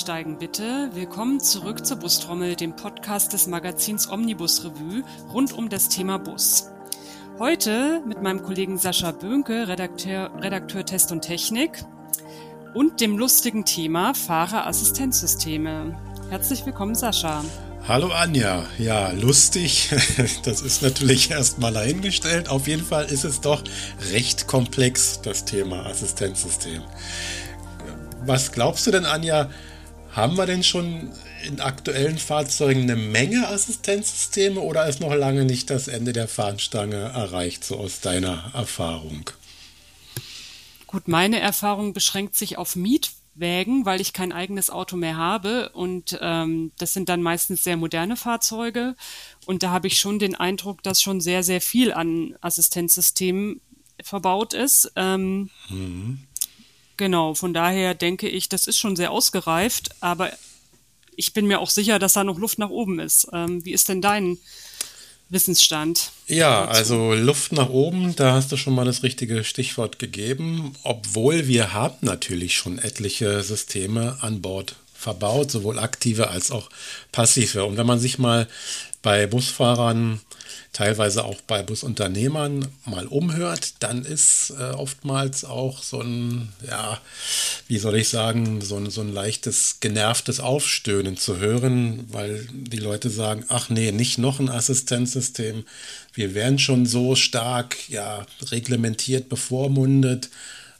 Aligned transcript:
Einsteigen 0.00 0.38
bitte. 0.38 0.88
Willkommen 0.94 1.40
zurück 1.40 1.84
zur 1.84 1.98
Bustrommel, 1.98 2.56
dem 2.56 2.74
Podcast 2.74 3.34
des 3.34 3.46
Magazins 3.46 4.10
Omnibus 4.10 4.64
Revue 4.64 5.02
rund 5.30 5.52
um 5.52 5.68
das 5.68 5.90
Thema 5.90 6.18
Bus. 6.18 6.70
Heute 7.38 8.00
mit 8.06 8.22
meinem 8.22 8.42
Kollegen 8.42 8.78
Sascha 8.78 9.12
Böhnke, 9.12 9.68
Redakteur, 9.68 10.30
Redakteur 10.40 10.86
Test 10.86 11.12
und 11.12 11.20
Technik 11.20 11.84
und 12.72 13.02
dem 13.02 13.18
lustigen 13.18 13.66
Thema 13.66 14.14
Fahrerassistenzsysteme. 14.14 15.94
Herzlich 16.30 16.64
willkommen, 16.64 16.94
Sascha. 16.94 17.44
Hallo 17.86 18.08
Anja, 18.08 18.64
ja, 18.78 19.10
lustig, 19.10 19.90
das 20.44 20.62
ist 20.62 20.80
natürlich 20.80 21.30
erstmal 21.30 21.74
dahingestellt. 21.74 22.48
Auf 22.48 22.66
jeden 22.68 22.86
Fall 22.86 23.04
ist 23.04 23.24
es 23.24 23.42
doch 23.42 23.62
recht 24.12 24.46
komplex, 24.46 25.20
das 25.20 25.44
Thema 25.44 25.84
Assistenzsystem. 25.84 26.80
Was 28.24 28.52
glaubst 28.52 28.86
du 28.86 28.92
denn, 28.92 29.04
Anja, 29.04 29.50
haben 30.12 30.36
wir 30.36 30.46
denn 30.46 30.62
schon 30.62 31.10
in 31.44 31.60
aktuellen 31.60 32.18
Fahrzeugen 32.18 32.82
eine 32.82 32.96
Menge 32.96 33.48
Assistenzsysteme 33.48 34.60
oder 34.60 34.86
ist 34.86 35.00
noch 35.00 35.14
lange 35.14 35.44
nicht 35.44 35.70
das 35.70 35.88
Ende 35.88 36.12
der 36.12 36.28
Fahnenstange 36.28 36.96
erreicht, 36.96 37.64
so 37.64 37.76
aus 37.76 38.00
deiner 38.00 38.50
Erfahrung? 38.54 39.30
Gut, 40.86 41.06
meine 41.06 41.38
Erfahrung 41.38 41.92
beschränkt 41.92 42.34
sich 42.34 42.58
auf 42.58 42.74
Miet 42.74 43.12
wägen, 43.34 43.86
weil 43.86 44.00
ich 44.00 44.12
kein 44.12 44.32
eigenes 44.32 44.70
Auto 44.70 44.96
mehr 44.96 45.16
habe. 45.16 45.70
Und 45.70 46.18
ähm, 46.20 46.72
das 46.78 46.92
sind 46.92 47.08
dann 47.08 47.22
meistens 47.22 47.64
sehr 47.64 47.76
moderne 47.76 48.16
Fahrzeuge. 48.16 48.96
Und 49.46 49.62
da 49.62 49.70
habe 49.70 49.86
ich 49.86 49.98
schon 49.98 50.18
den 50.18 50.34
Eindruck, 50.34 50.82
dass 50.82 51.00
schon 51.00 51.20
sehr, 51.20 51.42
sehr 51.42 51.60
viel 51.60 51.92
an 51.92 52.36
Assistenzsystemen 52.40 53.60
verbaut 54.02 54.54
ist. 54.54 54.92
Ähm, 54.96 55.50
mhm. 55.68 56.26
Genau, 57.00 57.32
von 57.32 57.54
daher 57.54 57.94
denke 57.94 58.28
ich, 58.28 58.50
das 58.50 58.66
ist 58.66 58.78
schon 58.78 58.94
sehr 58.94 59.10
ausgereift, 59.10 59.88
aber 60.00 60.32
ich 61.16 61.32
bin 61.32 61.46
mir 61.46 61.58
auch 61.60 61.70
sicher, 61.70 61.98
dass 61.98 62.12
da 62.12 62.24
noch 62.24 62.38
Luft 62.38 62.58
nach 62.58 62.68
oben 62.68 62.98
ist. 63.00 63.26
Ähm, 63.32 63.64
wie 63.64 63.72
ist 63.72 63.88
denn 63.88 64.02
dein 64.02 64.36
Wissensstand. 65.30 66.10
Ja, 66.26 66.66
dazu. 66.66 66.78
also 66.78 67.14
Luft 67.14 67.52
nach 67.52 67.70
oben, 67.70 68.14
da 68.16 68.34
hast 68.34 68.52
du 68.52 68.58
schon 68.58 68.74
mal 68.74 68.84
das 68.84 69.02
richtige 69.02 69.44
Stichwort 69.44 69.98
gegeben, 69.98 70.74
obwohl 70.82 71.48
wir 71.48 71.72
haben 71.72 71.96
natürlich 72.02 72.54
schon 72.54 72.78
etliche 72.78 73.42
Systeme 73.42 74.18
an 74.20 74.42
Bord 74.42 74.76
verbaut, 75.00 75.50
sowohl 75.50 75.78
aktive 75.78 76.28
als 76.28 76.50
auch 76.50 76.68
passive. 77.10 77.64
Und 77.64 77.76
wenn 77.76 77.86
man 77.86 77.98
sich 77.98 78.18
mal 78.18 78.46
bei 79.02 79.26
Busfahrern 79.26 80.20
teilweise 80.72 81.24
auch 81.24 81.40
bei 81.42 81.62
Busunternehmern 81.62 82.68
mal 82.84 83.06
umhört, 83.06 83.74
dann 83.80 84.04
ist 84.04 84.50
äh, 84.50 84.70
oftmals 84.70 85.44
auch 85.44 85.82
so 85.82 86.00
ein, 86.00 86.52
ja, 86.66 87.00
wie 87.66 87.78
soll 87.78 87.96
ich 87.96 88.08
sagen, 88.08 88.60
so 88.60 88.76
ein, 88.76 88.90
so 88.90 89.00
ein 89.00 89.12
leichtes, 89.12 89.78
genervtes 89.80 90.38
Aufstöhnen 90.38 91.16
zu 91.16 91.38
hören, 91.38 92.04
weil 92.10 92.46
die 92.52 92.78
Leute 92.78 93.10
sagen, 93.10 93.44
ach 93.48 93.68
nee, 93.68 93.90
nicht 93.90 94.18
noch 94.18 94.38
ein 94.38 94.48
Assistenzsystem. 94.48 95.64
Wir 96.12 96.34
werden 96.34 96.58
schon 96.58 96.86
so 96.86 97.16
stark, 97.16 97.88
ja, 97.88 98.26
reglementiert, 98.50 99.28
bevormundet. 99.28 100.28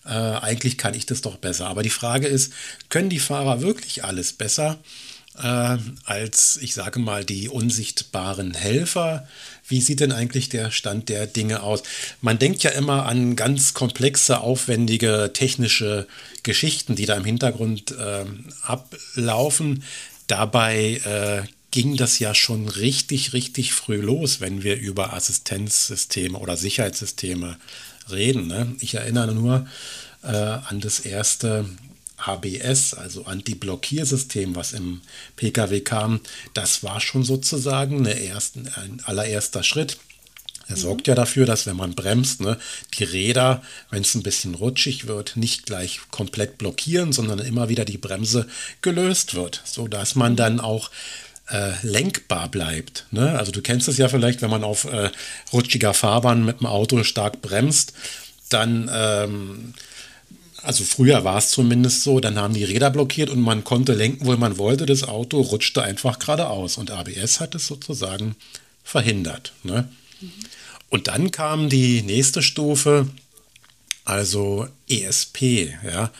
Äh, 0.04 0.10
eigentlich 0.10 0.78
kann 0.78 0.94
ich 0.94 1.06
das 1.06 1.20
doch 1.20 1.36
besser. 1.36 1.66
Aber 1.66 1.82
die 1.82 1.90
Frage 1.90 2.26
ist, 2.26 2.52
können 2.88 3.10
die 3.10 3.20
Fahrer 3.20 3.60
wirklich 3.60 4.04
alles 4.04 4.32
besser? 4.32 4.78
äh, 5.42 5.78
als, 6.04 6.58
ich 6.60 6.74
sage 6.74 6.98
mal, 6.98 7.24
die 7.24 7.48
unsichtbaren 7.48 8.54
Helfer. 8.54 9.26
Wie 9.66 9.80
sieht 9.80 10.00
denn 10.00 10.12
eigentlich 10.12 10.48
der 10.48 10.70
Stand 10.70 11.08
der 11.08 11.26
Dinge 11.26 11.62
aus? 11.62 11.82
Man 12.20 12.38
denkt 12.38 12.62
ja 12.62 12.70
immer 12.70 13.06
an 13.06 13.36
ganz 13.36 13.74
komplexe, 13.74 14.40
aufwendige 14.40 15.30
technische 15.32 16.06
Geschichten, 16.42 16.96
die 16.96 17.06
da 17.06 17.14
im 17.16 17.24
Hintergrund 17.24 17.92
äh, 17.92 18.24
ablaufen. 18.62 19.84
Dabei 20.26 21.00
äh, 21.04 21.48
ging 21.70 21.96
das 21.96 22.18
ja 22.18 22.34
schon 22.34 22.68
richtig, 22.68 23.32
richtig 23.32 23.72
früh 23.72 24.00
los, 24.00 24.40
wenn 24.40 24.64
wir 24.64 24.76
über 24.76 25.12
Assistenzsysteme 25.12 26.38
oder 26.38 26.56
Sicherheitssysteme 26.56 27.56
reden. 28.12 28.46
Ne? 28.46 28.74
Ich 28.80 28.94
erinnere 28.94 29.32
nur 29.34 29.66
äh, 30.22 30.28
an 30.28 30.80
das 30.80 31.00
erste 31.00 31.64
ABS, 32.16 32.94
also 32.94 33.24
Anti-Blockiersystem, 33.24 34.54
was 34.54 34.72
im 34.72 35.00
Pkw 35.36 35.80
kam, 35.80 36.20
das 36.54 36.82
war 36.82 37.00
schon 37.00 37.24
sozusagen 37.24 38.04
ersten, 38.04 38.68
ein 38.76 39.00
allererster 39.04 39.62
Schritt. 39.62 39.98
Er 40.68 40.76
mhm. 40.76 40.80
sorgt 40.80 41.08
ja 41.08 41.14
dafür, 41.14 41.46
dass 41.46 41.66
wenn 41.66 41.76
man 41.76 41.94
bremst, 41.94 42.40
ne, 42.40 42.58
die 42.94 43.04
Räder, 43.04 43.62
wenn 43.90 44.02
es 44.02 44.14
ein 44.14 44.22
bisschen 44.22 44.54
rutschig 44.54 45.06
wird, 45.06 45.36
nicht 45.36 45.66
gleich 45.66 46.00
komplett 46.10 46.58
blockieren, 46.58 47.12
sondern 47.12 47.40
immer 47.40 47.68
wieder 47.68 47.84
die 47.84 47.98
Bremse 47.98 48.46
gelöst 48.82 49.34
wird, 49.34 49.62
sodass 49.64 50.14
man 50.14 50.36
dann 50.36 50.60
auch 50.60 50.90
äh, 51.50 51.72
lenkbar 51.82 52.48
bleibt. 52.48 53.06
Ne? 53.10 53.38
Also 53.38 53.52
du 53.52 53.62
kennst 53.62 53.88
es 53.88 53.98
ja 53.98 54.08
vielleicht, 54.08 54.42
wenn 54.42 54.50
man 54.50 54.64
auf 54.64 54.84
äh, 54.84 55.10
rutschiger 55.52 55.94
Fahrbahn 55.94 56.44
mit 56.44 56.60
dem 56.60 56.66
Auto 56.66 57.02
stark 57.02 57.42
bremst, 57.42 57.92
dann 58.48 58.90
ähm, 58.92 59.74
also 60.62 60.84
früher 60.84 61.24
war 61.24 61.38
es 61.38 61.50
zumindest 61.50 62.02
so, 62.02 62.20
dann 62.20 62.38
haben 62.38 62.54
die 62.54 62.64
Räder 62.64 62.90
blockiert 62.90 63.30
und 63.30 63.40
man 63.40 63.64
konnte 63.64 63.94
lenken, 63.94 64.26
wo 64.26 64.36
man 64.36 64.58
wollte. 64.58 64.86
Das 64.86 65.04
Auto 65.04 65.40
rutschte 65.40 65.82
einfach 65.82 66.18
geradeaus 66.18 66.76
und 66.76 66.90
ABS 66.90 67.40
hat 67.40 67.54
es 67.54 67.66
sozusagen 67.66 68.36
verhindert. 68.84 69.52
Ne? 69.62 69.88
Mhm. 70.20 70.32
Und 70.90 71.08
dann 71.08 71.30
kam 71.30 71.68
die 71.68 72.02
nächste 72.02 72.42
Stufe, 72.42 73.08
also 74.04 74.68
ESP. 74.88 75.72
Ja? 75.84 76.10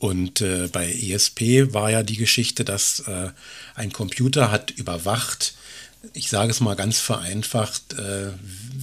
Und 0.00 0.40
äh, 0.40 0.66
bei 0.72 0.90
ESP 0.90 1.74
war 1.74 1.90
ja 1.90 2.02
die 2.02 2.16
Geschichte, 2.16 2.64
dass 2.64 3.00
äh, 3.00 3.28
ein 3.74 3.92
Computer 3.92 4.50
hat 4.50 4.70
überwacht, 4.70 5.54
ich 6.14 6.30
sage 6.30 6.50
es 6.50 6.60
mal 6.60 6.74
ganz 6.74 6.98
vereinfacht, 6.98 7.92
äh, 7.92 8.30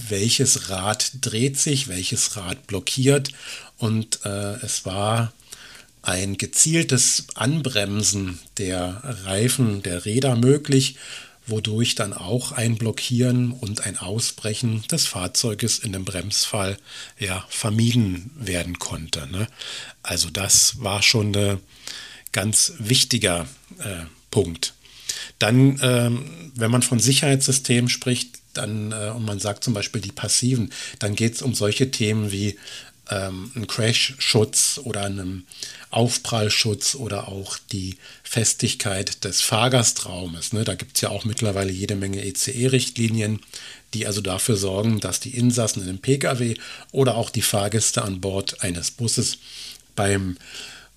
welches 0.08 0.70
Rad 0.70 1.10
dreht 1.20 1.58
sich, 1.58 1.88
welches 1.88 2.36
Rad 2.36 2.68
blockiert. 2.68 3.30
Und 3.78 4.20
äh, 4.24 4.54
es 4.64 4.86
war 4.86 5.32
ein 6.02 6.38
gezieltes 6.38 7.26
Anbremsen 7.34 8.38
der 8.56 9.02
Reifen, 9.24 9.82
der 9.82 10.04
Räder 10.04 10.36
möglich, 10.36 10.96
wodurch 11.48 11.94
dann 11.94 12.12
auch 12.12 12.52
ein 12.52 12.76
Blockieren 12.76 13.52
und 13.52 13.84
ein 13.84 13.98
Ausbrechen 13.98 14.82
des 14.90 15.06
Fahrzeuges 15.06 15.78
in 15.78 15.92
dem 15.92 16.04
Bremsfall 16.04 16.78
ja 17.18 17.44
vermieden 17.48 18.30
werden 18.36 18.78
konnte. 18.78 19.26
Ne? 19.30 19.48
Also 20.02 20.30
das 20.30 20.82
war 20.82 21.02
schon 21.02 21.34
ein 21.34 21.58
ganz 22.32 22.74
wichtiger 22.78 23.46
äh, 23.78 24.04
Punkt. 24.30 24.74
Dann, 25.38 25.78
ähm, 25.82 26.52
wenn 26.54 26.70
man 26.70 26.82
von 26.82 26.98
Sicherheitssystemen 26.98 27.88
spricht, 27.88 28.38
dann, 28.54 28.92
äh, 28.92 29.12
und 29.14 29.24
man 29.24 29.38
sagt 29.38 29.64
zum 29.64 29.74
Beispiel 29.74 30.00
die 30.00 30.12
passiven, 30.12 30.72
dann 30.98 31.14
geht 31.14 31.34
es 31.34 31.42
um 31.42 31.54
solche 31.54 31.90
Themen 31.90 32.32
wie 32.32 32.58
ähm, 33.10 33.50
einen 33.54 33.66
Crash-Schutz 33.66 34.80
oder 34.84 35.04
einen 35.04 35.46
Aufprallschutz 35.90 36.94
oder 36.94 37.28
auch 37.28 37.58
die 37.72 37.96
Festigkeit 38.22 39.24
des 39.24 39.40
Fahrgastraumes. 39.40 40.52
Ne? 40.52 40.64
Da 40.64 40.74
gibt 40.74 40.96
es 40.96 41.00
ja 41.00 41.08
auch 41.08 41.24
mittlerweile 41.24 41.72
jede 41.72 41.96
Menge 41.96 42.24
ECE-Richtlinien, 42.24 43.40
die 43.94 44.06
also 44.06 44.20
dafür 44.20 44.56
sorgen, 44.56 45.00
dass 45.00 45.20
die 45.20 45.36
Insassen 45.36 45.82
in 45.82 45.88
einem 45.88 45.98
Pkw 45.98 46.54
oder 46.92 47.16
auch 47.16 47.30
die 47.30 47.42
Fahrgäste 47.42 48.02
an 48.02 48.20
Bord 48.20 48.62
eines 48.62 48.90
Busses 48.90 49.38
beim 49.96 50.36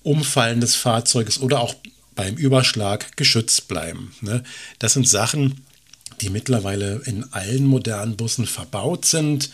Umfallen 0.02 0.60
des 0.60 0.74
Fahrzeuges 0.74 1.40
oder 1.40 1.60
auch 1.60 1.74
beim 2.14 2.36
Überschlag 2.36 3.16
geschützt 3.16 3.68
bleiben. 3.68 4.14
Ne? 4.20 4.42
Das 4.78 4.92
sind 4.92 5.08
Sachen, 5.08 5.64
die 6.20 6.30
mittlerweile 6.30 7.00
in 7.04 7.32
allen 7.32 7.64
modernen 7.64 8.16
Bussen 8.16 8.46
verbaut 8.46 9.04
sind. 9.04 9.50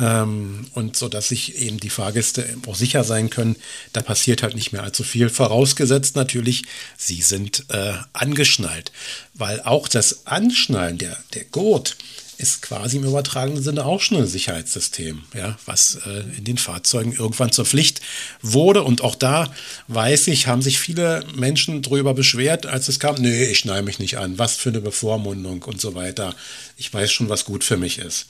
Ähm, 0.00 0.66
und 0.74 0.96
so 0.96 1.08
dass 1.08 1.28
sich 1.28 1.56
eben 1.56 1.78
die 1.78 1.90
Fahrgäste 1.90 2.56
auch 2.66 2.74
sicher 2.74 3.04
sein 3.04 3.30
können, 3.30 3.56
da 3.92 4.02
passiert 4.02 4.42
halt 4.42 4.54
nicht 4.54 4.72
mehr 4.72 4.82
allzu 4.82 5.04
viel. 5.04 5.28
Vorausgesetzt 5.28 6.16
natürlich, 6.16 6.64
sie 6.96 7.22
sind 7.22 7.64
äh, 7.68 7.92
angeschnallt. 8.12 8.92
Weil 9.34 9.60
auch 9.62 9.88
das 9.88 10.26
Anschnallen, 10.26 10.98
der, 10.98 11.16
der 11.34 11.44
Gurt, 11.44 11.96
ist 12.40 12.62
quasi 12.62 12.96
im 12.96 13.04
übertragenen 13.04 13.62
Sinne 13.62 13.84
auch 13.84 14.00
schon 14.00 14.16
ein 14.18 14.26
Sicherheitssystem, 14.26 15.22
ja, 15.34 15.58
was 15.66 15.98
äh, 16.06 16.20
in 16.38 16.44
den 16.44 16.56
Fahrzeugen 16.56 17.12
irgendwann 17.12 17.52
zur 17.52 17.66
Pflicht 17.66 18.00
wurde. 18.40 18.82
Und 18.82 19.02
auch 19.02 19.14
da 19.14 19.52
weiß 19.88 20.28
ich, 20.28 20.46
haben 20.46 20.62
sich 20.62 20.78
viele 20.78 21.22
Menschen 21.34 21.82
darüber 21.82 22.14
beschwert, 22.14 22.64
als 22.64 22.88
es 22.88 22.98
kam, 22.98 23.16
nee, 23.16 23.44
ich 23.44 23.58
schneide 23.58 23.82
mich 23.82 23.98
nicht 23.98 24.16
an, 24.16 24.38
was 24.38 24.56
für 24.56 24.70
eine 24.70 24.80
Bevormundung 24.80 25.62
und 25.64 25.80
so 25.82 25.94
weiter. 25.94 26.34
Ich 26.78 26.92
weiß 26.92 27.12
schon, 27.12 27.28
was 27.28 27.44
gut 27.44 27.62
für 27.62 27.76
mich 27.76 27.98
ist. 27.98 28.26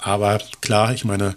Aber 0.00 0.40
klar, 0.60 0.94
ich 0.94 1.04
meine, 1.04 1.36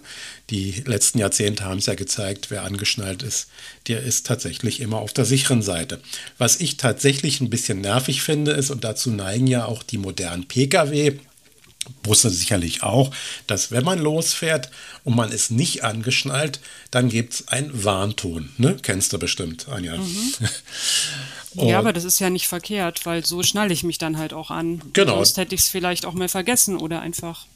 die 0.50 0.82
letzten 0.86 1.18
Jahrzehnte 1.18 1.64
haben 1.64 1.78
es 1.78 1.86
ja 1.86 1.94
gezeigt, 1.94 2.50
wer 2.50 2.64
angeschnallt 2.64 3.22
ist, 3.22 3.48
der 3.88 4.02
ist 4.02 4.26
tatsächlich 4.26 4.80
immer 4.80 4.98
auf 4.98 5.12
der 5.12 5.24
sicheren 5.24 5.62
Seite. 5.62 6.00
Was 6.38 6.60
ich 6.60 6.76
tatsächlich 6.76 7.40
ein 7.40 7.50
bisschen 7.50 7.80
nervig 7.80 8.22
finde, 8.22 8.52
ist, 8.52 8.70
und 8.70 8.84
dazu 8.84 9.10
neigen 9.10 9.46
ja 9.46 9.64
auch 9.66 9.82
die 9.82 9.98
modernen 9.98 10.46
Pkw, 10.46 11.18
Busse 12.02 12.30
sicherlich 12.30 12.82
auch, 12.82 13.10
dass 13.46 13.70
wenn 13.70 13.84
man 13.84 13.98
losfährt 13.98 14.70
und 15.04 15.16
man 15.16 15.30
ist 15.30 15.50
nicht 15.50 15.84
angeschnallt, 15.84 16.60
dann 16.90 17.08
gibt 17.08 17.34
es 17.34 17.48
einen 17.48 17.84
Warnton. 17.84 18.50
Ne? 18.56 18.76
Kennst 18.80 19.12
du 19.12 19.18
bestimmt, 19.18 19.68
Anja. 19.68 19.96
Mhm. 19.96 20.34
ja, 21.68 21.78
aber 21.78 21.92
das 21.92 22.04
ist 22.04 22.20
ja 22.20 22.30
nicht 22.30 22.48
verkehrt, 22.48 23.04
weil 23.04 23.24
so 23.24 23.42
schnalle 23.42 23.72
ich 23.72 23.82
mich 23.82 23.98
dann 23.98 24.18
halt 24.18 24.32
auch 24.32 24.50
an. 24.50 24.82
Genau. 24.92 25.16
Sonst 25.16 25.36
hätte 25.36 25.54
ich 25.54 25.62
es 25.62 25.68
vielleicht 25.68 26.06
auch 26.06 26.14
mal 26.14 26.28
vergessen 26.28 26.78
oder 26.78 27.00
einfach 27.00 27.46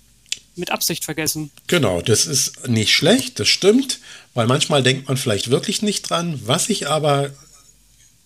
mit 0.59 0.71
Absicht 0.71 1.05
vergessen. 1.05 1.51
Genau, 1.67 2.03
das 2.03 2.27
ist 2.27 2.69
nicht 2.69 2.93
schlecht, 2.95 3.41
das 3.41 3.49
stimmt, 3.49 4.01
weil 4.35 4.47
manchmal 4.47 4.83
denkt 4.83 5.09
man 5.09 5.17
vielleicht 5.17 5.51
wirklich 5.51 5.83
nicht 5.83 6.03
dran. 6.03 6.41
Was 6.45 6.69
ich 6.69 6.89
aber 6.89 7.31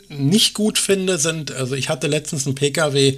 nicht 0.08 0.54
gut 0.54 0.78
finde, 0.78 1.18
sind, 1.18 1.52
also 1.52 1.74
ich 1.74 1.88
hatte 1.88 2.06
letztens 2.06 2.46
einen 2.46 2.54
Pkw, 2.54 3.16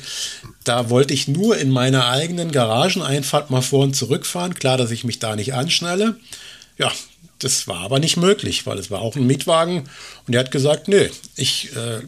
da 0.64 0.90
wollte 0.90 1.14
ich 1.14 1.28
nur 1.28 1.58
in 1.58 1.70
meiner 1.70 2.08
eigenen 2.08 2.52
Garageneinfahrt 2.52 3.50
mal 3.50 3.62
vor 3.62 3.84
und 3.84 3.94
zurückfahren. 3.94 4.54
Klar, 4.54 4.76
dass 4.76 4.90
ich 4.90 5.04
mich 5.04 5.18
da 5.18 5.36
nicht 5.36 5.54
anschnalle. 5.54 6.16
Ja, 6.78 6.92
das 7.44 7.68
war 7.68 7.80
aber 7.80 7.98
nicht 7.98 8.16
möglich, 8.16 8.66
weil 8.66 8.78
es 8.78 8.90
war 8.90 9.00
auch 9.00 9.16
ein 9.16 9.26
Mietwagen 9.26 9.84
und 10.26 10.34
er 10.34 10.40
hat 10.40 10.50
gesagt, 10.50 10.88
nö, 10.88 11.08
ich 11.36 11.74
äh, 11.76 12.00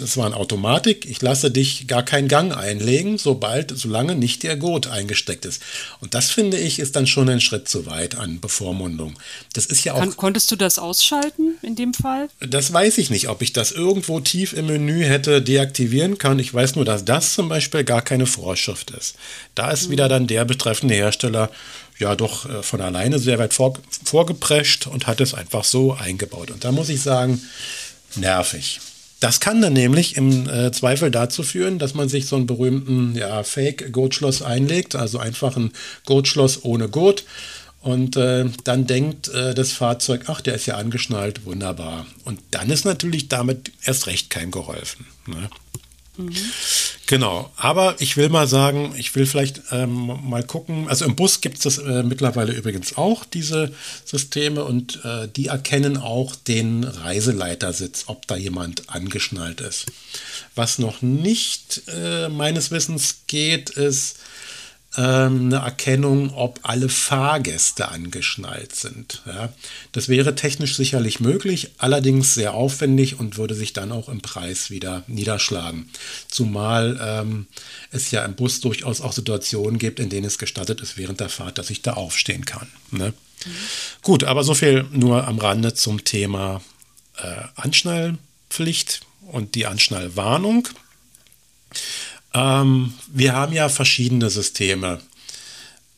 das 0.00 0.16
war 0.16 0.26
eine 0.26 0.36
Automatik, 0.36 1.04
ich 1.08 1.20
lasse 1.20 1.50
dich 1.50 1.86
gar 1.86 2.02
keinen 2.02 2.28
Gang 2.28 2.56
einlegen, 2.56 3.18
sobald, 3.18 3.76
solange 3.76 4.14
nicht 4.14 4.42
der 4.42 4.56
Gurt 4.56 4.86
eingesteckt 4.86 5.44
ist. 5.44 5.62
Und 6.00 6.14
das 6.14 6.30
finde 6.30 6.58
ich, 6.58 6.78
ist 6.78 6.94
dann 6.96 7.06
schon 7.06 7.28
ein 7.28 7.40
Schritt 7.40 7.68
zu 7.68 7.86
weit 7.86 8.16
an 8.16 8.40
Bevormundung. 8.40 9.14
Das 9.52 9.66
ist 9.66 9.84
ja 9.84 9.94
auch. 9.94 9.98
Kann, 9.98 10.16
konntest 10.16 10.50
du 10.50 10.56
das 10.56 10.78
ausschalten 10.78 11.56
in 11.62 11.74
dem 11.74 11.92
Fall? 11.92 12.28
Das 12.40 12.72
weiß 12.72 12.98
ich 12.98 13.10
nicht, 13.10 13.28
ob 13.28 13.42
ich 13.42 13.52
das 13.52 13.72
irgendwo 13.72 14.20
tief 14.20 14.52
im 14.52 14.66
Menü 14.66 15.04
hätte 15.04 15.42
deaktivieren 15.42 16.18
können. 16.18 16.40
Ich 16.40 16.54
weiß 16.54 16.76
nur, 16.76 16.84
dass 16.84 17.04
das 17.04 17.34
zum 17.34 17.48
Beispiel 17.48 17.84
gar 17.84 18.02
keine 18.02 18.26
Vorschrift 18.26 18.92
ist. 18.92 19.16
Da 19.54 19.70
ist 19.70 19.88
mhm. 19.88 19.92
wieder 19.92 20.08
dann 20.08 20.26
der 20.26 20.44
betreffende 20.44 20.94
Hersteller 20.94 21.50
ja 21.98 22.16
doch 22.16 22.48
äh, 22.48 22.62
von 22.62 22.80
alleine 22.80 23.18
sehr 23.18 23.38
weit 23.38 23.54
vor, 23.54 23.74
vorgeprescht 24.04 24.86
und 24.86 25.06
hat 25.06 25.20
es 25.20 25.34
einfach 25.34 25.64
so 25.64 25.94
eingebaut. 25.94 26.50
Und 26.50 26.64
da 26.64 26.72
muss 26.72 26.88
ich 26.88 27.00
sagen, 27.00 27.40
nervig. 28.16 28.80
Das 29.20 29.40
kann 29.40 29.62
dann 29.62 29.72
nämlich 29.72 30.16
im 30.16 30.48
äh, 30.48 30.70
Zweifel 30.72 31.10
dazu 31.10 31.42
führen, 31.42 31.78
dass 31.78 31.94
man 31.94 32.08
sich 32.08 32.26
so 32.26 32.36
einen 32.36 32.46
berühmten 32.46 33.14
ja, 33.16 33.42
Fake-Gurtschloss 33.42 34.42
einlegt, 34.42 34.96
also 34.96 35.18
einfach 35.18 35.56
ein 35.56 35.72
Gurtschloss 36.04 36.64
ohne 36.64 36.88
Gurt. 36.88 37.24
Und 37.80 38.16
äh, 38.16 38.46
dann 38.64 38.86
denkt 38.86 39.28
äh, 39.28 39.54
das 39.54 39.72
Fahrzeug, 39.72 40.24
ach, 40.26 40.40
der 40.40 40.54
ist 40.54 40.66
ja 40.66 40.76
angeschnallt, 40.76 41.44
wunderbar. 41.44 42.06
Und 42.24 42.40
dann 42.50 42.70
ist 42.70 42.84
natürlich 42.84 43.28
damit 43.28 43.72
erst 43.82 44.06
recht 44.06 44.30
kein 44.30 44.50
geholfen. 44.50 45.06
Ne? 45.26 45.50
Genau, 47.06 47.52
aber 47.56 47.96
ich 47.98 48.16
will 48.16 48.28
mal 48.28 48.46
sagen, 48.46 48.94
ich 48.96 49.14
will 49.14 49.26
vielleicht 49.26 49.60
ähm, 49.72 50.18
mal 50.22 50.42
gucken. 50.42 50.88
Also 50.88 51.04
im 51.04 51.16
Bus 51.16 51.40
gibt 51.40 51.58
es 51.58 51.62
das 51.64 51.78
äh, 51.78 52.02
mittlerweile 52.02 52.52
übrigens 52.52 52.96
auch, 52.96 53.24
diese 53.24 53.72
Systeme, 54.04 54.64
und 54.64 55.04
äh, 55.04 55.28
die 55.28 55.48
erkennen 55.48 55.96
auch 55.96 56.34
den 56.34 56.84
Reiseleitersitz, 56.84 58.04
ob 58.06 58.26
da 58.26 58.36
jemand 58.36 58.88
angeschnallt 58.88 59.60
ist. 59.60 59.86
Was 60.54 60.78
noch 60.78 61.02
nicht 61.02 61.82
äh, 61.88 62.28
meines 62.28 62.70
Wissens 62.70 63.16
geht, 63.26 63.70
ist, 63.70 64.16
eine 64.96 65.56
Erkennung, 65.56 66.32
ob 66.34 66.60
alle 66.62 66.88
Fahrgäste 66.88 67.88
angeschnallt 67.88 68.74
sind. 68.74 69.22
Ja, 69.26 69.52
das 69.92 70.08
wäre 70.08 70.34
technisch 70.34 70.76
sicherlich 70.76 71.20
möglich, 71.20 71.70
allerdings 71.78 72.34
sehr 72.34 72.54
aufwendig 72.54 73.18
und 73.18 73.36
würde 73.36 73.54
sich 73.54 73.72
dann 73.72 73.92
auch 73.92 74.08
im 74.08 74.20
Preis 74.20 74.70
wieder 74.70 75.02
niederschlagen. 75.06 75.90
Zumal 76.28 76.98
ähm, 77.02 77.46
es 77.90 78.10
ja 78.10 78.24
im 78.24 78.34
Bus 78.34 78.60
durchaus 78.60 79.00
auch 79.00 79.12
Situationen 79.12 79.78
gibt, 79.78 79.98
in 79.98 80.10
denen 80.10 80.26
es 80.26 80.38
gestattet 80.38 80.80
ist 80.80 80.96
während 80.96 81.20
der 81.20 81.28
Fahrt, 81.28 81.58
dass 81.58 81.70
ich 81.70 81.82
da 81.82 81.94
aufstehen 81.94 82.44
kann. 82.44 82.68
Ne? 82.90 83.12
Mhm. 83.44 83.50
Gut, 84.02 84.24
aber 84.24 84.44
so 84.44 84.54
viel 84.54 84.84
nur 84.92 85.26
am 85.26 85.38
Rande 85.38 85.74
zum 85.74 86.04
Thema 86.04 86.62
äh, 87.16 87.42
Anschnallpflicht 87.56 89.00
und 89.26 89.54
die 89.54 89.66
Anschnallwarnung. 89.66 90.68
Ähm, 92.34 92.92
wir 93.08 93.34
haben 93.34 93.52
ja 93.52 93.68
verschiedene 93.68 94.28
Systeme, 94.28 95.00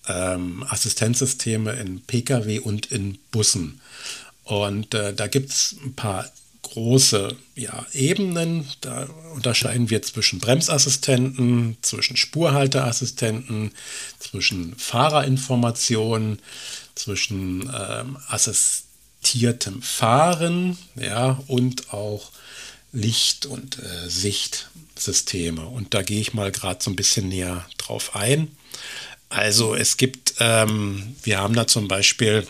ähm, 0.06 0.65
Assistenzsysteme 0.69 1.73
in 1.73 2.03
Pkw 2.03 2.61
und 2.61 2.87
in 2.87 3.19
Bussen. 3.31 3.81
Und 4.44 4.94
äh, 4.94 5.12
da 5.12 5.27
gibt 5.27 5.50
es 5.50 5.77
ein 5.83 5.94
paar 5.94 6.31
große 6.62 7.35
ja, 7.55 7.87
Ebenen. 7.93 8.69
Da 8.81 9.09
unterscheiden 9.35 9.91
wir 9.91 10.03
zwischen 10.03 10.38
Bremsassistenten, 10.38 11.79
zwischen 11.81 12.17
Spurhalteassistenten, 12.17 13.73
zwischen 14.19 14.77
Fahrerinformationen, 14.77 16.38
zwischen 16.94 17.73
ähm, 17.75 18.19
assistiertem 18.29 19.83
Fahren 19.83 20.77
ja, 20.97 21.43
und 21.47 21.93
auch 21.93 22.31
Licht- 22.93 23.47
und 23.47 23.79
äh, 23.79 24.09
Sichtsysteme. 24.96 25.66
Und 25.66 25.94
da 25.94 26.02
gehe 26.02 26.20
ich 26.20 26.34
mal 26.34 26.50
gerade 26.50 26.82
so 26.82 26.90
ein 26.90 26.96
bisschen 26.96 27.28
näher 27.28 27.64
drauf 27.78 28.16
ein. 28.16 28.48
Also 29.28 29.75
es 29.75 29.96
gibt, 29.96 30.34
ähm, 30.40 31.16
wir 31.22 31.38
haben 31.38 31.54
da 31.54 31.66
zum 31.66 31.88
Beispiel 31.88 32.46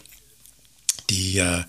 die 1.10 1.38
äh, 1.38 1.62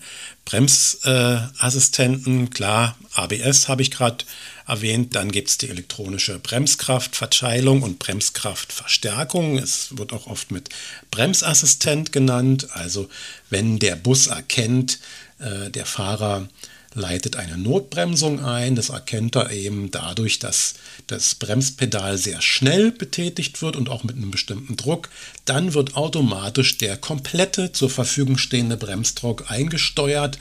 Bremsassistenten, 0.44 2.46
äh, 2.46 2.50
klar, 2.50 2.98
ABS 3.14 3.68
habe 3.68 3.82
ich 3.82 3.92
gerade 3.92 4.24
erwähnt, 4.66 5.14
dann 5.14 5.30
gibt 5.30 5.48
es 5.48 5.58
die 5.58 5.68
elektronische 5.68 6.40
Bremskraftverteilung 6.40 7.82
und 7.82 7.98
Bremskraftverstärkung. 7.98 9.58
Es 9.58 9.96
wird 9.96 10.12
auch 10.12 10.26
oft 10.26 10.50
mit 10.50 10.70
Bremsassistent 11.10 12.12
genannt. 12.12 12.68
Also 12.72 13.08
wenn 13.50 13.78
der 13.78 13.96
Bus 13.96 14.26
erkennt, 14.26 14.98
äh, 15.38 15.70
der 15.70 15.86
Fahrer 15.86 16.48
leitet 16.94 17.36
eine 17.36 17.58
Notbremsung 17.58 18.44
ein. 18.44 18.74
Das 18.74 18.88
erkennt 18.88 19.36
er 19.36 19.50
eben 19.50 19.90
dadurch, 19.90 20.38
dass 20.38 20.74
das 21.06 21.34
Bremspedal 21.34 22.18
sehr 22.18 22.40
schnell 22.40 22.92
betätigt 22.92 23.62
wird 23.62 23.76
und 23.76 23.88
auch 23.88 24.04
mit 24.04 24.16
einem 24.16 24.30
bestimmten 24.30 24.76
Druck. 24.76 25.08
Dann 25.44 25.74
wird 25.74 25.96
automatisch 25.96 26.78
der 26.78 26.96
komplette 26.96 27.72
zur 27.72 27.90
Verfügung 27.90 28.38
stehende 28.38 28.76
Bremsdruck 28.76 29.50
eingesteuert, 29.50 30.38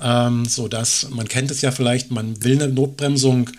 ähm, 0.00 0.44
sodass 0.46 1.08
man 1.10 1.28
kennt 1.28 1.50
es 1.50 1.60
ja 1.60 1.70
vielleicht, 1.70 2.10
man 2.10 2.42
will 2.44 2.60
eine 2.60 2.72
Notbremsung 2.72 3.50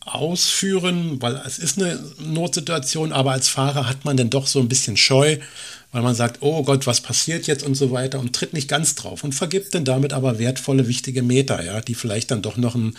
ausführen, 0.00 1.20
weil 1.20 1.40
es 1.46 1.58
ist 1.58 1.78
eine 1.78 1.98
Notsituation, 2.18 3.12
aber 3.12 3.32
als 3.32 3.48
Fahrer 3.48 3.88
hat 3.88 4.04
man 4.04 4.16
dann 4.16 4.30
doch 4.30 4.46
so 4.46 4.58
ein 4.58 4.68
bisschen 4.68 4.96
Scheu, 4.96 5.38
weil 5.90 6.02
man 6.02 6.14
sagt, 6.14 6.38
oh 6.40 6.62
Gott, 6.64 6.86
was 6.86 7.00
passiert 7.00 7.46
jetzt 7.46 7.62
und 7.62 7.74
so 7.74 7.90
weiter 7.90 8.20
und 8.20 8.34
tritt 8.34 8.52
nicht 8.52 8.68
ganz 8.68 8.94
drauf 8.94 9.24
und 9.24 9.34
vergibt 9.34 9.74
dann 9.74 9.84
damit 9.84 10.12
aber 10.12 10.38
wertvolle, 10.38 10.86
wichtige 10.86 11.22
Meter, 11.22 11.64
ja, 11.64 11.80
die 11.80 11.94
vielleicht 11.94 12.30
dann 12.30 12.42
doch 12.42 12.56
noch 12.56 12.74
eine 12.74 12.92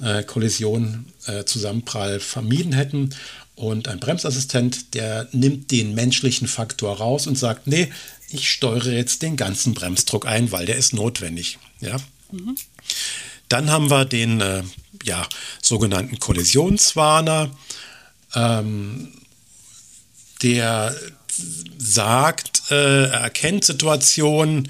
äh, 0.00 0.22
Kollision, 0.22 1.06
äh, 1.26 1.44
Zusammenprall 1.44 2.20
vermieden 2.20 2.72
hätten. 2.72 3.10
Und 3.54 3.86
ein 3.86 4.00
Bremsassistent, 4.00 4.94
der 4.94 5.28
nimmt 5.32 5.70
den 5.70 5.94
menschlichen 5.94 6.48
Faktor 6.48 6.96
raus 6.96 7.26
und 7.26 7.36
sagt, 7.36 7.66
nee, 7.66 7.92
ich 8.30 8.50
steuere 8.50 8.92
jetzt 8.92 9.20
den 9.20 9.36
ganzen 9.36 9.74
Bremsdruck 9.74 10.26
ein, 10.26 10.52
weil 10.52 10.64
der 10.64 10.76
ist 10.76 10.94
notwendig. 10.94 11.58
Ja. 11.80 11.96
Mhm. 12.30 12.56
Dann 13.50 13.70
haben 13.70 13.90
wir 13.90 14.06
den 14.06 14.40
äh, 14.40 14.62
ja, 15.04 15.28
sogenannten 15.60 16.18
Kollisionswarner. 16.18 17.50
Ähm, 18.34 19.12
der 20.42 20.96
sagt, 21.78 22.70
äh, 22.70 23.04
erkennt 23.04 23.64
Situationen, 23.64 24.68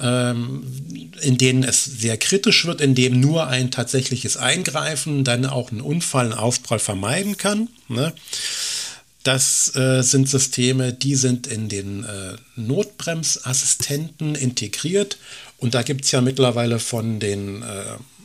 ähm, 0.00 1.10
in 1.20 1.38
denen 1.38 1.62
es 1.62 1.84
sehr 1.84 2.16
kritisch 2.16 2.66
wird, 2.66 2.80
in 2.80 2.94
dem 2.94 3.20
nur 3.20 3.46
ein 3.46 3.70
tatsächliches 3.70 4.36
Eingreifen 4.36 5.24
dann 5.24 5.46
auch 5.46 5.70
einen 5.70 5.80
Unfall, 5.80 6.26
einen 6.26 6.34
Aufprall 6.34 6.78
vermeiden 6.78 7.36
kann. 7.36 7.68
Ne? 7.88 8.12
Das 9.22 9.74
äh, 9.74 10.02
sind 10.02 10.28
Systeme, 10.28 10.92
die 10.92 11.14
sind 11.14 11.46
in 11.46 11.68
den 11.68 12.04
äh, 12.04 12.36
Notbremsassistenten 12.56 14.34
integriert. 14.34 15.16
Und 15.58 15.74
da 15.74 15.82
gibt 15.82 16.04
es 16.04 16.10
ja 16.10 16.20
mittlerweile 16.20 16.78
von 16.78 17.20
den 17.20 17.62
äh, 17.62 17.66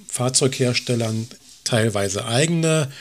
Fahrzeugherstellern 0.09 1.27
teilweise 1.63 2.25
eigene 2.25 2.91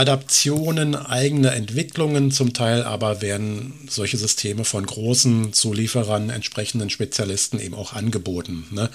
Adaptionen, 0.00 0.96
eigene 0.96 1.50
Entwicklungen, 1.50 2.30
zum 2.30 2.54
Teil 2.54 2.84
aber 2.84 3.20
werden 3.20 3.74
solche 3.86 4.16
Systeme 4.16 4.64
von 4.64 4.86
großen 4.86 5.52
Zulieferern, 5.52 6.30
entsprechenden 6.30 6.88
Spezialisten 6.88 7.60
eben 7.60 7.74
auch 7.74 7.92
angeboten. 7.92 8.64
Ne? 8.70 8.88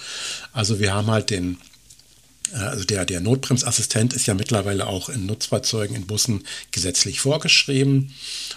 Also 0.52 0.80
wir 0.80 0.96
haben 0.96 1.12
halt 1.12 1.30
den, 1.30 1.60
äh, 2.54 2.58
also 2.58 2.86
der, 2.86 3.06
der 3.06 3.22
Notbremsassistent 3.22 4.14
ist 4.14 4.26
ja 4.26 4.34
mittlerweile 4.34 4.88
auch 4.88 5.10
in 5.10 5.28
Nutzfahrzeugen, 5.28 5.96
in 5.96 6.08
Bussen 6.08 6.44
gesetzlich 6.72 7.20
vorgeschrieben 7.20 8.12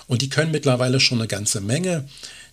und 0.06 0.22
die 0.22 0.30
können 0.30 0.50
mittlerweile 0.50 1.00
schon 1.00 1.18
eine 1.18 1.28
ganze 1.28 1.60
Menge. 1.60 2.08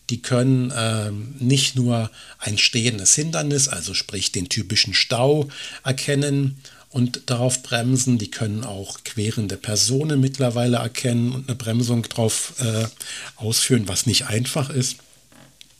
Die 0.09 0.21
können 0.21 0.73
ähm, 0.75 1.35
nicht 1.39 1.77
nur 1.77 2.11
ein 2.39 2.57
stehendes 2.57 3.15
Hindernis, 3.15 3.69
also 3.69 3.93
sprich 3.93 4.33
den 4.33 4.49
typischen 4.49 4.93
Stau, 4.93 5.47
erkennen 5.85 6.57
und 6.95 7.23
darauf 7.25 7.61
bremsen. 7.61 8.17
Die 8.17 8.31
können 8.31 8.63
auch 8.63 9.03
querende 9.03 9.57
Personen 9.57 10.21
mittlerweile 10.21 10.77
erkennen 10.77 11.33
und 11.33 11.49
eine 11.49 11.57
Bremsung 11.57 12.03
drauf 12.03 12.53
äh, 12.59 12.85
ausführen, 13.35 13.83
was 13.87 14.05
nicht 14.05 14.27
einfach 14.27 14.69
ist 14.69 14.95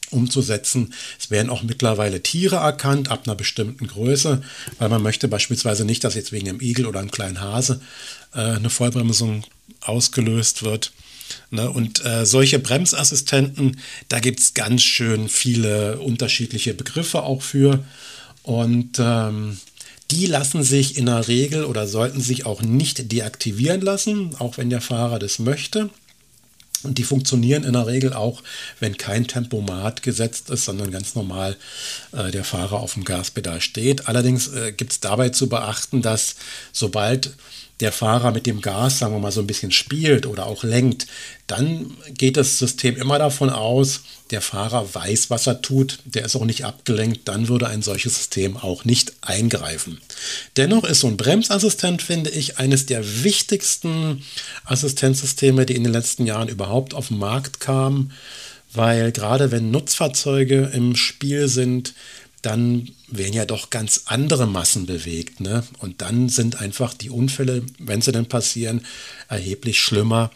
umzusetzen. 0.10 0.94
Es 1.18 1.32
werden 1.32 1.50
auch 1.50 1.64
mittlerweile 1.64 2.22
Tiere 2.22 2.58
erkannt 2.58 3.12
ab 3.12 3.22
einer 3.26 3.36
bestimmten 3.36 3.88
Größe, 3.88 4.42
weil 4.78 4.90
man 4.90 5.02
möchte 5.02 5.30
beispielsweise 5.30 5.86
nicht, 5.86 6.04
dass 6.04 6.16
jetzt 6.16 6.34
wegen 6.34 6.50
einem 6.50 6.60
Igel 6.60 6.86
oder 6.86 7.00
einem 7.00 7.12
kleinen 7.12 7.40
Hase 7.40 7.80
äh, 8.34 8.40
eine 8.40 8.70
Vollbremsung 8.70 9.46
ausgelöst 9.80 10.64
wird. 10.64 10.92
Ne? 11.50 11.70
Und 11.70 12.04
äh, 12.04 12.26
solche 12.26 12.60
Bremsassistenten, 12.60 13.80
da 14.10 14.20
gibt 14.20 14.42
es 14.42 14.54
ganz 14.54 14.84
schön 14.84 15.30
viele 15.30 15.98
unterschiedliche 16.00 16.74
Begriffe 16.74 17.24
auch 17.24 17.42
für. 17.42 17.86
Und 18.44 19.00
ähm, 19.00 19.58
die 20.16 20.28
lassen 20.28 20.64
sich 20.64 20.98
in 20.98 21.08
der 21.08 21.28
Regel 21.28 21.66
oder 21.66 21.88
sollten 21.88 22.22
sich 22.22 22.46
auch 22.46 22.62
nicht 22.62 23.12
deaktivieren 23.12 23.82
lassen, 23.82 24.34
auch 24.40 24.58
wenn 24.58 24.70
der 24.70 24.80
Fahrer 24.80 25.20
das 25.20 25.40
möchte. 25.40 25.90
Und 26.84 26.98
die 27.00 27.04
funktionieren 27.04 27.66
in 27.66 27.74
der 27.74 27.86
Regel 27.86 28.14
auch, 28.14 28.44
wenn 28.80 28.96
kein 28.96 29.28
Tempomat 29.28 30.04
gesetzt 30.04 30.50
ist, 30.50 30.64
sondern 30.64 30.90
ganz 30.92 31.16
normal 31.16 31.58
äh, 32.14 32.32
der 32.32 32.46
Fahrer 32.46 32.80
auf 32.80 32.94
dem 32.94 33.04
Gaspedal 33.04 33.60
steht. 33.60 34.08
Allerdings 34.08 34.48
äh, 34.48 34.72
gibt 34.72 34.94
es 34.94 35.00
dabei 35.02 35.30
zu 35.30 35.50
beachten, 35.50 36.02
dass 36.02 36.36
sobald 36.72 37.34
der 37.82 37.92
Fahrer 37.92 38.32
mit 38.32 38.46
dem 38.46 38.62
Gas, 38.62 39.00
sagen 39.00 39.14
wir 39.14 39.20
mal, 39.20 39.32
so 39.32 39.42
ein 39.42 39.48
bisschen 39.48 39.72
spielt 39.72 40.26
oder 40.26 40.46
auch 40.46 40.64
lenkt, 40.64 41.08
dann 41.48 41.92
geht 42.10 42.38
das 42.38 42.58
System 42.58 42.96
immer 42.96 43.20
davon 43.20 43.50
aus, 43.50 44.02
der 44.32 44.42
Fahrer 44.42 44.96
weiß, 44.96 45.30
was 45.30 45.46
er 45.46 45.62
tut, 45.62 46.00
der 46.06 46.26
ist 46.26 46.36
auch 46.36 46.46
nicht 46.46 46.66
abgelenkt, 46.66 47.28
dann 47.28 47.48
würde 47.48 47.68
ein 47.68 47.82
solches 47.82 48.16
System 48.16 48.58
auch 48.58 48.86
nicht 48.86 49.14
eingreifen. 49.22 50.00
Dennoch 50.58 50.86
ist 50.86 51.02
so 51.02 51.08
ein 51.08 51.18
Bremsassistent, 51.18 52.02
finde 52.02 52.30
ich, 52.30 52.58
eines 52.58 52.86
der 52.86 53.24
wichtigsten 53.24 54.24
Assistenzsysteme, 54.64 55.66
die 55.66 55.76
in 55.76 55.84
den 55.84 55.94
letzten 55.94 56.26
Jahren 56.26 56.48
überhaupt 56.48 56.94
auf 56.94 57.10
den 57.10 57.20
Markt 57.20 57.60
kamen, 57.60 58.12
weil 58.74 59.12
gerade 59.12 59.52
wenn 59.52 59.72
Nutzfahrzeuge 59.72 60.72
im 60.74 60.96
Spiel 60.96 61.48
sind, 61.48 61.94
dann 62.46 62.90
werden 63.08 63.34
ja 63.34 63.46
doch 63.46 63.70
ganz 63.70 64.04
andere 64.06 64.46
Massen 64.46 64.86
bewegt. 64.86 65.40
Ne? 65.40 65.64
Und 65.80 66.02
dann 66.02 66.30
sind 66.30 66.62
einfach 66.62 66.94
die 66.94 67.10
Unfälle, 67.10 67.64
wenn 67.80 68.02
sie 68.02 68.12
denn 68.12 68.28
passieren, 68.28 68.86
erheblich 69.28 69.80
schlimmer, 69.80 70.32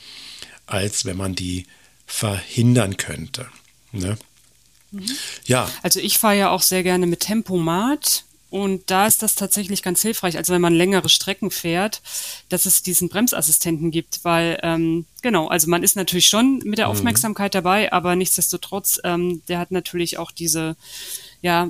als 0.66 1.06
wenn 1.06 1.18
man 1.18 1.36
die 1.36 1.66
verhindern 2.06 2.98
könnte. 2.98 3.48
Ne? 3.92 4.18
Mhm. 4.92 5.06
Ja. 5.46 5.70
Also 5.84 6.00
ich 6.00 6.18
fahre 6.18 6.38
ja 6.38 6.50
auch 6.50 6.64
sehr 6.64 6.84
gerne 6.84 7.06
mit 7.06 7.22
Tempomat. 7.22 8.24
Und 8.50 8.90
da 8.90 9.06
ist 9.06 9.22
das 9.22 9.36
tatsächlich 9.36 9.84
ganz 9.84 10.02
hilfreich, 10.02 10.36
also 10.36 10.54
wenn 10.54 10.62
man 10.62 10.74
längere 10.74 11.08
Strecken 11.08 11.52
fährt, 11.52 12.02
dass 12.50 12.66
es 12.66 12.82
diesen 12.82 13.08
Bremsassistenten 13.08 13.92
gibt, 13.92 14.22
weil 14.24 14.60
ähm, 14.64 15.06
genau, 15.22 15.50
also 15.50 15.70
man 15.70 15.84
ist 15.84 15.96
natürlich 15.96 16.26
schon 16.30 16.58
mit 16.66 16.80
der 16.80 16.88
mhm. 16.88 16.94
Aufmerksamkeit 16.94 17.54
dabei, 17.54 17.94
aber 17.94 18.16
nichtsdestotrotz, 18.16 19.00
ähm, 19.04 19.44
der 19.48 19.60
hat 19.60 19.70
natürlich 19.70 20.18
auch 20.18 20.32
diese 20.32 20.76
ja, 21.42 21.70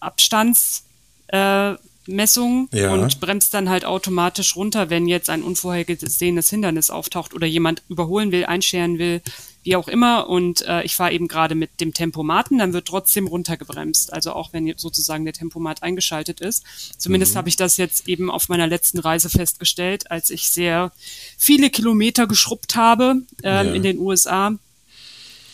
Abstandsmessung 0.00 2.68
äh, 2.72 2.80
ja. 2.80 2.92
und 2.92 3.20
bremst 3.20 3.54
dann 3.54 3.68
halt 3.68 3.84
automatisch 3.84 4.56
runter, 4.56 4.90
wenn 4.90 5.08
jetzt 5.08 5.30
ein 5.30 5.42
unvorhergesehenes 5.42 6.50
Hindernis 6.50 6.90
auftaucht 6.90 7.34
oder 7.34 7.46
jemand 7.46 7.82
überholen 7.88 8.32
will, 8.32 8.46
einscheren 8.46 8.98
will, 8.98 9.22
wie 9.64 9.76
auch 9.76 9.88
immer. 9.88 10.28
Und 10.28 10.62
äh, 10.62 10.82
ich 10.82 10.94
fahre 10.94 11.12
eben 11.12 11.28
gerade 11.28 11.54
mit 11.54 11.80
dem 11.80 11.92
Tempomaten, 11.92 12.58
dann 12.58 12.72
wird 12.72 12.88
trotzdem 12.88 13.26
runtergebremst. 13.26 14.12
Also 14.12 14.32
auch 14.32 14.52
wenn 14.52 14.72
sozusagen 14.76 15.24
der 15.24 15.34
Tempomat 15.34 15.82
eingeschaltet 15.82 16.40
ist. 16.40 16.64
Zumindest 16.96 17.34
mhm. 17.34 17.38
habe 17.38 17.48
ich 17.48 17.56
das 17.56 17.76
jetzt 17.76 18.08
eben 18.08 18.30
auf 18.30 18.48
meiner 18.48 18.66
letzten 18.66 18.98
Reise 18.98 19.28
festgestellt, 19.28 20.10
als 20.10 20.30
ich 20.30 20.48
sehr 20.48 20.92
viele 21.36 21.70
Kilometer 21.70 22.26
geschrubbt 22.26 22.76
habe 22.76 23.22
ähm, 23.42 23.66
ja. 23.66 23.74
in 23.74 23.82
den 23.82 23.98
USA 23.98 24.54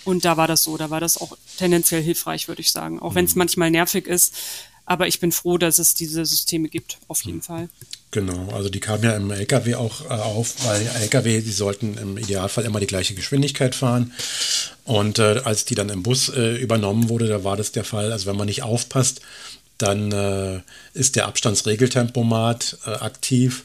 und 0.04 0.25
da 0.25 0.37
war 0.37 0.46
das 0.46 0.64
so, 0.64 0.76
da 0.76 0.90
war 0.90 1.00
das 1.00 1.18
auch 1.18 1.37
tendenziell 1.58 2.02
hilfreich, 2.02 2.49
würde 2.49 2.61
ich 2.61 2.70
sagen. 2.70 3.00
Auch 3.00 3.14
wenn 3.14 3.25
es 3.25 3.34
mhm. 3.34 3.40
manchmal 3.40 3.70
nervig 3.70 4.06
ist. 4.06 4.34
Aber 4.87 5.06
ich 5.06 5.18
bin 5.18 5.32
froh, 5.32 5.56
dass 5.56 5.78
es 5.78 5.94
diese 5.94 6.26
Systeme 6.26 6.68
gibt, 6.68 6.99
auf 7.08 7.23
jeden 7.23 7.38
mhm. 7.38 7.42
Fall. 7.42 7.68
Genau, 8.11 8.50
also 8.52 8.68
die 8.68 8.80
kamen 8.80 9.02
ja 9.02 9.16
im 9.16 9.30
LKW 9.30 9.76
auch 9.76 10.04
äh, 10.04 10.08
auf, 10.08 10.54
weil 10.66 10.87
LKW, 11.02 11.40
die 11.40 11.50
sollten 11.50 11.96
im 11.96 12.18
Idealfall 12.18 12.64
immer 12.64 12.80
die 12.80 12.87
gleiche 12.87 13.14
Geschwindigkeit 13.14 13.75
fahren. 13.75 14.12
Und 14.84 15.18
äh, 15.18 15.40
als 15.44 15.64
die 15.64 15.75
dann 15.75 15.88
im 15.88 16.02
Bus 16.02 16.28
äh, 16.28 16.56
übernommen 16.56 17.08
wurde, 17.08 17.28
da 17.28 17.44
war 17.44 17.56
das 17.56 17.73
der 17.73 17.84
Fall. 17.84 18.12
Also 18.12 18.26
wenn 18.26 18.37
man 18.37 18.46
nicht 18.46 18.62
aufpasst, 18.62 19.23
dann 19.78 20.12
äh, 20.12 20.61
ist 20.92 21.16
der 21.16 21.26
Abstandsregeltempomat 21.26 22.78
äh, 22.87 22.90
aktiv 22.90 23.64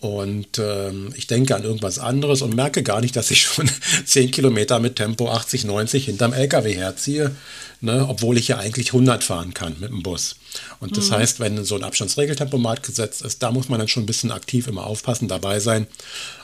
und 0.00 0.58
ähm, 0.58 1.12
ich 1.14 1.26
denke 1.26 1.54
an 1.54 1.62
irgendwas 1.62 1.98
anderes 1.98 2.40
und 2.40 2.56
merke 2.56 2.82
gar 2.82 3.02
nicht, 3.02 3.16
dass 3.16 3.30
ich 3.30 3.42
schon 3.42 3.70
10 4.06 4.30
Kilometer 4.30 4.80
mit 4.80 4.96
Tempo 4.96 5.30
80, 5.30 5.64
90 5.64 6.06
hinterm 6.06 6.32
LKW 6.32 6.74
herziehe, 6.74 7.36
ne, 7.82 8.06
obwohl 8.08 8.38
ich 8.38 8.48
ja 8.48 8.56
eigentlich 8.56 8.88
100 8.88 9.22
fahren 9.22 9.52
kann 9.52 9.76
mit 9.78 9.90
dem 9.90 10.02
Bus. 10.02 10.36
Und 10.80 10.96
das 10.96 11.10
mhm. 11.10 11.16
heißt, 11.16 11.40
wenn 11.40 11.62
so 11.64 11.76
ein 11.76 11.84
Abstandsregeltempomat 11.84 12.82
gesetzt 12.82 13.20
ist, 13.20 13.42
da 13.42 13.52
muss 13.52 13.68
man 13.68 13.78
dann 13.78 13.88
schon 13.88 14.04
ein 14.04 14.06
bisschen 14.06 14.32
aktiv 14.32 14.68
immer 14.68 14.86
aufpassen, 14.86 15.28
dabei 15.28 15.60
sein 15.60 15.86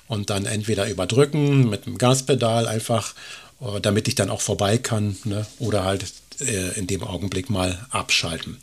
und 0.06 0.28
dann 0.28 0.44
entweder 0.44 0.86
überdrücken 0.90 1.70
mit 1.70 1.86
dem 1.86 1.96
Gaspedal 1.96 2.68
einfach, 2.68 3.14
äh, 3.62 3.80
damit 3.80 4.06
ich 4.06 4.16
dann 4.16 4.28
auch 4.28 4.42
vorbei 4.42 4.76
kann, 4.76 5.16
ne, 5.24 5.46
oder 5.58 5.84
halt 5.84 6.04
äh, 6.40 6.78
in 6.78 6.86
dem 6.86 7.02
Augenblick 7.02 7.48
mal 7.48 7.86
abschalten. 7.88 8.58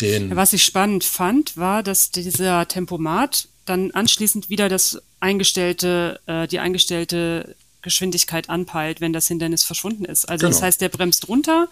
Den 0.00 0.34
Was 0.34 0.54
ich 0.54 0.64
spannend 0.64 1.04
fand, 1.04 1.58
war, 1.58 1.82
dass 1.82 2.10
dieser 2.10 2.66
Tempomat 2.66 3.48
dann 3.70 3.92
anschließend 3.92 4.50
wieder 4.50 4.68
das 4.68 5.00
eingestellte, 5.20 6.20
äh, 6.26 6.46
die 6.46 6.58
eingestellte 6.58 7.54
Geschwindigkeit 7.82 8.50
anpeilt, 8.50 9.00
wenn 9.00 9.12
das 9.12 9.28
Hindernis 9.28 9.64
verschwunden 9.64 10.04
ist. 10.04 10.28
Also 10.28 10.46
genau. 10.46 10.56
das 10.56 10.62
heißt, 10.62 10.80
der 10.80 10.88
bremst 10.88 11.28
runter, 11.28 11.68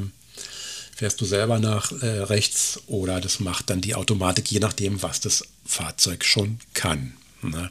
fährst 0.94 1.20
du 1.20 1.26
selber 1.26 1.58
nach 1.58 1.92
äh, 2.00 2.06
rechts 2.06 2.80
oder 2.86 3.20
das 3.20 3.40
macht 3.40 3.68
dann 3.68 3.82
die 3.82 3.94
Automatik, 3.94 4.50
je 4.50 4.60
nachdem, 4.60 5.02
was 5.02 5.20
das 5.20 5.44
Fahrzeug 5.66 6.24
schon 6.24 6.58
kann. 6.72 7.12
Ne? 7.42 7.70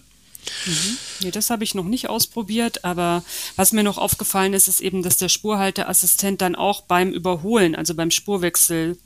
Mhm. 0.66 0.98
Nee, 1.22 1.32
das 1.32 1.50
habe 1.50 1.64
ich 1.64 1.76
noch 1.76 1.86
nicht 1.86 2.10
ausprobiert, 2.10 2.84
aber 2.84 3.24
was 3.56 3.72
mir 3.72 3.84
noch 3.84 3.98
aufgefallen 3.98 4.54
ist, 4.54 4.68
ist 4.68 4.80
eben, 4.82 5.04
dass 5.04 5.18
der 5.18 5.30
Spurhalteassistent 5.30 6.42
dann 6.42 6.56
auch 6.56 6.82
beim 6.82 7.12
Überholen, 7.12 7.76
also 7.76 7.94
beim 7.96 8.12
Spurwechsel, 8.12 8.98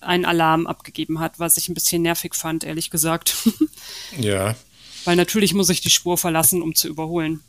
einen 0.00 0.24
Alarm 0.24 0.66
abgegeben 0.66 1.20
hat, 1.20 1.38
was 1.38 1.58
ich 1.58 1.68
ein 1.68 1.74
bisschen 1.74 2.02
nervig 2.02 2.34
fand, 2.34 2.64
ehrlich 2.64 2.90
gesagt. 2.90 3.34
Ja. 4.18 4.54
Weil 5.04 5.16
natürlich 5.16 5.54
muss 5.54 5.68
ich 5.68 5.80
die 5.80 5.90
Spur 5.90 6.18
verlassen, 6.18 6.62
um 6.62 6.74
zu 6.74 6.88
überholen. 6.88 7.40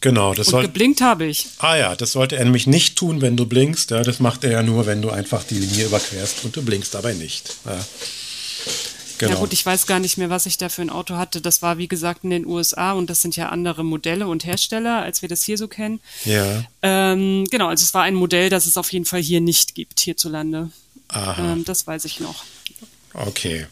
Genau, 0.00 0.34
das 0.34 0.48
Und 0.48 0.52
soll. 0.52 0.62
geblinkt 0.62 1.00
habe 1.00 1.26
ich. 1.26 1.46
Ah 1.58 1.76
ja, 1.76 1.94
das 1.96 2.12
sollte 2.12 2.36
er 2.36 2.44
nämlich 2.44 2.66
nicht 2.66 2.96
tun, 2.96 3.20
wenn 3.20 3.36
du 3.36 3.46
blinkst. 3.46 3.90
Ja, 3.92 4.02
das 4.02 4.18
macht 4.20 4.42
er 4.44 4.50
ja 4.50 4.62
nur, 4.62 4.86
wenn 4.86 5.02
du 5.02 5.10
einfach 5.10 5.44
die 5.44 5.54
Linie 5.58 5.86
überquerst 5.86 6.44
und 6.44 6.56
du 6.56 6.62
blinkst 6.62 6.94
dabei 6.94 7.14
nicht. 7.14 7.54
Ja. 7.64 7.78
Genau. 9.18 9.32
Ja 9.32 9.38
gut, 9.38 9.52
ich 9.52 9.64
weiß 9.64 9.86
gar 9.86 9.98
nicht 9.98 10.18
mehr, 10.18 10.30
was 10.30 10.46
ich 10.46 10.58
da 10.58 10.68
für 10.68 10.82
ein 10.82 10.90
Auto 10.90 11.16
hatte. 11.16 11.40
Das 11.40 11.62
war, 11.62 11.78
wie 11.78 11.88
gesagt, 11.88 12.24
in 12.24 12.30
den 12.30 12.46
USA 12.46 12.92
und 12.92 13.08
das 13.08 13.22
sind 13.22 13.36
ja 13.36 13.48
andere 13.48 13.84
Modelle 13.84 14.26
und 14.26 14.44
Hersteller, 14.44 15.02
als 15.02 15.22
wir 15.22 15.28
das 15.28 15.42
hier 15.44 15.58
so 15.58 15.68
kennen. 15.68 16.00
ja. 16.24 16.64
Ähm, 16.82 17.44
genau, 17.50 17.68
also 17.68 17.82
es 17.82 17.94
war 17.94 18.02
ein 18.02 18.14
Modell, 18.14 18.48
das 18.48 18.66
es 18.66 18.76
auf 18.76 18.92
jeden 18.92 19.06
Fall 19.06 19.20
hier 19.20 19.40
nicht 19.40 19.74
gibt, 19.74 20.00
hierzulande. 20.00 20.70
Aha. 21.08 21.52
Ähm, 21.52 21.64
das 21.64 21.86
weiß 21.86 22.04
ich 22.04 22.20
noch. 22.20 22.44
Okay. 23.14 23.66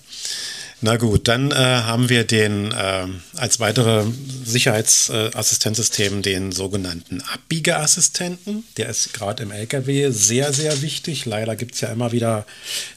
Na 0.80 0.96
gut, 0.96 1.28
dann 1.28 1.50
äh, 1.50 1.54
haben 1.54 2.08
wir 2.08 2.24
den 2.24 2.72
äh, 2.72 3.06
als 3.36 3.60
weitere 3.60 4.04
Sicherheitsassistenzsystem 4.44 6.20
den 6.20 6.52
sogenannten 6.52 7.22
Abbiegeassistenten. 7.22 8.64
Der 8.76 8.88
ist 8.88 9.14
gerade 9.14 9.44
im 9.44 9.50
LKW 9.50 10.10
sehr, 10.10 10.52
sehr 10.52 10.82
wichtig. 10.82 11.24
Leider 11.24 11.56
gibt 11.56 11.74
es 11.74 11.80
ja 11.80 11.88
immer 11.88 12.12
wieder 12.12 12.44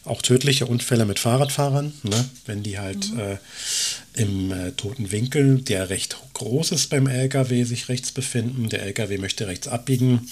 auch 0.04 0.22
tödliche 0.22 0.66
Unfälle 0.66 1.06
mit 1.06 1.20
Fahrradfahrern, 1.20 1.94
ne? 2.04 2.26
wenn 2.46 2.64
die 2.64 2.78
halt 2.80 3.06
äh, 3.18 3.38
im 4.22 4.52
äh, 4.52 4.72
toten 4.72 5.12
Winkel, 5.12 5.62
der 5.62 5.90
recht 5.90 6.18
groß 6.34 6.72
ist 6.72 6.90
beim 6.90 7.08
LKW, 7.08 7.64
sich 7.64 7.90
rechts 7.90 8.12
befinden. 8.12 8.70
Der 8.70 8.84
LKW 8.84 9.18
möchte 9.18 9.48
rechts 9.48 9.68
abbiegen. 9.68 10.30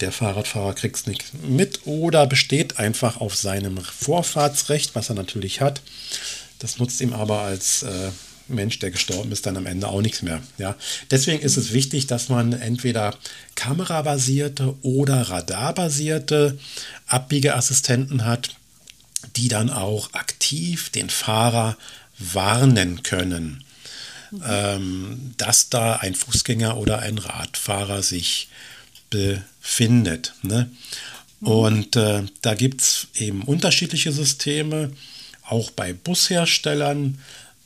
Der 0.00 0.12
Fahrradfahrer 0.12 0.74
kriegt 0.74 0.96
es 0.96 1.06
nicht 1.06 1.24
mit 1.48 1.80
oder 1.86 2.26
besteht 2.26 2.78
einfach 2.78 3.20
auf 3.20 3.36
seinem 3.36 3.78
Vorfahrtsrecht, 3.78 4.94
was 4.94 5.08
er 5.08 5.14
natürlich 5.14 5.60
hat. 5.60 5.80
Das 6.62 6.78
nutzt 6.78 7.00
ihm 7.00 7.12
aber 7.12 7.40
als 7.40 7.82
äh, 7.82 8.10
Mensch, 8.46 8.78
der 8.78 8.92
gestorben 8.92 9.32
ist, 9.32 9.46
dann 9.46 9.56
am 9.56 9.66
Ende 9.66 9.88
auch 9.88 10.00
nichts 10.00 10.22
mehr. 10.22 10.40
Ja? 10.58 10.76
Deswegen 11.10 11.42
ist 11.42 11.56
es 11.56 11.72
wichtig, 11.72 12.06
dass 12.06 12.28
man 12.28 12.52
entweder 12.52 13.16
kamerabasierte 13.56 14.76
oder 14.82 15.22
radarbasierte 15.22 16.56
Abbiegeassistenten 17.08 18.24
hat, 18.24 18.50
die 19.34 19.48
dann 19.48 19.70
auch 19.70 20.12
aktiv 20.12 20.90
den 20.90 21.10
Fahrer 21.10 21.76
warnen 22.18 23.02
können, 23.02 23.64
ähm, 24.46 25.34
dass 25.38 25.68
da 25.68 25.96
ein 25.96 26.14
Fußgänger 26.14 26.76
oder 26.76 27.00
ein 27.00 27.18
Radfahrer 27.18 28.02
sich 28.02 28.48
befindet. 29.10 30.34
Ne? 30.42 30.70
Und 31.40 31.96
äh, 31.96 32.22
da 32.40 32.54
gibt 32.54 32.82
es 32.82 33.08
eben 33.14 33.42
unterschiedliche 33.42 34.12
Systeme, 34.12 34.92
auch 35.48 35.70
bei 35.70 35.92
Busherstellern, 35.92 37.18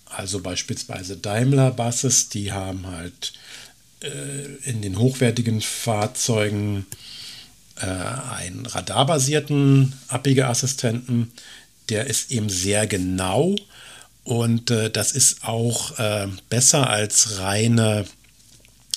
also 0.06 0.40
beispielsweise 0.40 1.16
Daimler 1.16 1.70
Buses, 1.70 2.28
die 2.28 2.52
haben 2.52 2.86
halt 2.86 3.32
äh, 4.02 4.68
in 4.68 4.82
den 4.82 4.98
hochwertigen 4.98 5.60
Fahrzeugen 5.60 6.86
äh, 7.76 7.86
einen 7.86 8.66
radarbasierten 8.66 9.94
Abbiegeassistenten. 10.08 11.32
Der 11.88 12.06
ist 12.06 12.32
eben 12.32 12.48
sehr 12.48 12.86
genau 12.86 13.54
und 14.24 14.70
äh, 14.72 14.90
das 14.90 15.12
ist 15.12 15.44
auch 15.44 15.98
äh, 15.98 16.26
besser 16.48 16.90
als 16.90 17.38
reine, 17.38 18.06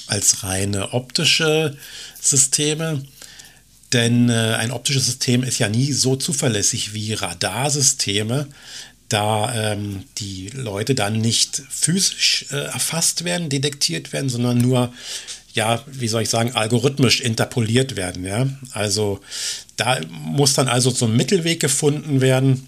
als 0.07 0.43
reine 0.43 0.93
optische 0.93 1.77
Systeme. 2.19 3.03
Denn 3.93 4.29
äh, 4.29 4.55
ein 4.59 4.71
optisches 4.71 5.05
System 5.05 5.43
ist 5.43 5.59
ja 5.59 5.67
nie 5.69 5.91
so 5.91 6.15
zuverlässig 6.15 6.93
wie 6.93 7.13
Radarsysteme, 7.13 8.47
da 9.09 9.53
ähm, 9.55 10.03
die 10.19 10.49
Leute 10.53 10.93
dann 10.93 11.19
nicht 11.19 11.63
physisch 11.69 12.45
äh, 12.51 12.65
erfasst 12.65 13.23
werden, 13.23 13.49
detektiert 13.49 14.13
werden, 14.13 14.29
sondern 14.29 14.59
nur, 14.59 14.93
ja, 15.53 15.83
wie 15.87 16.07
soll 16.07 16.21
ich 16.21 16.29
sagen, 16.29 16.51
algorithmisch 16.53 17.21
interpoliert 17.21 17.95
werden. 17.95 18.23
Ja? 18.23 18.47
Also 18.71 19.19
da 19.77 19.99
muss 20.11 20.53
dann 20.53 20.67
also 20.67 20.91
so 20.91 21.05
ein 21.05 21.15
Mittelweg 21.15 21.59
gefunden 21.59 22.21
werden, 22.21 22.67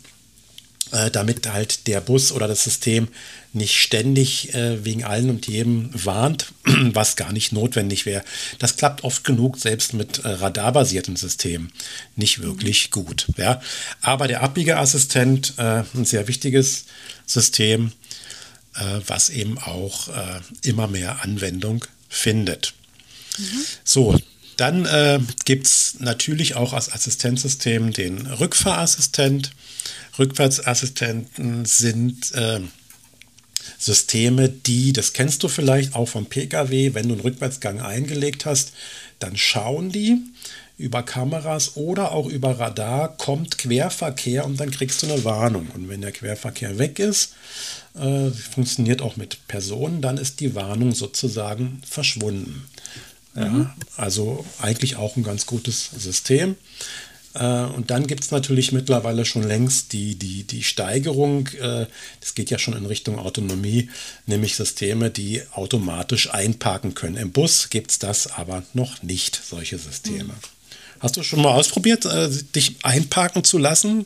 damit 1.13 1.51
halt 1.51 1.88
der 1.88 2.01
Bus 2.01 2.31
oder 2.31 2.48
das 2.48 2.63
System 2.63 3.07
nicht 3.53 3.75
ständig 3.75 4.53
äh, 4.53 4.83
wegen 4.86 5.03
allen 5.03 5.29
und 5.29 5.48
jedem 5.48 5.89
warnt, 5.93 6.54
was 6.65 7.15
gar 7.15 7.34
nicht 7.34 7.51
notwendig 7.51 8.06
wäre. 8.06 8.23
Das 8.60 8.77
klappt 8.77 9.04
oft 9.04 9.23
genug, 9.23 9.58
selbst 9.58 9.93
mit 9.93 10.19
äh, 10.19 10.30
radarbasierten 10.30 11.15
Systemen, 11.17 11.71
nicht 12.15 12.41
wirklich 12.41 12.91
gut. 12.91 13.27
Ja? 13.38 13.62
Aber 14.01 14.27
der 14.27 14.41
Abbiegeassistent, 14.41 15.56
äh, 15.58 15.84
ein 15.93 16.06
sehr 16.06 16.27
wichtiges 16.27 16.86
System, 17.25 17.91
äh, 18.75 18.99
was 19.06 19.30
eben 19.30 19.58
auch 19.58 20.08
äh, 20.08 20.39
immer 20.63 20.88
mehr 20.88 21.23
Anwendung 21.23 21.86
findet. 22.08 22.73
So, 23.84 24.17
dann 24.58 24.86
äh, 24.86 25.19
gibt 25.45 25.65
es 25.65 25.95
natürlich 25.99 26.56
auch 26.56 26.73
als 26.73 26.91
Assistenzsystem 26.91 27.91
den 27.91 28.27
Rückfahrassistent. 28.27 29.51
Rückwärtsassistenten 30.17 31.65
sind 31.65 32.34
äh, 32.34 32.62
Systeme, 33.78 34.50
die, 34.50 34.93
das 34.93 35.13
kennst 35.13 35.43
du 35.43 35.47
vielleicht 35.47 35.95
auch 35.95 36.08
vom 36.08 36.26
Pkw, 36.26 36.93
wenn 36.93 37.08
du 37.08 37.13
einen 37.13 37.21
Rückwärtsgang 37.21 37.82
eingelegt 37.82 38.45
hast, 38.45 38.74
dann 39.19 39.38
schauen 39.38 39.91
die 39.91 40.17
über 40.78 41.04
Kameras 41.04 41.78
oder 41.78 42.12
auch 42.12 42.28
über 42.28 42.60
Radar, 42.60 43.15
kommt 43.17 43.60
Querverkehr 43.60 44.45
und 44.45 44.60
dann 44.60 44.71
kriegst 44.71 45.04
du 45.04 45.08
eine 45.08 45.24
Warnung. 45.24 45.67
Und 45.76 45.89
wenn 45.89 46.02
der 46.02 46.12
Querverkehr 46.12 46.80
weg 46.80 46.97
ist, 46.97 47.36
äh, 47.95 48.32
funktioniert 48.32 49.02
auch 49.02 49.15
mit 49.15 49.47
Personen, 49.47 50.02
dann 50.02 50.17
ist 50.17 50.39
die 50.39 50.56
Warnung 50.56 50.93
sozusagen 50.93 51.82
verschwunden. 51.88 52.67
Ja, 53.34 53.74
also 53.95 54.45
eigentlich 54.60 54.97
auch 54.97 55.15
ein 55.15 55.24
ganz 55.24 55.45
gutes 55.45 55.89
System. 55.97 56.58
Äh, 57.34 57.63
Und 57.63 57.91
dann 57.91 58.08
gibt 58.08 58.24
es 58.24 58.32
natürlich 58.32 58.72
mittlerweile 58.72 59.26
schon 59.26 59.44
längst 59.44 59.94
die, 59.94 60.15
die, 60.15 60.44
die 60.44 60.63
Steigerung, 60.63 61.48
äh, 61.60 61.86
das 62.20 62.36
geht 62.36 62.50
ja 62.50 62.60
schon 62.60 62.76
in 62.76 62.86
Richtung 62.86 63.20
Autonomie, 63.20 63.89
nämlich 64.26 64.56
Systeme, 64.56 65.10
die 65.10 65.41
automatisch 65.54 66.32
einparken 66.34 66.94
können. 66.94 67.17
Im 67.17 67.32
Bus 67.32 67.70
gibt 67.70 67.91
es 67.91 68.00
das 68.00 68.28
aber 68.28 68.63
noch 68.74 69.02
nicht, 69.04 69.41
solche 69.44 69.78
Systeme. 69.78 70.34
Hast 71.00 71.17
du 71.17 71.24
schon 71.24 71.41
mal 71.41 71.54
ausprobiert, 71.54 72.06
äh, 72.06 72.30
dich 72.56 72.76
einparken 72.84 73.44
zu 73.44 73.58
lassen? 73.58 74.06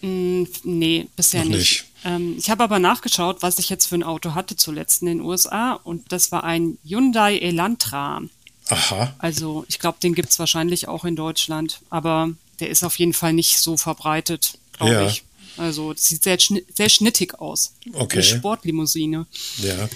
Nee, 0.00 1.06
bisher 1.14 1.44
nicht. 1.44 1.56
nicht. 1.56 1.84
Ähm, 2.04 2.34
ich 2.36 2.50
habe 2.50 2.64
aber 2.64 2.80
nachgeschaut, 2.80 3.42
was 3.42 3.60
ich 3.60 3.68
jetzt 3.68 3.86
für 3.86 3.94
ein 3.94 4.02
Auto 4.02 4.34
hatte 4.34 4.56
zuletzt 4.56 5.02
in 5.02 5.06
den 5.06 5.20
USA 5.20 5.74
und 5.74 6.10
das 6.10 6.32
war 6.32 6.42
ein 6.42 6.78
Hyundai 6.84 7.38
Elantra. 7.38 8.22
Aha, 8.68 9.14
Also 9.18 9.64
ich 9.68 9.78
glaube, 9.78 9.98
den 10.02 10.14
gibt's 10.14 10.38
wahrscheinlich 10.38 10.88
auch 10.88 11.04
in 11.04 11.16
Deutschland, 11.16 11.80
aber 11.90 12.30
der 12.60 12.70
ist 12.70 12.84
auf 12.84 12.98
jeden 12.98 13.12
Fall 13.12 13.32
nicht 13.32 13.58
so 13.58 13.76
verbreitet, 13.76 14.58
glaube 14.72 14.92
Ja. 14.92 15.06
ich. 15.06 15.24
Also 15.58 15.92
das 15.92 16.04
sieht 16.08 16.22
sehr, 16.22 16.38
sehr 16.74 16.88
schnittig 16.88 17.38
aus. 17.38 17.74
Okay. 17.92 18.18
Eine 18.18 18.22
Sportlimousine. 18.24 19.26
ja. 19.58 19.88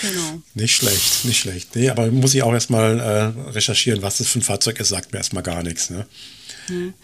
Genau. 0.00 0.42
Nicht 0.54 0.76
schlecht, 0.76 1.24
nicht 1.24 1.40
schlecht. 1.40 1.74
Nee, 1.74 1.90
aber 1.90 2.10
muss 2.10 2.34
ich 2.34 2.42
auch 2.44 2.52
erstmal 2.52 3.00
äh, 3.00 3.50
recherchieren, 3.50 4.02
was 4.02 4.18
das 4.18 4.28
für 4.28 4.38
ein 4.38 4.42
Fahrzeug 4.42 4.78
ist, 4.78 4.88
sagt 4.90 5.12
mir 5.12 5.18
erstmal 5.18 5.42
gar 5.42 5.62
nichts. 5.64 5.90
Ne? 5.90 6.06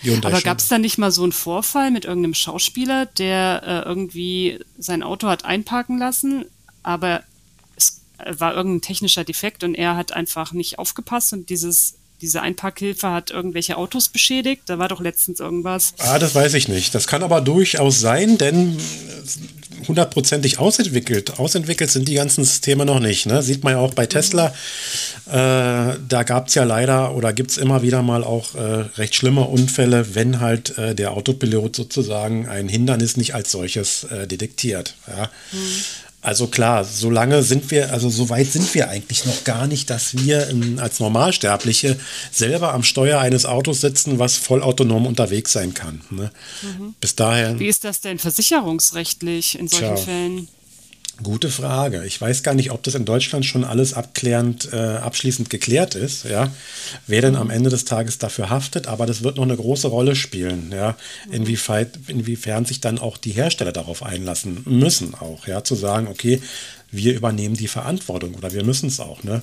Hyundai 0.00 0.28
Aber 0.28 0.40
gab 0.40 0.58
es 0.58 0.68
da 0.68 0.78
nicht 0.78 0.98
mal 0.98 1.10
so 1.10 1.22
einen 1.24 1.32
Vorfall 1.32 1.90
mit 1.90 2.04
irgendeinem 2.04 2.34
Schauspieler, 2.34 3.06
der 3.06 3.62
äh, 3.66 3.88
irgendwie 3.88 4.60
sein 4.78 5.02
Auto 5.02 5.26
hat 5.28 5.44
einparken 5.44 5.98
lassen, 5.98 6.44
aber 6.84 7.18
es 7.18 7.27
war 8.26 8.54
irgendein 8.54 8.83
technischer 8.83 9.24
Defekt 9.24 9.64
und 9.64 9.74
er 9.74 9.96
hat 9.96 10.12
einfach 10.12 10.52
nicht 10.52 10.78
aufgepasst 10.78 11.33
und 11.33 11.50
dieses, 11.50 11.94
diese 12.20 12.42
Einparkhilfe 12.42 13.11
hat 13.11 13.31
irgendwelche 13.31 13.76
Autos 13.76 14.09
beschädigt? 14.09 14.62
Da 14.66 14.78
war 14.78 14.88
doch 14.88 15.00
letztens 15.00 15.40
irgendwas. 15.40 15.94
Ah, 15.98 16.18
das 16.18 16.35
weiß 16.35 16.54
ich 16.54 16.68
nicht. 16.68 16.94
Das 16.94 17.07
kann 17.07 17.22
aber 17.22 17.40
durchaus 17.40 18.00
sein, 18.00 18.38
denn 18.38 18.76
hundertprozentig 19.87 20.59
ausentwickelt. 20.59 21.38
Ausentwickelt 21.38 21.90
sind 21.90 22.09
die 22.09 22.14
ganzen 22.14 22.44
Systeme 22.44 22.85
noch 22.85 23.00
nicht. 23.00 23.26
Ne? 23.26 23.42
Sieht 23.42 23.64
man 23.64 23.74
ja 23.74 23.78
auch 23.78 23.94
bei 23.94 24.07
Tesla. 24.07 24.48
Äh, 25.26 25.31
da 25.31 26.22
gab 26.24 26.48
es 26.48 26.54
ja 26.54 26.64
leider 26.64 27.14
oder 27.14 27.33
gibt 27.33 27.50
es 27.52 27.59
immer 27.59 27.83
wieder 27.83 28.02
mal 28.02 28.24
auch 28.24 28.54
äh, 28.54 28.61
recht 28.96 29.14
schlimme 29.14 29.42
Unfälle, 29.42 30.14
wenn 30.14 30.40
halt 30.40 30.76
äh, 30.78 30.94
der 30.94 31.12
Autopilot 31.12 31.76
sozusagen 31.76 32.48
ein 32.48 32.68
Hindernis 32.68 33.16
nicht 33.16 33.35
als 33.35 33.52
solches 33.52 34.04
äh, 34.04 34.26
detektiert. 34.26 34.94
Ja? 35.07 35.31
Also 36.20 36.48
klar, 36.48 36.85
so 36.85 37.11
lange 37.11 37.44
sind 37.44 37.70
wir, 37.70 37.92
also 37.92 38.11
so 38.11 38.28
weit 38.28 38.48
sind 38.48 38.74
wir 38.74 38.88
eigentlich 38.88 39.24
noch 39.24 39.44
gar 39.44 39.68
nicht, 39.68 39.88
dass 39.88 40.16
wir 40.16 40.48
ähm, 40.48 40.78
als 40.81 40.98
Normalsterbliche 40.98 41.96
selber 42.33 42.74
am 42.74 42.83
Steuer 42.83 43.20
eines 43.20 43.46
Autos 43.46 43.81
sitzen, 43.81 44.18
was 44.18 44.37
vollautonom 44.37 45.07
unterwegs 45.07 45.52
sein 45.52 45.74
kann. 45.74 46.00
Ne? 46.11 46.33
Bis 47.00 47.14
dahin, 47.14 47.61
Wie 47.61 47.68
ist 47.68 47.85
das 47.85 48.00
denn 48.00 48.18
versicherungsrechtlich 48.18 49.59
in 49.59 49.68
solchen 49.68 49.94
Tja. 49.94 50.04
Fällen? 50.04 50.48
Gute 51.20 51.50
Frage. 51.50 52.04
Ich 52.07 52.20
weiß 52.20 52.44
gar 52.44 52.54
nicht, 52.54 52.70
ob 52.70 52.85
das 52.85 52.94
in 52.94 53.04
Deutschland 53.04 53.44
schon 53.44 53.64
alles 53.64 53.92
abklärend, 53.92 54.72
äh, 54.72 54.76
abschließend 54.76 55.50
geklärt 55.50 55.96
ist, 55.96 56.24
ja. 56.24 56.52
Wer 57.09 57.22
denn 57.22 57.35
am 57.35 57.50
Ende 57.50 57.70
des 57.70 57.85
Tages 57.85 58.18
dafür 58.18 58.50
haftet, 58.50 58.87
aber 58.87 59.04
das 59.04 59.24
wird 59.24 59.37
noch 59.37 59.42
eine 59.42 59.57
große 59.57 59.88
Rolle 59.88 60.14
spielen, 60.14 60.70
ja. 60.72 60.96
Inwiefern, 61.33 61.87
inwiefern 62.07 62.66
sich 62.66 62.81
dann 62.81 62.98
auch 63.00 63.16
die 63.16 63.33
Hersteller 63.33 63.72
darauf 63.72 64.04
einlassen 64.04 64.62
müssen, 64.64 65.16
auch, 65.16 65.48
ja, 65.48 65.64
zu 65.64 65.74
sagen, 65.74 66.07
okay, 66.07 66.40
wir 66.92 67.14
übernehmen 67.14 67.57
die 67.57 67.68
Verantwortung 67.68 68.35
oder 68.35 68.52
wir 68.52 68.64
müssen 68.64 68.87
es 68.87 69.00
auch, 69.00 69.24
ne? 69.24 69.42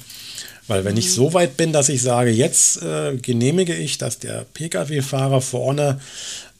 Weil 0.68 0.86
wenn 0.86 0.94
mhm. 0.94 1.00
ich 1.00 1.14
so 1.14 1.34
weit 1.34 1.58
bin, 1.58 1.74
dass 1.74 1.90
ich 1.90 2.02
sage, 2.02 2.32
jetzt 2.32 2.82
äh, 2.82 3.18
genehmige 3.18 3.76
ich, 3.76 3.98
dass 3.98 4.18
der 4.18 4.46
Pkw-Fahrer 4.54 5.42
vorne 5.42 6.00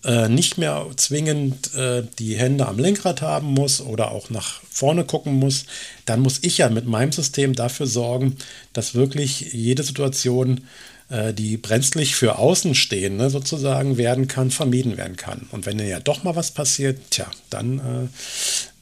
äh, 0.06 0.30
nicht 0.30 0.58
mehr 0.58 0.86
zwingend 0.96 1.74
äh, 1.74 2.04
die 2.20 2.36
Hände 2.36 2.68
am 2.68 2.78
Lenkrad 2.78 3.22
haben 3.22 3.48
muss 3.48 3.82
oder 3.82 4.12
auch 4.12 4.30
nach 4.30 4.62
vorne 4.70 5.04
gucken 5.04 5.34
muss, 5.34 5.66
dann 6.06 6.20
muss 6.20 6.40
ich 6.42 6.60
ja 6.60 6.70
mit 6.70 6.86
meinem 6.86 7.12
System 7.12 7.54
dafür 7.54 7.88
sorgen, 7.88 8.36
dass 8.74 8.94
wirklich 8.94 9.54
jede 9.54 9.84
Situation, 9.84 10.62
äh, 11.10 11.34
die 11.34 11.58
brenzlig 11.58 12.16
für 12.16 12.38
Außenstehende 12.38 13.30
sozusagen 13.30 13.98
werden 13.98 14.28
kann, 14.28 14.52
vermieden 14.52 14.98
werden 14.98 15.18
kann. 15.18 15.48
Und 15.52 15.66
wenn 15.66 15.80
ja 15.80 16.00
doch 16.00 16.24
mal 16.24 16.36
was 16.36 16.52
passiert, 16.52 17.00
tja, 17.10 17.30
dann 17.50 17.80
äh, 17.80 18.08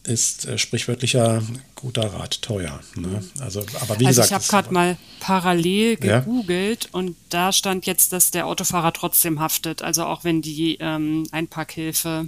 ist 0.06 0.46
äh, 0.46 0.58
sprichwörtlicher 0.58 1.42
guter 1.76 2.14
Rat 2.14 2.42
teuer. 2.42 2.80
Ne? 2.96 3.24
Also, 3.40 3.62
aber 3.82 4.00
wie 4.00 4.06
also 4.06 4.22
gesagt, 4.22 4.28
ich 4.28 4.34
habe 4.34 4.64
gerade 4.64 4.74
mal 4.74 4.98
parallel 5.20 5.98
gegoogelt 5.98 6.86
ja? 6.86 6.90
und 6.92 7.16
da 7.30 7.52
stand 7.52 7.86
jetzt, 7.86 8.12
dass 8.14 8.32
der 8.32 8.48
Autofahrer 8.48 8.94
trotzdem 8.94 9.40
haftet, 9.40 9.82
also 9.82 10.06
auch 10.06 10.24
wenn 10.24 10.42
die 10.42 10.78
ähm, 10.80 11.28
Einparkhilfe 11.32 12.28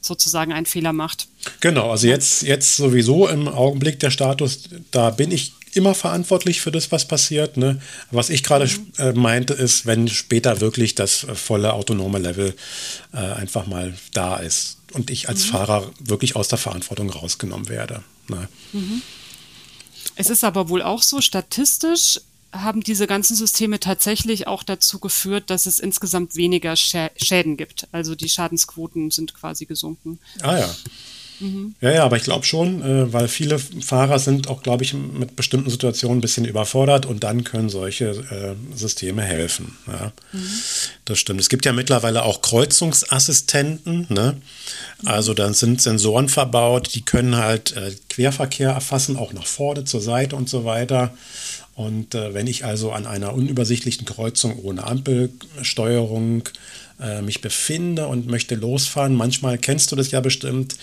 sozusagen 0.00 0.52
einen 0.52 0.66
Fehler 0.66 0.92
macht. 0.92 1.28
Genau, 1.60 1.90
also 1.90 2.08
jetzt, 2.08 2.42
jetzt 2.42 2.76
sowieso 2.76 3.28
im 3.28 3.46
Augenblick 3.46 4.00
der 4.00 4.10
Status, 4.10 4.68
da 4.90 5.10
bin 5.10 5.30
ich 5.30 5.52
immer 5.74 5.94
verantwortlich 5.94 6.60
für 6.60 6.72
das, 6.72 6.92
was 6.92 7.06
passiert. 7.06 7.56
Ne? 7.56 7.80
Was 8.10 8.28
ich 8.28 8.42
gerade 8.42 8.66
mhm. 8.66 8.92
äh, 8.98 9.12
meinte, 9.12 9.54
ist, 9.54 9.86
wenn 9.86 10.08
später 10.08 10.60
wirklich 10.60 10.94
das 10.94 11.24
äh, 11.24 11.34
volle 11.34 11.72
autonome 11.72 12.18
Level 12.18 12.54
äh, 13.12 13.16
einfach 13.16 13.66
mal 13.66 13.94
da 14.12 14.36
ist 14.36 14.81
und 14.92 15.10
ich 15.10 15.28
als 15.28 15.46
mhm. 15.46 15.50
Fahrer 15.50 15.90
wirklich 15.98 16.36
aus 16.36 16.48
der 16.48 16.58
Verantwortung 16.58 17.10
rausgenommen 17.10 17.68
werde. 17.68 18.02
Ne? 18.28 18.48
Mhm. 18.72 19.02
Es 20.16 20.30
ist 20.30 20.44
aber 20.44 20.68
wohl 20.68 20.82
auch 20.82 21.02
so, 21.02 21.20
statistisch 21.20 22.20
haben 22.52 22.82
diese 22.82 23.06
ganzen 23.06 23.34
Systeme 23.34 23.80
tatsächlich 23.80 24.46
auch 24.46 24.62
dazu 24.62 24.98
geführt, 24.98 25.48
dass 25.48 25.64
es 25.64 25.78
insgesamt 25.78 26.36
weniger 26.36 26.76
Schäden 26.76 27.56
gibt. 27.56 27.88
Also 27.92 28.14
die 28.14 28.28
Schadensquoten 28.28 29.10
sind 29.10 29.34
quasi 29.34 29.64
gesunken. 29.64 30.18
Ah 30.42 30.58
ja. 30.58 30.74
Mhm. 31.42 31.74
Ja, 31.80 31.90
ja, 31.90 32.04
aber 32.04 32.16
ich 32.16 32.22
glaube 32.22 32.44
schon, 32.44 32.82
äh, 32.82 33.12
weil 33.12 33.26
viele 33.26 33.58
Fahrer 33.58 34.18
sind 34.18 34.48
auch, 34.48 34.62
glaube 34.62 34.84
ich, 34.84 34.94
mit 34.94 35.34
bestimmten 35.34 35.70
Situationen 35.70 36.18
ein 36.18 36.20
bisschen 36.20 36.44
überfordert 36.44 37.04
und 37.04 37.24
dann 37.24 37.42
können 37.42 37.68
solche 37.68 38.10
äh, 38.10 38.76
Systeme 38.76 39.22
helfen. 39.22 39.76
Ja. 39.88 40.12
Mhm. 40.32 40.48
Das 41.04 41.18
stimmt. 41.18 41.40
Es 41.40 41.48
gibt 41.48 41.64
ja 41.64 41.72
mittlerweile 41.72 42.22
auch 42.22 42.42
Kreuzungsassistenten. 42.42 44.06
Ne? 44.08 44.40
Also 45.04 45.34
dann 45.34 45.52
sind 45.52 45.82
Sensoren 45.82 46.28
verbaut, 46.28 46.94
die 46.94 47.04
können 47.04 47.36
halt 47.36 47.76
äh, 47.76 47.92
Querverkehr 48.08 48.70
erfassen, 48.70 49.16
auch 49.16 49.32
nach 49.32 49.46
vorne, 49.46 49.84
zur 49.84 50.00
Seite 50.00 50.36
und 50.36 50.48
so 50.48 50.64
weiter. 50.64 51.12
Und 51.74 52.14
äh, 52.14 52.34
wenn 52.34 52.46
ich 52.46 52.64
also 52.64 52.92
an 52.92 53.06
einer 53.06 53.34
unübersichtlichen 53.34 54.04
Kreuzung 54.04 54.58
ohne 54.62 54.84
Ampelsteuerung 54.84 56.48
äh, 57.02 57.22
mich 57.22 57.40
befinde 57.40 58.06
und 58.06 58.26
möchte 58.26 58.54
losfahren. 58.54 59.14
Manchmal 59.14 59.58
kennst 59.58 59.92
du 59.92 59.96
das 59.96 60.10
ja 60.10 60.20
bestimmt. 60.20 60.76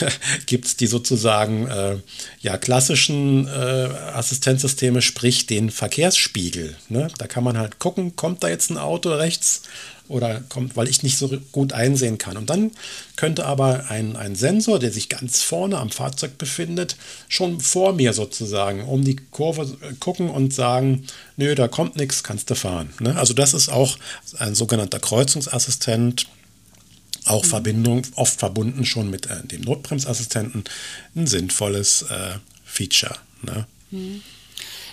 Gibt 0.46 0.66
es 0.66 0.76
die 0.76 0.86
sozusagen 0.86 1.66
äh, 1.68 1.96
ja, 2.40 2.56
klassischen 2.56 3.46
äh, 3.46 3.50
Assistenzsysteme, 4.14 5.02
sprich 5.02 5.46
den 5.46 5.70
Verkehrsspiegel. 5.70 6.76
Ne? 6.88 7.08
Da 7.18 7.26
kann 7.26 7.44
man 7.44 7.58
halt 7.58 7.78
gucken, 7.78 8.16
kommt 8.16 8.42
da 8.42 8.48
jetzt 8.48 8.70
ein 8.70 8.78
Auto 8.78 9.10
rechts 9.10 9.62
oder 10.10 10.40
kommt, 10.48 10.76
weil 10.76 10.88
ich 10.88 11.02
nicht 11.02 11.16
so 11.16 11.28
gut 11.52 11.72
einsehen 11.72 12.18
kann. 12.18 12.36
Und 12.36 12.50
dann 12.50 12.72
könnte 13.16 13.46
aber 13.46 13.90
ein, 13.90 14.16
ein 14.16 14.34
Sensor, 14.34 14.78
der 14.78 14.92
sich 14.92 15.08
ganz 15.08 15.42
vorne 15.42 15.78
am 15.78 15.90
Fahrzeug 15.90 16.36
befindet, 16.36 16.96
schon 17.28 17.60
vor 17.60 17.92
mir 17.92 18.12
sozusagen 18.12 18.84
um 18.84 19.04
die 19.04 19.16
Kurve 19.16 19.76
gucken 20.00 20.28
und 20.28 20.52
sagen, 20.52 21.06
nö, 21.36 21.54
da 21.54 21.68
kommt 21.68 21.96
nichts, 21.96 22.22
kannst 22.22 22.50
du 22.50 22.54
fahren. 22.54 22.90
Ne? 23.00 23.16
Also 23.16 23.34
das 23.34 23.54
ist 23.54 23.68
auch 23.68 23.98
ein 24.38 24.54
sogenannter 24.54 24.98
Kreuzungsassistent, 24.98 26.26
auch 27.26 27.44
mhm. 27.44 27.48
Verbindung, 27.48 28.02
oft 28.16 28.38
verbunden 28.38 28.84
schon 28.84 29.10
mit 29.10 29.26
äh, 29.26 29.46
dem 29.46 29.62
Notbremsassistenten, 29.62 30.64
ein 31.14 31.26
sinnvolles 31.26 32.02
äh, 32.02 32.38
Feature. 32.64 33.16
Ne? 33.42 33.66
Mhm. 33.90 34.22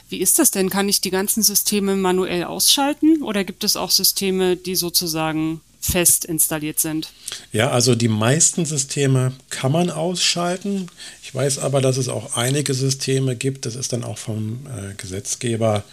Wie 0.10 0.18
ist 0.20 0.40
das 0.40 0.52
denn? 0.52 0.70
Kann 0.70 0.90
ich 0.90 1.02
die 1.02 1.12
ganzen 1.12 1.44
Systeme 1.44 1.96
manuell 1.96 2.46
ausschalten 2.46 3.22
oder 3.24 3.44
gibt 3.44 3.64
es 3.64 3.76
auch 3.76 3.92
Systeme, 3.92 4.56
die 4.56 4.76
sozusagen 4.76 5.62
fest 5.80 6.26
installiert 6.26 6.80
sind? 6.80 7.10
Ja, 7.52 7.72
also 7.72 7.96
die 7.96 8.08
meisten 8.08 8.66
Systeme 8.66 9.34
kann 9.50 9.72
man 9.72 9.90
ausschalten. 9.90 10.88
Ich 11.24 11.34
weiß 11.34 11.60
aber, 11.60 11.82
dass 11.82 11.98
es 11.98 12.10
auch 12.10 12.36
einige 12.36 12.74
Systeme 12.74 13.36
gibt, 13.36 13.66
das 13.66 13.76
ist 13.76 13.94
dann 13.94 14.04
auch 14.04 14.18
vom 14.18 14.66
äh, 14.68 14.94
Gesetzgeber 14.96 15.84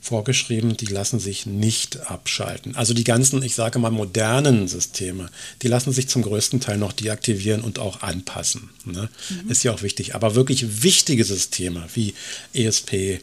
vorgeschrieben, 0.00 0.76
die 0.76 0.86
lassen 0.86 1.20
sich 1.20 1.46
nicht 1.46 2.10
abschalten. 2.10 2.74
Also 2.74 2.92
die 2.92 3.04
ganzen, 3.04 3.40
ich 3.42 3.54
sage 3.54 3.78
mal, 3.78 3.90
modernen 3.90 4.66
Systeme, 4.66 5.30
die 5.62 5.68
lassen 5.68 5.92
sich 5.92 6.08
zum 6.08 6.22
größten 6.22 6.60
Teil 6.60 6.76
noch 6.76 6.92
deaktivieren 6.92 7.62
und 7.62 7.78
auch 7.78 8.02
anpassen. 8.02 8.70
Ne? 8.84 9.08
Mhm. 9.30 9.50
Ist 9.50 9.62
ja 9.62 9.72
auch 9.72 9.82
wichtig. 9.82 10.16
Aber 10.16 10.34
wirklich 10.34 10.82
wichtige 10.82 11.24
Systeme 11.24 11.84
wie 11.94 12.14
ESP, 12.52 13.20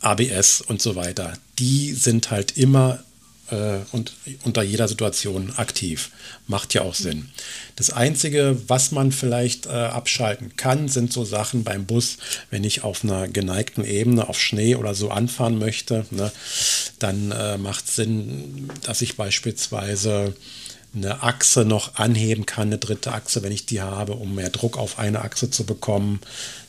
ABS 0.00 0.60
und 0.60 0.80
so 0.80 0.96
weiter, 0.96 1.34
die 1.58 1.92
sind 1.92 2.30
halt 2.30 2.56
immer 2.56 3.02
äh, 3.50 3.78
und 3.92 4.12
unter 4.44 4.62
jeder 4.62 4.88
Situation 4.88 5.52
aktiv. 5.56 6.10
Macht 6.46 6.74
ja 6.74 6.82
auch 6.82 6.94
Sinn. 6.94 7.30
Das 7.76 7.90
Einzige, 7.90 8.56
was 8.68 8.92
man 8.92 9.12
vielleicht 9.12 9.66
äh, 9.66 9.70
abschalten 9.70 10.56
kann, 10.56 10.88
sind 10.88 11.12
so 11.12 11.24
Sachen 11.24 11.64
beim 11.64 11.86
Bus, 11.86 12.18
wenn 12.50 12.64
ich 12.64 12.84
auf 12.84 13.04
einer 13.04 13.28
geneigten 13.28 13.84
Ebene 13.84 14.28
auf 14.28 14.40
Schnee 14.40 14.76
oder 14.76 14.94
so 14.94 15.10
anfahren 15.10 15.58
möchte, 15.58 16.06
ne, 16.10 16.30
dann 16.98 17.32
äh, 17.32 17.58
macht 17.58 17.88
Sinn, 17.88 18.70
dass 18.82 19.02
ich 19.02 19.16
beispielsweise 19.16 20.34
eine 20.94 21.22
Achse 21.22 21.64
noch 21.64 21.96
anheben 21.96 22.46
kann, 22.46 22.68
eine 22.68 22.78
dritte 22.78 23.12
Achse, 23.12 23.42
wenn 23.42 23.52
ich 23.52 23.66
die 23.66 23.82
habe, 23.82 24.14
um 24.14 24.34
mehr 24.34 24.50
Druck 24.50 24.78
auf 24.78 24.98
eine 24.98 25.20
Achse 25.20 25.50
zu 25.50 25.64
bekommen. 25.64 26.20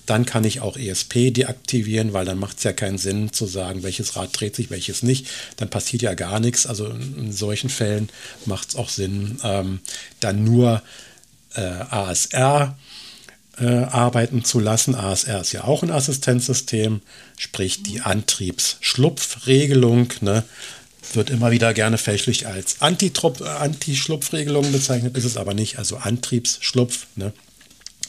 Dann 0.10 0.26
kann 0.26 0.44
ich 0.44 0.60
auch 0.62 0.76
ESP 0.76 1.32
deaktivieren, 1.32 2.14
weil 2.14 2.26
dann 2.26 2.40
macht 2.40 2.58
es 2.58 2.64
ja 2.64 2.74
keinen 2.74 2.98
Sinn 2.98 3.32
zu 3.32 3.46
sagen, 3.46 3.84
welches 3.84 4.16
Rad 4.16 4.40
dreht 4.40 4.56
sich, 4.56 4.72
welches 4.72 5.04
nicht. 5.04 5.28
Dann 5.58 5.70
passiert 5.70 6.02
ja 6.02 6.16
gar 6.16 6.40
nichts. 6.40 6.66
Also 6.66 6.88
in 6.88 7.32
solchen 7.32 7.70
Fällen 7.70 8.10
macht 8.46 8.70
es 8.70 8.76
auch 8.76 8.90
Sinn, 8.90 9.38
ähm, 9.44 9.82
dann 10.20 10.44
nur 10.44 10.82
äh, 11.54 11.62
ASR 11.62 12.76
äh, 13.60 13.68
arbeiten 13.68 14.44
zu 14.44 14.60
lassen. 14.60 14.96
ASR 14.96 15.42
ist 15.42 15.52
ja 15.52 15.66
auch 15.66 15.84
ein 15.84 15.92
Assistenzsystem, 15.92 17.02
sprich 17.38 17.84
die 17.84 18.02
Antriebsschlupfregelung. 18.02 20.12
Ne? 20.22 20.44
wird 21.14 21.30
immer 21.30 21.52
wieder 21.52 21.74
gerne 21.74 21.98
fälschlich 21.98 22.48
als 22.48 22.82
Anti-Schlupfregelung 22.82 24.72
bezeichnet, 24.72 25.18
ist 25.18 25.26
es 25.26 25.38
aber 25.38 25.54
nicht, 25.54 25.80
also 25.80 25.98
Antriebsschlupf. 25.98 27.08
Ne? 27.16 27.34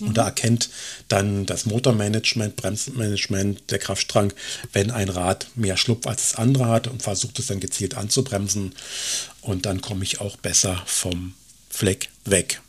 Und 0.08 0.16
da 0.16 0.24
erkennt 0.26 0.70
dann 1.08 1.46
das 1.46 1.66
Motormanagement, 1.66 2.56
Bremsmanagement, 2.56 3.70
der 3.70 3.78
Kraftstrang, 3.78 4.32
wenn 4.72 4.90
ein 4.90 5.08
Rad 5.08 5.46
mehr 5.54 5.76
Schlupf 5.76 6.06
als 6.06 6.30
das 6.30 6.38
andere 6.38 6.66
hat 6.66 6.86
und 6.86 7.02
versucht 7.02 7.38
es 7.38 7.46
dann 7.46 7.60
gezielt 7.60 7.96
anzubremsen. 7.96 8.74
Und 9.40 9.66
dann 9.66 9.80
komme 9.80 10.04
ich 10.04 10.20
auch 10.20 10.36
besser 10.36 10.82
vom 10.86 11.34
Fleck 11.68 12.08
weg. 12.24 12.60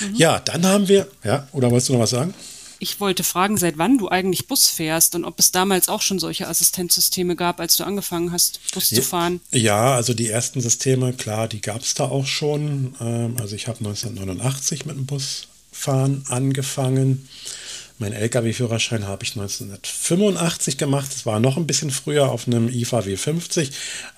Mhm. 0.00 0.14
Ja, 0.16 0.40
dann 0.40 0.66
haben 0.66 0.88
wir, 0.88 1.08
ja, 1.24 1.48
oder 1.52 1.70
wolltest 1.70 1.88
du 1.88 1.94
noch 1.94 2.00
was 2.00 2.10
sagen? 2.10 2.34
Ich 2.78 3.00
wollte 3.00 3.24
fragen, 3.24 3.56
seit 3.56 3.78
wann 3.78 3.98
du 3.98 4.08
eigentlich 4.08 4.46
Bus 4.46 4.68
fährst 4.68 5.14
und 5.14 5.24
ob 5.24 5.38
es 5.38 5.52
damals 5.52 5.88
auch 5.88 6.02
schon 6.02 6.18
solche 6.18 6.48
Assistenzsysteme 6.48 7.36
gab, 7.36 7.60
als 7.60 7.76
du 7.76 7.84
angefangen 7.84 8.32
hast, 8.32 8.60
Bus 8.72 8.90
ja, 8.90 8.96
zu 8.96 9.02
fahren. 9.02 9.40
Ja, 9.52 9.94
also 9.94 10.12
die 10.12 10.28
ersten 10.28 10.60
Systeme, 10.60 11.12
klar, 11.12 11.48
die 11.48 11.60
gab 11.60 11.82
es 11.82 11.94
da 11.94 12.04
auch 12.04 12.26
schon. 12.26 12.94
Ähm, 13.00 13.36
also 13.38 13.54
ich 13.56 13.68
habe 13.68 13.78
1989 13.78 14.86
mit 14.86 14.96
dem 14.96 15.06
Busfahren 15.74 16.24
angefangen. 16.28 17.28
Mein 17.98 18.12
Lkw-Führerschein 18.12 19.06
habe 19.06 19.22
ich 19.22 19.32
1985 19.36 20.78
gemacht. 20.78 21.10
Das 21.12 21.26
war 21.26 21.40
noch 21.40 21.56
ein 21.56 21.66
bisschen 21.66 21.90
früher 21.90 22.30
auf 22.30 22.46
einem 22.46 22.68
IFA 22.68 23.00
W50. 23.00 23.68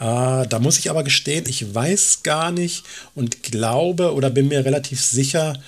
Äh, 0.01 0.47
da 0.49 0.59
muss 0.61 0.79
ich 0.79 0.91
aber 0.91 1.03
gestehen, 1.03 1.45
ich 1.47 1.75
weiß 1.75 2.23
gar 2.23 2.53
nicht 2.53 2.85
und 3.15 3.43
glaube 3.43 4.15
oder 4.15 4.31
bin 4.31 4.49
mir 4.49 4.65
relativ 4.65 5.01
sicher, 5.01 5.59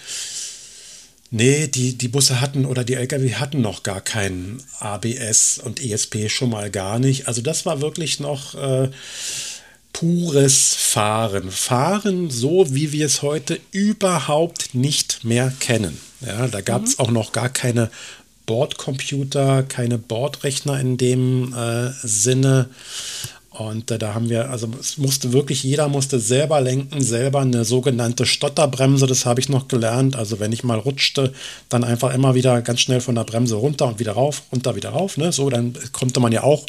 Nee, 1.31 1.69
die, 1.69 1.99
die 1.99 2.09
Busse 2.09 2.41
hatten 2.41 2.65
oder 2.65 2.85
die 2.85 2.95
Lkw 2.95 3.35
hatten 3.35 3.61
noch 3.61 3.83
gar 3.83 4.01
kein 4.01 4.63
ABS 4.79 5.59
und 5.63 5.79
ESP 5.79 6.31
schon 6.31 6.49
mal 6.49 6.71
gar 6.71 6.99
nicht. 6.99 7.29
Also 7.29 7.43
das 7.43 7.67
war 7.67 7.83
wirklich 7.83 8.19
noch 8.19 8.55
äh, 8.55 8.89
pures 9.93 10.75
Fahren. 10.75 11.51
Fahren 11.51 12.31
so, 12.31 12.67
wie 12.71 12.93
wir 12.93 13.07
es 13.07 13.23
heute 13.23 13.59
überhaupt 13.73 14.75
nicht 14.75 15.25
mehr 15.25 15.53
kennen. 15.61 15.99
Ja, 16.21 16.47
da 16.49 16.61
gab 16.61 16.85
es 16.85 16.99
mhm. 16.99 17.05
auch 17.05 17.11
noch 17.11 17.33
gar 17.33 17.49
keine 17.49 17.91
Bordcomputer, 18.47 19.63
keine 19.63 19.99
Bordrechner 19.99 20.81
in 20.81 20.97
dem 20.97 21.55
äh, 21.55 21.91
Sinne. 22.03 22.71
Und 23.51 23.91
äh, 23.91 23.99
da 23.99 24.15
haben 24.15 24.31
wir, 24.31 24.51
also 24.51 24.69
es 24.79 24.99
musste 24.99 25.33
wirklich, 25.33 25.65
jeder 25.65 25.89
musste 25.89 26.21
selber 26.21 26.61
lenken, 26.61 27.03
selber 27.03 27.41
eine 27.41 27.65
sogenannte 27.65 28.25
Stotterbremse, 28.25 29.07
das 29.07 29.27
habe 29.27 29.41
ich 29.41 29.49
noch 29.49 29.67
gelernt. 29.67 30.15
Also 30.17 30.39
wenn 30.39 30.53
ich 30.53 30.63
mal 30.63 30.79
rutschte, 30.79 31.33
dann 31.69 31.83
einfach 31.83 32.15
immer 32.15 32.35
wieder 32.35 32.63
ganz 32.63 32.81
schnell 32.81 33.01
von 33.01 33.17
der 33.17 33.25
Bremse 33.25 33.57
runter 33.57 33.87
und 33.87 33.99
wieder 33.99 34.13
rauf, 34.13 34.45
runter, 34.53 34.77
wieder 34.77 34.91
rauf. 34.91 35.17
Ne? 35.17 35.33
So, 35.33 35.51
dann 35.51 35.75
konnte 35.93 36.21
man 36.21 36.33
ja 36.33 36.45
auch 36.45 36.67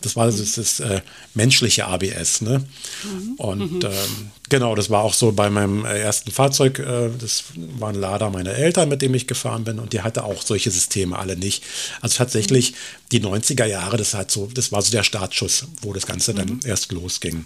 das 0.00 0.14
war 0.14 0.26
das, 0.26 0.52
das 0.52 0.80
äh, 0.80 1.00
menschliche 1.34 1.86
ABS. 1.86 2.40
Ne? 2.40 2.64
Mhm. 3.02 3.34
Und 3.36 3.84
ähm, 3.84 4.30
genau, 4.48 4.76
das 4.76 4.90
war 4.90 5.02
auch 5.02 5.14
so 5.14 5.32
bei 5.32 5.50
meinem 5.50 5.84
äh, 5.84 5.98
ersten 5.98 6.30
Fahrzeug. 6.30 6.78
Äh, 6.78 7.10
das 7.18 7.44
war 7.56 7.88
ein 7.88 7.96
Lader 7.96 8.30
meiner 8.30 8.52
Eltern, 8.52 8.88
mit 8.88 9.02
dem 9.02 9.14
ich 9.14 9.26
gefahren 9.26 9.64
bin. 9.64 9.80
Und 9.80 9.92
die 9.92 10.02
hatte 10.02 10.22
auch 10.22 10.42
solche 10.42 10.70
Systeme 10.70 11.18
alle 11.18 11.36
nicht. 11.36 11.64
Also 12.00 12.18
tatsächlich 12.18 12.72
mhm. 12.72 12.76
die 13.10 13.20
90er 13.20 13.64
Jahre, 13.64 13.96
das, 13.96 14.14
halt 14.14 14.30
so, 14.30 14.48
das 14.54 14.70
war 14.70 14.82
so 14.82 14.92
der 14.92 15.02
Startschuss, 15.02 15.66
wo 15.82 15.92
das 15.92 16.06
Ganze 16.06 16.32
mhm. 16.32 16.36
dann 16.36 16.60
erst 16.64 16.92
losging. 16.92 17.44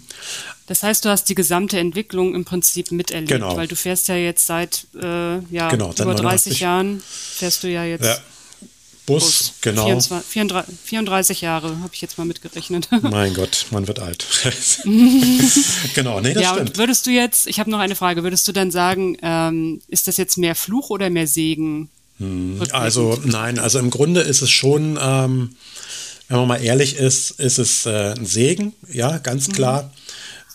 Das 0.67 0.83
heißt, 0.83 1.03
du 1.05 1.09
hast 1.09 1.29
die 1.29 1.35
gesamte 1.35 1.79
Entwicklung 1.79 2.35
im 2.35 2.45
Prinzip 2.45 2.91
miterlebt, 2.91 3.31
genau. 3.31 3.57
weil 3.57 3.67
du 3.67 3.75
fährst 3.75 4.07
ja 4.09 4.15
jetzt 4.15 4.45
seit 4.45 4.85
äh, 4.95 5.39
ja, 5.49 5.69
genau, 5.69 5.91
über 5.91 6.13
30 6.13 6.59
Jahren, 6.59 7.01
fährst 7.01 7.63
du 7.63 7.67
ja 7.67 7.83
jetzt. 7.83 8.05
Ja 8.05 8.17
Bus, 9.05 9.23
Bus. 9.23 9.53
genau. 9.61 9.85
24, 9.85 10.31
34, 10.31 10.75
34 10.85 11.41
Jahre 11.41 11.79
habe 11.81 11.93
ich 11.93 12.01
jetzt 12.01 12.17
mal 12.17 12.25
mitgerechnet. 12.25 12.87
Mein 13.01 13.33
Gott, 13.33 13.65
man 13.71 13.87
wird 13.87 13.99
alt. 13.99 14.25
genau, 15.95 16.21
nee, 16.21 16.33
das 16.33 16.43
ja, 16.43 16.53
stimmt. 16.53 16.77
würdest 16.77 17.05
du 17.05 17.11
jetzt, 17.11 17.47
ich 17.47 17.59
habe 17.59 17.69
noch 17.69 17.79
eine 17.79 17.95
Frage, 17.95 18.23
würdest 18.23 18.47
du 18.47 18.51
dann 18.51 18.71
sagen, 18.71 19.17
ähm, 19.21 19.81
ist 19.87 20.07
das 20.07 20.17
jetzt 20.17 20.37
mehr 20.37 20.55
Fluch 20.55 20.89
oder 20.89 21.09
mehr 21.09 21.27
Segen? 21.27 21.89
Hm, 22.19 22.61
also 22.71 23.19
nein, 23.25 23.59
also 23.59 23.79
im 23.79 23.89
Grunde 23.89 24.21
ist 24.21 24.41
es 24.41 24.51
schon, 24.51 24.97
ähm, 25.01 25.55
wenn 26.29 26.37
man 26.37 26.47
mal 26.47 26.63
ehrlich 26.63 26.95
ist, 26.95 27.31
ist 27.31 27.57
es 27.57 27.85
äh, 27.85 28.13
ein 28.17 28.25
Segen, 28.25 28.73
ja, 28.91 29.17
ganz 29.17 29.49
mhm. 29.49 29.53
klar. 29.53 29.83
Mhm. 29.83 30.02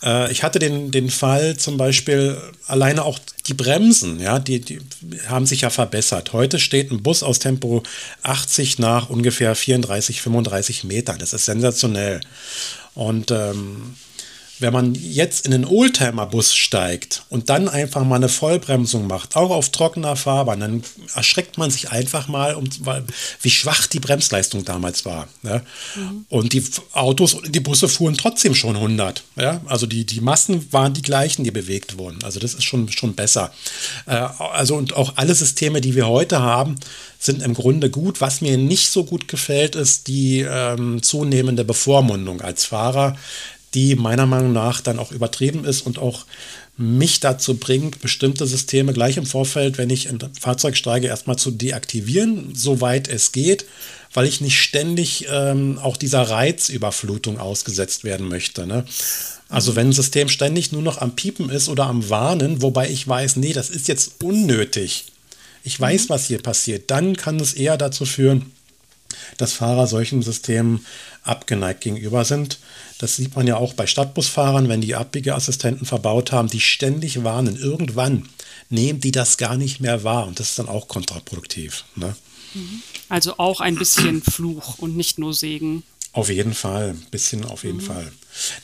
Äh, 0.02 0.30
ich 0.32 0.42
hatte 0.42 0.58
den, 0.58 0.90
den 0.90 1.10
Fall 1.10 1.56
zum 1.56 1.76
Beispiel 1.76 2.36
alleine 2.66 3.04
auch 3.04 3.18
die 3.46 3.54
Bremsen, 3.54 4.20
ja, 4.20 4.38
die, 4.38 4.60
die 4.60 4.80
haben 5.28 5.46
sich 5.46 5.62
ja 5.62 5.70
verbessert. 5.70 6.32
Heute 6.32 6.58
steht 6.58 6.90
ein 6.90 7.02
Bus 7.02 7.22
aus 7.22 7.38
Tempo 7.38 7.82
80 8.22 8.78
nach 8.78 9.08
ungefähr 9.10 9.54
34, 9.54 10.20
35 10.20 10.84
Metern. 10.84 11.18
Das 11.18 11.32
ist 11.32 11.46
sensationell. 11.46 12.20
Und 12.94 13.30
ähm, 13.30 13.94
wenn 14.60 14.72
man 14.72 14.94
jetzt 14.94 15.46
in 15.46 15.54
einen 15.54 15.64
Oldtimer-Bus 15.64 16.54
steigt 16.54 17.24
und 17.28 17.48
dann 17.48 17.68
einfach 17.68 18.04
mal 18.04 18.16
eine 18.16 18.28
Vollbremsung 18.28 19.06
macht, 19.06 19.36
auch 19.36 19.50
auf 19.50 19.70
trockener 19.70 20.16
Fahrbahn, 20.16 20.60
dann 20.60 20.82
erschreckt 21.14 21.58
man 21.58 21.70
sich 21.70 21.90
einfach 21.90 22.28
mal, 22.28 22.54
um, 22.54 22.68
weil, 22.80 23.04
wie 23.42 23.50
schwach 23.50 23.86
die 23.86 24.00
Bremsleistung 24.00 24.64
damals 24.64 25.04
war. 25.04 25.28
Ja? 25.42 25.62
Mhm. 25.94 26.26
Und 26.28 26.52
die 26.52 26.64
Autos 26.92 27.34
und 27.34 27.54
die 27.54 27.60
Busse 27.60 27.88
fuhren 27.88 28.16
trotzdem 28.16 28.54
schon 28.54 28.76
100. 28.76 29.22
Ja? 29.36 29.60
Also 29.66 29.86
die, 29.86 30.04
die 30.04 30.20
Massen 30.20 30.72
waren 30.72 30.94
die 30.94 31.02
gleichen, 31.02 31.44
die 31.44 31.50
bewegt 31.50 31.98
wurden. 31.98 32.22
Also 32.24 32.40
das 32.40 32.54
ist 32.54 32.64
schon, 32.64 32.90
schon 32.90 33.14
besser. 33.14 33.52
Äh, 34.06 34.12
also 34.12 34.76
und 34.76 34.94
auch 34.94 35.12
alle 35.16 35.34
Systeme, 35.34 35.80
die 35.80 35.94
wir 35.94 36.08
heute 36.08 36.40
haben, 36.40 36.76
sind 37.18 37.42
im 37.42 37.54
Grunde 37.54 37.90
gut. 37.90 38.20
Was 38.20 38.40
mir 38.40 38.56
nicht 38.56 38.90
so 38.90 39.04
gut 39.04 39.28
gefällt, 39.28 39.74
ist 39.74 40.08
die 40.08 40.40
ähm, 40.40 41.02
zunehmende 41.02 41.64
Bevormundung 41.64 42.40
als 42.40 42.64
Fahrer 42.64 43.16
die 43.74 43.94
meiner 43.94 44.26
Meinung 44.26 44.52
nach 44.52 44.80
dann 44.80 44.98
auch 44.98 45.12
übertrieben 45.12 45.64
ist 45.64 45.82
und 45.82 45.98
auch 45.98 46.24
mich 46.76 47.18
dazu 47.18 47.56
bringt, 47.56 48.00
bestimmte 48.00 48.46
Systeme 48.46 48.92
gleich 48.92 49.16
im 49.16 49.26
Vorfeld, 49.26 49.78
wenn 49.78 49.90
ich 49.90 50.06
in 50.06 50.22
ein 50.22 50.34
Fahrzeug 50.38 50.76
steige, 50.76 51.08
erstmal 51.08 51.36
zu 51.36 51.50
deaktivieren, 51.50 52.54
soweit 52.54 53.08
es 53.08 53.32
geht, 53.32 53.64
weil 54.14 54.26
ich 54.26 54.40
nicht 54.40 54.60
ständig 54.60 55.26
ähm, 55.30 55.78
auch 55.82 55.96
dieser 55.96 56.22
Reizüberflutung 56.22 57.38
ausgesetzt 57.38 58.04
werden 58.04 58.28
möchte. 58.28 58.66
Ne? 58.66 58.84
Also 59.48 59.74
wenn 59.76 59.88
ein 59.88 59.92
System 59.92 60.28
ständig 60.28 60.72
nur 60.72 60.82
noch 60.82 60.98
am 60.98 61.16
Piepen 61.16 61.50
ist 61.50 61.68
oder 61.68 61.86
am 61.86 62.08
Warnen, 62.10 62.62
wobei 62.62 62.88
ich 62.88 63.06
weiß, 63.06 63.36
nee, 63.36 63.52
das 63.52 63.70
ist 63.70 63.88
jetzt 63.88 64.22
unnötig. 64.22 65.06
Ich 65.64 65.78
weiß, 65.80 66.04
mhm. 66.04 66.08
was 66.10 66.26
hier 66.26 66.38
passiert. 66.38 66.90
Dann 66.90 67.16
kann 67.16 67.40
es 67.40 67.54
eher 67.54 67.76
dazu 67.76 68.04
führen, 68.04 68.52
dass 69.36 69.52
Fahrer 69.52 69.86
solchen 69.86 70.22
Systemen 70.22 70.86
abgeneigt 71.22 71.80
gegenüber 71.80 72.24
sind. 72.24 72.58
Das 72.98 73.16
sieht 73.16 73.36
man 73.36 73.46
ja 73.46 73.56
auch 73.56 73.74
bei 73.74 73.86
Stadtbusfahrern, 73.86 74.68
wenn 74.68 74.80
die 74.80 74.96
Abbiegeassistenten 74.96 75.86
verbaut 75.86 76.32
haben, 76.32 76.48
die 76.48 76.60
ständig 76.60 77.22
warnen. 77.22 77.56
Irgendwann 77.56 78.28
nehmen 78.70 79.00
die 79.00 79.12
das 79.12 79.38
gar 79.38 79.56
nicht 79.56 79.80
mehr 79.80 80.04
wahr 80.04 80.26
und 80.26 80.40
das 80.40 80.50
ist 80.50 80.58
dann 80.58 80.68
auch 80.68 80.88
kontraproduktiv. 80.88 81.84
Ne? 81.94 82.16
Also 83.08 83.38
auch 83.38 83.60
ein 83.60 83.76
bisschen 83.76 84.22
Fluch 84.22 84.78
und 84.78 84.96
nicht 84.96 85.18
nur 85.18 85.32
Segen. 85.32 85.84
Auf 86.12 86.28
jeden 86.28 86.54
Fall, 86.54 86.90
ein 86.90 87.06
bisschen 87.10 87.44
auf 87.44 87.64
jeden 87.64 87.78
mhm. 87.78 87.82
Fall. 87.82 88.12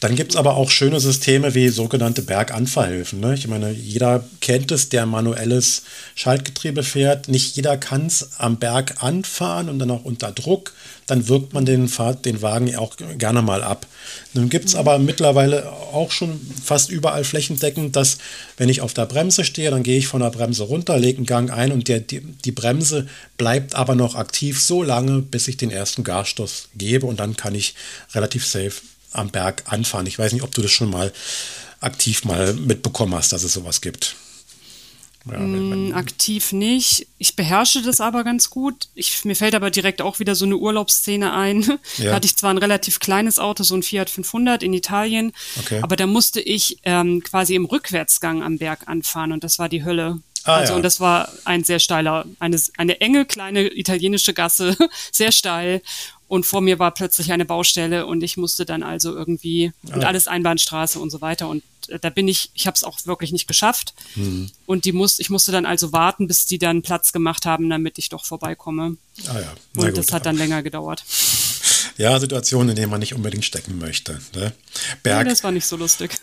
Dann 0.00 0.14
gibt 0.14 0.32
es 0.32 0.36
aber 0.36 0.56
auch 0.56 0.70
schöne 0.70 1.00
Systeme 1.00 1.54
wie 1.54 1.68
sogenannte 1.68 2.22
Berganfahrhilfen. 2.22 3.20
Ne? 3.20 3.34
Ich 3.34 3.46
meine, 3.48 3.70
jeder 3.70 4.24
kennt 4.40 4.70
es, 4.70 4.88
der 4.88 5.06
manuelles 5.06 5.82
Schaltgetriebe 6.14 6.82
fährt. 6.82 7.28
Nicht 7.28 7.56
jeder 7.56 7.76
kann 7.76 8.06
es 8.06 8.30
am 8.38 8.58
Berg 8.58 9.02
anfahren 9.02 9.68
und 9.68 9.78
dann 9.78 9.90
auch 9.90 10.04
unter 10.04 10.32
Druck 10.32 10.72
dann 11.06 11.28
wirkt 11.28 11.52
man 11.52 11.66
den, 11.66 11.88
Fahrt, 11.88 12.24
den 12.24 12.40
Wagen 12.42 12.74
auch 12.76 12.96
gerne 13.18 13.42
mal 13.42 13.62
ab. 13.62 13.86
Nun 14.32 14.48
gibt 14.48 14.66
es 14.66 14.74
aber 14.74 14.98
mittlerweile 14.98 15.70
auch 15.72 16.10
schon 16.10 16.40
fast 16.62 16.90
überall 16.90 17.24
flächendeckend, 17.24 17.94
dass 17.96 18.18
wenn 18.56 18.68
ich 18.68 18.80
auf 18.80 18.94
der 18.94 19.06
Bremse 19.06 19.44
stehe, 19.44 19.70
dann 19.70 19.82
gehe 19.82 19.98
ich 19.98 20.06
von 20.06 20.20
der 20.20 20.30
Bremse 20.30 20.64
runter, 20.64 20.98
lege 20.98 21.18
einen 21.18 21.26
Gang 21.26 21.50
ein 21.50 21.72
und 21.72 21.88
der, 21.88 22.00
die, 22.00 22.20
die 22.20 22.52
Bremse 22.52 23.06
bleibt 23.36 23.74
aber 23.74 23.94
noch 23.94 24.14
aktiv 24.14 24.60
so 24.60 24.82
lange, 24.82 25.20
bis 25.20 25.48
ich 25.48 25.56
den 25.56 25.70
ersten 25.70 26.04
Gasstoß 26.04 26.68
gebe 26.74 27.06
und 27.06 27.20
dann 27.20 27.36
kann 27.36 27.54
ich 27.54 27.74
relativ 28.14 28.46
safe 28.46 28.74
am 29.14 29.30
Berg 29.30 29.64
anfahren. 29.66 30.06
Ich 30.06 30.18
weiß 30.18 30.32
nicht, 30.32 30.42
ob 30.42 30.54
du 30.54 30.62
das 30.62 30.70
schon 30.70 30.90
mal 30.90 31.12
aktiv 31.80 32.24
mal 32.24 32.54
mitbekommen 32.54 33.14
hast, 33.14 33.32
dass 33.32 33.42
es 33.42 33.52
sowas 33.52 33.80
gibt. 33.80 34.16
Ja, 35.26 35.40
wenn, 35.40 35.70
wenn 35.70 35.88
mm, 35.90 35.94
aktiv 35.94 36.52
nicht. 36.52 37.06
Ich 37.16 37.34
beherrsche 37.34 37.80
das 37.80 38.00
aber 38.00 38.24
ganz 38.24 38.50
gut. 38.50 38.88
Ich, 38.94 39.24
mir 39.24 39.34
fällt 39.34 39.54
aber 39.54 39.70
direkt 39.70 40.02
auch 40.02 40.18
wieder 40.18 40.34
so 40.34 40.44
eine 40.44 40.56
Urlaubsszene 40.56 41.32
ein. 41.32 41.64
Ja. 41.98 42.10
Da 42.10 42.16
hatte 42.16 42.26
ich 42.26 42.36
zwar 42.36 42.50
ein 42.50 42.58
relativ 42.58 42.98
kleines 42.98 43.38
Auto, 43.38 43.62
so 43.62 43.74
ein 43.74 43.82
Fiat 43.82 44.10
500 44.10 44.62
in 44.62 44.72
Italien, 44.72 45.32
okay. 45.60 45.80
aber 45.80 45.94
da 45.94 46.06
musste 46.06 46.40
ich 46.40 46.78
ähm, 46.82 47.22
quasi 47.22 47.54
im 47.54 47.66
Rückwärtsgang 47.66 48.42
am 48.42 48.58
Berg 48.58 48.88
anfahren 48.88 49.30
und 49.30 49.44
das 49.44 49.58
war 49.58 49.68
die 49.68 49.84
Hölle. 49.84 50.20
Ah, 50.44 50.56
also 50.56 50.72
ja. 50.72 50.76
und 50.76 50.82
das 50.82 50.98
war 50.98 51.30
ein 51.44 51.62
sehr 51.62 51.78
steiler, 51.78 52.26
eine, 52.38 52.60
eine 52.76 53.00
enge 53.00 53.24
kleine 53.26 53.74
italienische 53.78 54.34
Gasse, 54.34 54.76
sehr 55.12 55.30
steil 55.30 55.82
und 56.34 56.44
vor 56.44 56.60
mir 56.60 56.80
war 56.80 56.90
plötzlich 56.90 57.30
eine 57.30 57.44
Baustelle 57.44 58.06
und 58.06 58.24
ich 58.24 58.36
musste 58.36 58.64
dann 58.64 58.82
also 58.82 59.14
irgendwie 59.14 59.70
ah. 59.88 59.94
und 59.94 60.04
alles 60.04 60.26
Einbahnstraße 60.26 60.98
und 60.98 61.10
so 61.10 61.20
weiter 61.20 61.48
und 61.48 61.62
äh, 61.86 62.00
da 62.00 62.10
bin 62.10 62.26
ich, 62.26 62.50
ich 62.54 62.66
habe 62.66 62.74
es 62.74 62.82
auch 62.82 62.98
wirklich 63.06 63.30
nicht 63.30 63.46
geschafft 63.46 63.94
mhm. 64.16 64.50
und 64.66 64.84
die 64.84 64.90
muss, 64.90 65.20
ich 65.20 65.30
musste 65.30 65.52
dann 65.52 65.64
also 65.64 65.92
warten, 65.92 66.26
bis 66.26 66.44
die 66.44 66.58
dann 66.58 66.82
Platz 66.82 67.12
gemacht 67.12 67.46
haben, 67.46 67.70
damit 67.70 67.98
ich 67.98 68.08
doch 68.08 68.24
vorbeikomme. 68.24 68.96
Ah 69.28 69.38
ja. 69.38 69.52
Na 69.74 69.82
und 69.82 69.88
gut, 69.90 69.98
das 69.98 70.12
hat 70.12 70.26
dann 70.26 70.36
länger 70.36 70.64
gedauert. 70.64 71.04
Ja, 71.98 72.18
Situationen, 72.18 72.70
in 72.70 72.76
denen 72.76 72.90
man 72.90 72.98
nicht 72.98 73.14
unbedingt 73.14 73.44
stecken 73.44 73.78
möchte. 73.78 74.18
Ne? 74.34 74.52
Berg, 75.04 75.26
ja, 75.26 75.30
das 75.30 75.44
war 75.44 75.52
nicht 75.52 75.66
so 75.66 75.76
lustig. 75.76 76.18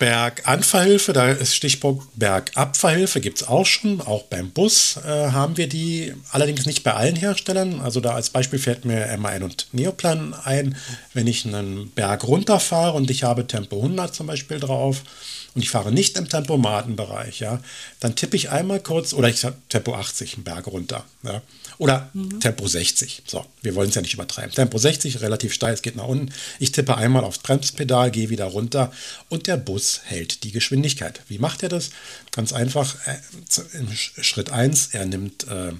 Berganfahrhilfe, 0.00 1.12
da 1.12 1.30
ist 1.30 1.54
Stichpunkt 1.54 2.06
Bergabfahrhilfe, 2.16 3.20
gibt 3.20 3.42
es 3.42 3.46
auch 3.46 3.66
schon. 3.66 4.00
Auch 4.00 4.22
beim 4.22 4.50
Bus 4.50 4.96
äh, 4.96 5.30
haben 5.30 5.58
wir 5.58 5.68
die, 5.68 6.14
allerdings 6.30 6.64
nicht 6.64 6.82
bei 6.82 6.94
allen 6.94 7.16
Herstellern. 7.16 7.82
Also 7.82 8.00
da 8.00 8.14
als 8.14 8.30
Beispiel 8.30 8.58
fällt 8.58 8.86
mir 8.86 9.14
MAN 9.18 9.42
und 9.42 9.68
Neoplan 9.72 10.32
ein. 10.32 10.74
Wenn 11.12 11.26
ich 11.26 11.44
einen 11.44 11.90
Berg 11.90 12.26
runterfahre 12.26 12.96
und 12.96 13.10
ich 13.10 13.24
habe 13.24 13.46
Tempo 13.46 13.76
100 13.76 14.14
zum 14.14 14.26
Beispiel 14.26 14.58
drauf 14.58 15.02
und 15.54 15.62
ich 15.62 15.68
fahre 15.68 15.92
nicht 15.92 16.16
im 16.16 16.28
Tempomatenbereich, 16.28 17.40
ja, 17.40 17.60
dann 17.98 18.14
tippe 18.14 18.36
ich 18.36 18.50
einmal 18.50 18.80
kurz, 18.80 19.12
oder 19.12 19.28
ich 19.28 19.44
habe 19.44 19.56
Tempo 19.68 19.94
80 19.94 20.34
einen 20.34 20.44
Berg 20.44 20.66
runter. 20.68 21.04
Ja, 21.24 21.42
oder 21.76 22.10
mhm. 22.12 22.40
Tempo 22.40 22.66
60. 22.66 23.22
So, 23.26 23.44
wir 23.62 23.74
wollen 23.74 23.88
es 23.88 23.94
ja 23.94 24.02
nicht 24.02 24.14
übertreiben. 24.14 24.52
Tempo 24.52 24.78
60, 24.78 25.22
relativ 25.22 25.52
steil, 25.52 25.74
es 25.74 25.82
geht 25.82 25.96
nach 25.96 26.06
unten. 26.06 26.32
Ich 26.58 26.72
tippe 26.72 26.96
einmal 26.96 27.24
aufs 27.24 27.38
Bremspedal, 27.38 28.10
gehe 28.10 28.30
wieder 28.30 28.44
runter 28.44 28.92
und 29.28 29.46
der 29.46 29.56
Bus 29.56 29.89
hält 30.04 30.44
die 30.44 30.52
Geschwindigkeit. 30.52 31.20
Wie 31.28 31.38
macht 31.38 31.62
er 31.62 31.68
das? 31.68 31.90
Ganz 32.32 32.52
einfach, 32.52 32.96
äh, 33.06 33.16
Schritt 33.94 34.50
1, 34.50 34.88
er 34.92 35.06
nimmt 35.06 35.46
äh, 35.48 35.72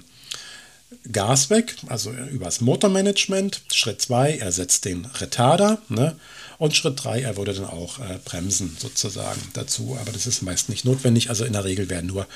Gas 1.11 1.49
weg, 1.49 1.75
also 1.87 2.11
übers 2.11 2.59
Motormanagement. 2.59 3.61
Schritt 3.71 4.01
2, 4.01 4.37
er 4.37 4.51
setzt 4.51 4.83
den 4.85 5.05
Retarder. 5.05 5.81
Ne? 5.87 6.15
Und 6.57 6.75
Schritt 6.75 7.03
3, 7.03 7.21
er 7.21 7.37
würde 7.37 7.53
dann 7.53 7.65
auch 7.65 7.99
äh, 7.99 8.19
bremsen 8.25 8.75
sozusagen 8.77 9.41
dazu. 9.53 9.97
Aber 9.99 10.11
das 10.11 10.27
ist 10.27 10.41
meist 10.41 10.69
nicht 10.69 10.83
notwendig. 10.83 11.29
Also 11.29 11.45
in 11.45 11.53
der 11.53 11.63
Regel 11.63 11.89
werden 11.89 12.07
nur 12.07 12.27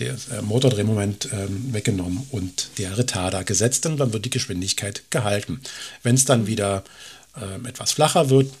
der 0.00 0.16
äh, 0.32 0.42
Motordrehmoment 0.42 1.26
äh, 1.26 1.46
weggenommen 1.72 2.26
und 2.30 2.70
der 2.78 2.98
Retarder 2.98 3.44
gesetzt. 3.44 3.86
Und 3.86 3.96
dann 3.98 4.12
wird 4.12 4.24
die 4.24 4.30
Geschwindigkeit 4.30 5.04
gehalten. 5.10 5.60
Wenn 6.02 6.16
es 6.16 6.24
dann 6.24 6.48
wieder 6.48 6.82
ähm, 7.40 7.64
etwas 7.64 7.92
flacher 7.92 8.28
wird, 8.28 8.52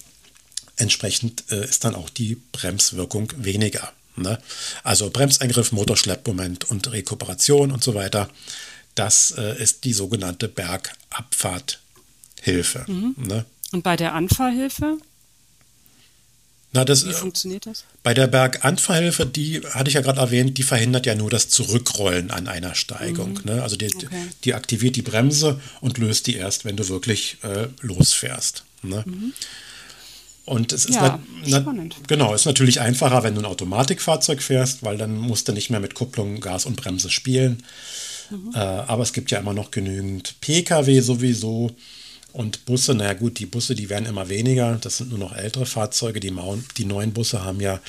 entsprechend 0.80 1.44
äh, 1.50 1.64
ist 1.64 1.84
dann 1.84 1.94
auch 1.94 2.10
die 2.10 2.36
Bremswirkung 2.52 3.32
weniger. 3.36 3.92
Ne? 4.16 4.38
Also 4.82 5.10
Bremseingriff, 5.10 5.72
Motorschleppmoment 5.72 6.70
und 6.70 6.90
Rekuperation 6.90 7.70
und 7.70 7.84
so 7.84 7.94
weiter 7.94 8.28
das 8.94 9.32
äh, 9.32 9.60
ist 9.62 9.84
die 9.84 9.92
sogenannte 9.92 10.48
Bergabfahrthilfe. 10.48 12.86
Mhm. 12.86 13.16
Ne? 13.16 13.44
Und 13.72 13.82
bei 13.82 13.96
der 13.96 14.14
Anfahrhilfe? 14.14 14.98
Na, 16.72 16.84
das, 16.84 17.08
Wie 17.08 17.12
funktioniert 17.12 17.66
das? 17.66 17.82
Bei 18.04 18.14
der 18.14 18.28
Berganfahrhilfe, 18.28 19.26
die 19.26 19.60
hatte 19.70 19.88
ich 19.88 19.94
ja 19.94 20.02
gerade 20.02 20.20
erwähnt, 20.20 20.56
die 20.56 20.62
verhindert 20.62 21.04
ja 21.04 21.16
nur 21.16 21.28
das 21.28 21.48
Zurückrollen 21.48 22.30
an 22.30 22.46
einer 22.46 22.76
Steigung. 22.76 23.34
Mhm. 23.34 23.40
Ne? 23.44 23.60
Also 23.62 23.74
die, 23.76 23.86
okay. 23.86 24.28
die, 24.44 24.54
aktiviert 24.54 24.94
die 24.94 25.02
Bremse 25.02 25.60
und 25.80 25.98
löst 25.98 26.28
die 26.28 26.36
erst, 26.36 26.64
wenn 26.64 26.76
du 26.76 26.88
wirklich 26.88 27.38
äh, 27.42 27.66
losfährst. 27.80 28.62
Ne? 28.82 29.02
Mhm. 29.04 29.32
Und 30.50 30.72
es 30.72 30.84
ist 30.84 30.96
ja, 30.96 31.20
na, 31.46 31.60
na, 31.64 31.88
genau, 32.08 32.34
ist 32.34 32.44
natürlich 32.44 32.80
einfacher, 32.80 33.22
wenn 33.22 33.36
du 33.36 33.40
ein 33.40 33.46
Automatikfahrzeug 33.46 34.42
fährst, 34.42 34.82
weil 34.82 34.98
dann 34.98 35.16
musst 35.16 35.46
du 35.46 35.52
nicht 35.52 35.70
mehr 35.70 35.78
mit 35.78 35.94
Kupplung, 35.94 36.40
Gas 36.40 36.66
und 36.66 36.74
Bremse 36.74 37.08
spielen. 37.08 37.62
Mhm. 38.30 38.50
Äh, 38.54 38.58
aber 38.58 39.04
es 39.04 39.12
gibt 39.12 39.30
ja 39.30 39.38
immer 39.38 39.52
noch 39.52 39.70
genügend 39.70 40.40
Pkw 40.40 41.00
sowieso, 41.00 41.70
und 42.32 42.64
Busse, 42.64 42.94
naja 42.94 43.14
gut, 43.14 43.38
die 43.38 43.46
Busse, 43.46 43.74
die 43.74 43.90
werden 43.90 44.06
immer 44.06 44.28
weniger. 44.28 44.78
Das 44.80 44.98
sind 44.98 45.10
nur 45.10 45.18
noch 45.18 45.34
ältere 45.34 45.66
Fahrzeuge. 45.66 46.20
Die, 46.20 46.32
die 46.76 46.84
neuen 46.84 47.12
Busse 47.12 47.42
haben 47.42 47.60
ja 47.60 47.80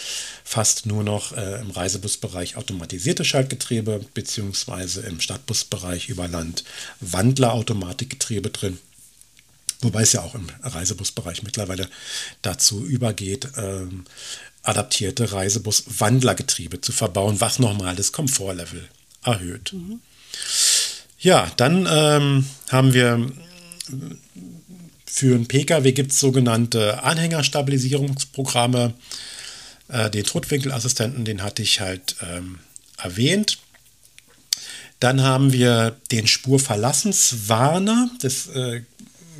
fast 0.43 0.87
nur 0.87 1.03
noch 1.03 1.33
äh, 1.33 1.61
im 1.61 1.69
Reisebusbereich 1.69 2.57
automatisierte 2.57 3.23
Schaltgetriebe, 3.23 4.01
beziehungsweise 4.13 5.01
im 5.01 5.19
Stadtbusbereich 5.19 6.09
über 6.09 6.27
Land 6.27 6.63
Wandlerautomatikgetriebe 7.01 8.49
drin. 8.49 8.79
Wobei 9.81 10.03
es 10.03 10.13
ja 10.13 10.21
auch 10.21 10.35
im 10.35 10.47
Reisebusbereich 10.61 11.43
mittlerweile 11.43 11.87
dazu 12.41 12.85
übergeht, 12.85 13.47
ähm, 13.57 14.05
adaptierte 14.63 15.31
Reisebus-Wandlergetriebe 15.31 16.81
zu 16.81 16.91
verbauen, 16.91 17.41
was 17.41 17.59
nochmal 17.59 17.95
das 17.95 18.11
Komfortlevel 18.11 18.87
erhöht. 19.23 19.73
Mhm. 19.73 20.01
Ja, 21.19 21.51
dann 21.57 21.87
ähm, 21.89 22.45
haben 22.69 22.93
wir 22.93 23.31
für 25.05 25.35
einen 25.35 25.47
Pkw 25.47 25.91
gibt 25.91 26.13
es 26.13 26.19
sogenannte 26.19 27.03
Anhängerstabilisierungsprogramme. 27.03 28.93
Äh, 29.89 30.09
den 30.09 30.23
Totwinkelassistenten, 30.23 31.25
den 31.25 31.43
hatte 31.43 31.61
ich 31.61 31.81
halt 31.81 32.15
ähm, 32.21 32.59
erwähnt. 32.97 33.57
Dann 35.01 35.21
haben 35.21 35.51
wir 35.51 35.97
den 36.11 36.27
Spurverlassenswarner. 36.27 38.09
Das, 38.21 38.47
äh, 38.47 38.83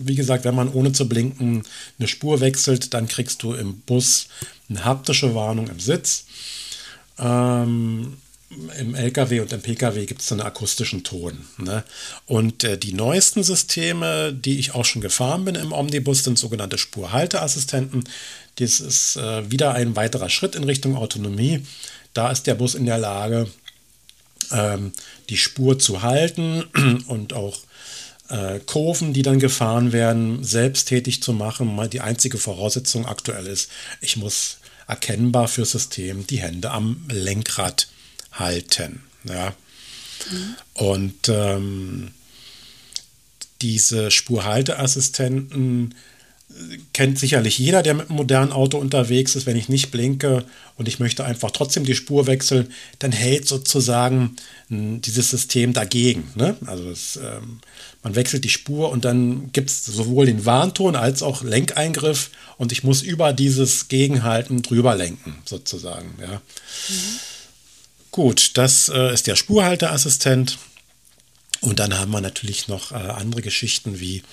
wie 0.08 0.16
gesagt, 0.16 0.46
wenn 0.46 0.56
man 0.56 0.72
ohne 0.72 0.92
zu 0.92 1.08
blinken 1.08 1.64
eine 2.00 2.08
Spur 2.08 2.42
wechselt, 2.42 2.94
dann 2.94 3.08
kriegst 3.08 3.44
du 3.44 3.54
im 3.54 3.80
Bus 3.82 4.28
eine 4.70 4.86
haptische 4.86 5.36
Warnung 5.36 5.68
im 5.68 5.80
Sitz. 5.80 6.26
Ähm, 7.20 8.18
im 8.78 8.96
LKW 8.96 9.40
und 9.40 9.54
im 9.54 9.62
PKW 9.62 10.06
gibt 10.06 10.22
es 10.22 10.32
einen 10.32 10.42
akustischen 10.42 11.04
Ton. 11.04 11.46
Ne? 11.58 11.84
Und 12.26 12.64
äh, 12.64 12.78
die 12.78 12.94
neuesten 12.94 13.44
Systeme, 13.44 14.34
die 14.34 14.60
ich 14.60 14.74
auch 14.74 14.86
schon 14.86 15.02
gefahren 15.02 15.46
bin 15.46 15.56
im 15.56 15.72
Omnibus, 15.72 16.24
sind 16.24 16.38
sogenannte 16.38 16.78
Spurhalteassistenten. 16.78 18.04
Das 18.58 18.80
ist 18.80 19.16
äh, 19.16 19.50
wieder 19.50 19.74
ein 19.74 19.96
weiterer 19.96 20.30
Schritt 20.30 20.56
in 20.56 20.66
Richtung 20.66 20.98
Autonomie. 20.98 21.66
Da 22.14 22.30
ist 22.30 22.46
der 22.48 22.56
Bus 22.56 22.76
in 22.76 22.86
der 22.86 22.98
Lage, 22.98 23.48
ähm, 24.52 24.92
die 25.30 25.38
Spur 25.38 25.80
zu 25.80 26.02
halten 26.02 26.64
und 27.08 27.34
auch 27.34 27.60
äh, 28.32 28.60
Kurven, 28.65 29.13
die 29.13 29.22
dann 29.22 29.39
gefahren 29.39 29.91
werden, 29.91 30.44
selbsttätig 30.44 31.22
zu 31.22 31.34
machen. 31.34 31.80
Die 31.89 32.02
einzige 32.02 32.38
Voraussetzung 32.38 33.06
aktuell 33.06 33.46
ist, 33.46 33.70
ich 34.00 34.17
muss 34.17 34.58
erkennbar 34.88 35.48
fürs 35.48 35.72
System 35.72 36.26
die 36.28 36.39
Hände 36.39 36.72
am 36.72 37.06
Lenkrad 37.10 37.88
halten. 38.32 39.04
Ja. 39.26 39.54
Mhm. 40.32 40.56
Und 40.74 41.30
ähm, 41.30 42.12
diese 43.62 44.12
Spurhalteassistenten 44.12 45.94
kennt 46.94 47.20
sicherlich 47.20 47.58
jeder, 47.58 47.84
der 47.84 47.94
mit 47.94 48.10
einem 48.10 48.18
modernen 48.18 48.52
Auto 48.52 48.78
unterwegs 48.78 49.36
ist. 49.36 49.46
Wenn 49.46 49.58
ich 49.58 49.70
nicht 49.70 49.92
blinke 49.92 50.46
und 50.78 50.88
ich 50.88 51.00
möchte 51.00 51.26
einfach 51.26 51.52
trotzdem 51.52 51.86
die 51.86 51.96
Spur 51.96 52.28
wechseln, 52.28 52.72
dann 53.00 53.12
hält 53.12 53.48
sozusagen 53.48 54.36
hm, 54.70 55.02
dieses 55.02 55.30
System 55.30 55.74
dagegen. 55.74 56.30
Ne? 56.36 56.56
Also 56.66 56.90
es, 56.90 57.18
ähm, 57.18 57.60
man 58.04 58.16
wechselt 58.16 58.44
die 58.44 58.50
Spur 58.50 58.90
und 58.90 59.06
dann 59.06 59.52
gibt 59.52 59.70
es 59.70 59.86
sowohl 59.86 60.26
den 60.26 60.46
Warnton 60.46 60.96
als 60.96 61.24
auch 61.24 61.44
Lenkeingriff 61.44 62.32
und 62.58 62.72
ich 62.72 62.84
muss 62.84 63.02
über 63.02 63.34
dieses 63.34 63.88
Gegenhalten 63.88 64.62
drüber 64.62 64.96
lenken, 64.96 65.36
sozusagen. 65.46 66.16
Ja. 66.22 66.42
Mhm. 66.90 67.20
Gut, 68.12 68.52
das 68.56 68.90
äh, 68.90 69.14
ist 69.14 69.28
der 69.28 69.36
Spurhalteassistent. 69.36 70.58
Und 71.62 71.80
dann 71.80 71.98
haben 71.98 72.12
wir 72.12 72.22
natürlich 72.22 72.68
noch 72.68 72.92
äh, 72.92 72.96
andere 72.96 73.42
Geschichten 73.42 74.00
wie 74.00 74.24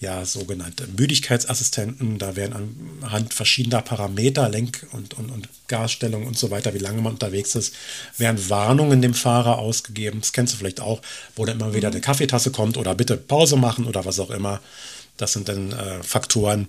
ja, 0.00 0.24
sogenannte 0.24 0.86
Müdigkeitsassistenten. 0.86 2.18
Da 2.18 2.34
werden 2.34 2.98
anhand 3.02 3.34
verschiedener 3.34 3.82
Parameter, 3.82 4.48
Lenk- 4.48 4.86
und, 4.92 5.14
und, 5.14 5.30
und 5.30 5.48
Gasstellung 5.68 6.26
und 6.26 6.38
so 6.38 6.50
weiter, 6.50 6.72
wie 6.72 6.78
lange 6.78 7.02
man 7.02 7.12
unterwegs 7.12 7.54
ist, 7.54 7.74
werden 8.16 8.48
Warnungen 8.48 9.02
dem 9.02 9.12
Fahrer 9.12 9.58
ausgegeben. 9.58 10.20
Das 10.20 10.32
kennst 10.32 10.54
du 10.54 10.56
vielleicht 10.56 10.80
auch, 10.80 11.02
wo 11.36 11.44
dann 11.44 11.60
immer 11.60 11.74
wieder 11.74 11.88
mhm. 11.88 11.96
eine 11.96 12.00
Kaffeetasse 12.00 12.50
kommt 12.50 12.78
oder 12.78 12.94
bitte 12.94 13.18
Pause 13.18 13.56
machen 13.56 13.84
oder 13.84 14.06
was 14.06 14.18
auch 14.18 14.30
immer. 14.30 14.60
Das 15.18 15.34
sind 15.34 15.50
dann 15.50 15.72
äh, 15.72 16.02
Faktoren, 16.02 16.68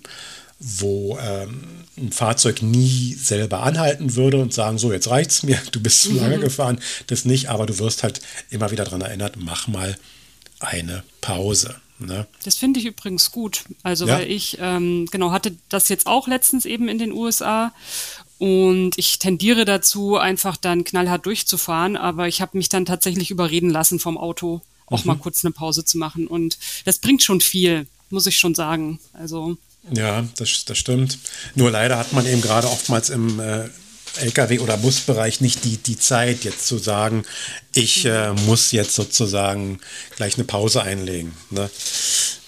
wo 0.60 1.18
ähm, 1.18 1.64
ein 1.96 2.12
Fahrzeug 2.12 2.60
nie 2.60 3.14
selber 3.14 3.62
anhalten 3.62 4.14
würde 4.14 4.36
und 4.36 4.52
sagen, 4.52 4.76
so, 4.76 4.92
jetzt 4.92 5.08
reicht's 5.08 5.42
mir, 5.42 5.58
du 5.72 5.80
bist 5.80 6.02
zu 6.02 6.12
lange 6.12 6.36
mhm. 6.36 6.42
gefahren, 6.42 6.80
das 7.06 7.24
nicht, 7.24 7.48
aber 7.48 7.64
du 7.64 7.78
wirst 7.78 8.02
halt 8.02 8.20
immer 8.50 8.70
wieder 8.70 8.84
daran 8.84 9.00
erinnert, 9.00 9.36
mach 9.38 9.68
mal 9.68 9.96
eine 10.60 11.02
Pause. 11.22 11.76
Ne? 12.06 12.26
Das 12.44 12.56
finde 12.56 12.80
ich 12.80 12.86
übrigens 12.86 13.30
gut. 13.30 13.64
Also, 13.82 14.06
ja. 14.06 14.18
weil 14.18 14.30
ich, 14.30 14.58
ähm, 14.60 15.06
genau, 15.10 15.32
hatte 15.32 15.56
das 15.68 15.88
jetzt 15.88 16.06
auch 16.06 16.28
letztens 16.28 16.64
eben 16.64 16.88
in 16.88 16.98
den 16.98 17.12
USA 17.12 17.72
und 18.42 18.98
ich 18.98 19.20
tendiere 19.20 19.64
dazu, 19.64 20.16
einfach 20.16 20.56
dann 20.56 20.82
knallhart 20.82 21.26
durchzufahren, 21.26 21.96
aber 21.96 22.26
ich 22.26 22.40
habe 22.40 22.56
mich 22.58 22.68
dann 22.68 22.84
tatsächlich 22.84 23.30
überreden 23.30 23.70
lassen 23.70 24.00
vom 24.00 24.18
Auto, 24.18 24.62
auch 24.86 25.04
mhm. 25.04 25.08
mal 25.08 25.16
kurz 25.16 25.44
eine 25.44 25.52
Pause 25.52 25.84
zu 25.84 25.96
machen. 25.96 26.26
Und 26.26 26.58
das 26.84 26.98
bringt 26.98 27.22
schon 27.22 27.40
viel, 27.40 27.86
muss 28.10 28.26
ich 28.26 28.38
schon 28.38 28.56
sagen. 28.56 28.98
Also. 29.12 29.56
Ja, 29.92 30.24
das, 30.38 30.64
das 30.64 30.76
stimmt. 30.76 31.18
Nur 31.54 31.70
leider 31.70 31.98
hat 31.98 32.12
man 32.12 32.26
eben 32.26 32.40
gerade 32.40 32.68
oftmals 32.68 33.10
im 33.10 33.38
äh, 33.38 33.68
Lkw- 34.20 34.60
oder 34.60 34.76
Busbereich 34.76 35.40
nicht 35.40 35.64
die, 35.64 35.76
die 35.78 35.98
Zeit, 35.98 36.44
jetzt 36.44 36.66
zu 36.66 36.78
sagen, 36.78 37.24
ich 37.74 38.04
äh, 38.04 38.32
muss 38.32 38.72
jetzt 38.72 38.94
sozusagen 38.94 39.80
gleich 40.16 40.36
eine 40.36 40.44
Pause 40.44 40.82
einlegen. 40.82 41.34
Ne? 41.50 41.70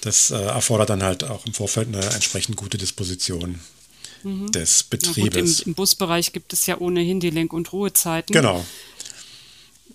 Das 0.03 0.31
äh, 0.31 0.35
erfordert 0.35 0.91
dann 0.91 1.03
halt 1.03 1.25
auch 1.25 1.47
im 1.47 1.55
Vorfeld 1.55 1.89
eine 1.89 2.05
entsprechend 2.05 2.57
gute 2.57 2.77
Disposition 2.77 3.61
mhm. 4.23 4.53
des 4.53 4.83
Betriebes. 4.83 5.59
Gut, 5.59 5.67
im, 5.67 5.71
im, 5.71 5.75
Busbereich 5.75 6.33
gibt 6.33 6.53
es 6.53 6.67
ja 6.67 6.79
ohnehin 6.79 7.21
die 7.21 7.31
Lenk- 7.31 7.53
und 7.53 7.73
Ruhezeiten. 7.73 8.33
Genau. 8.33 8.65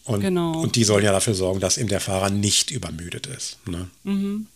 Und, 0.05 0.21
genau. 0.21 0.59
und 0.59 0.75
die 0.75 0.83
sollen 0.83 1.05
ja 1.05 1.11
dafür 1.11 1.35
sorgen, 1.35 1.59
dass 1.59 1.77
eben 1.77 1.89
der 1.89 1.99
Fahrer 1.99 2.31
nicht 2.31 2.71
übermüdet 2.71 3.27
ist. 3.27 3.57
Ne? 3.67 3.89
Mhm. 4.03 4.47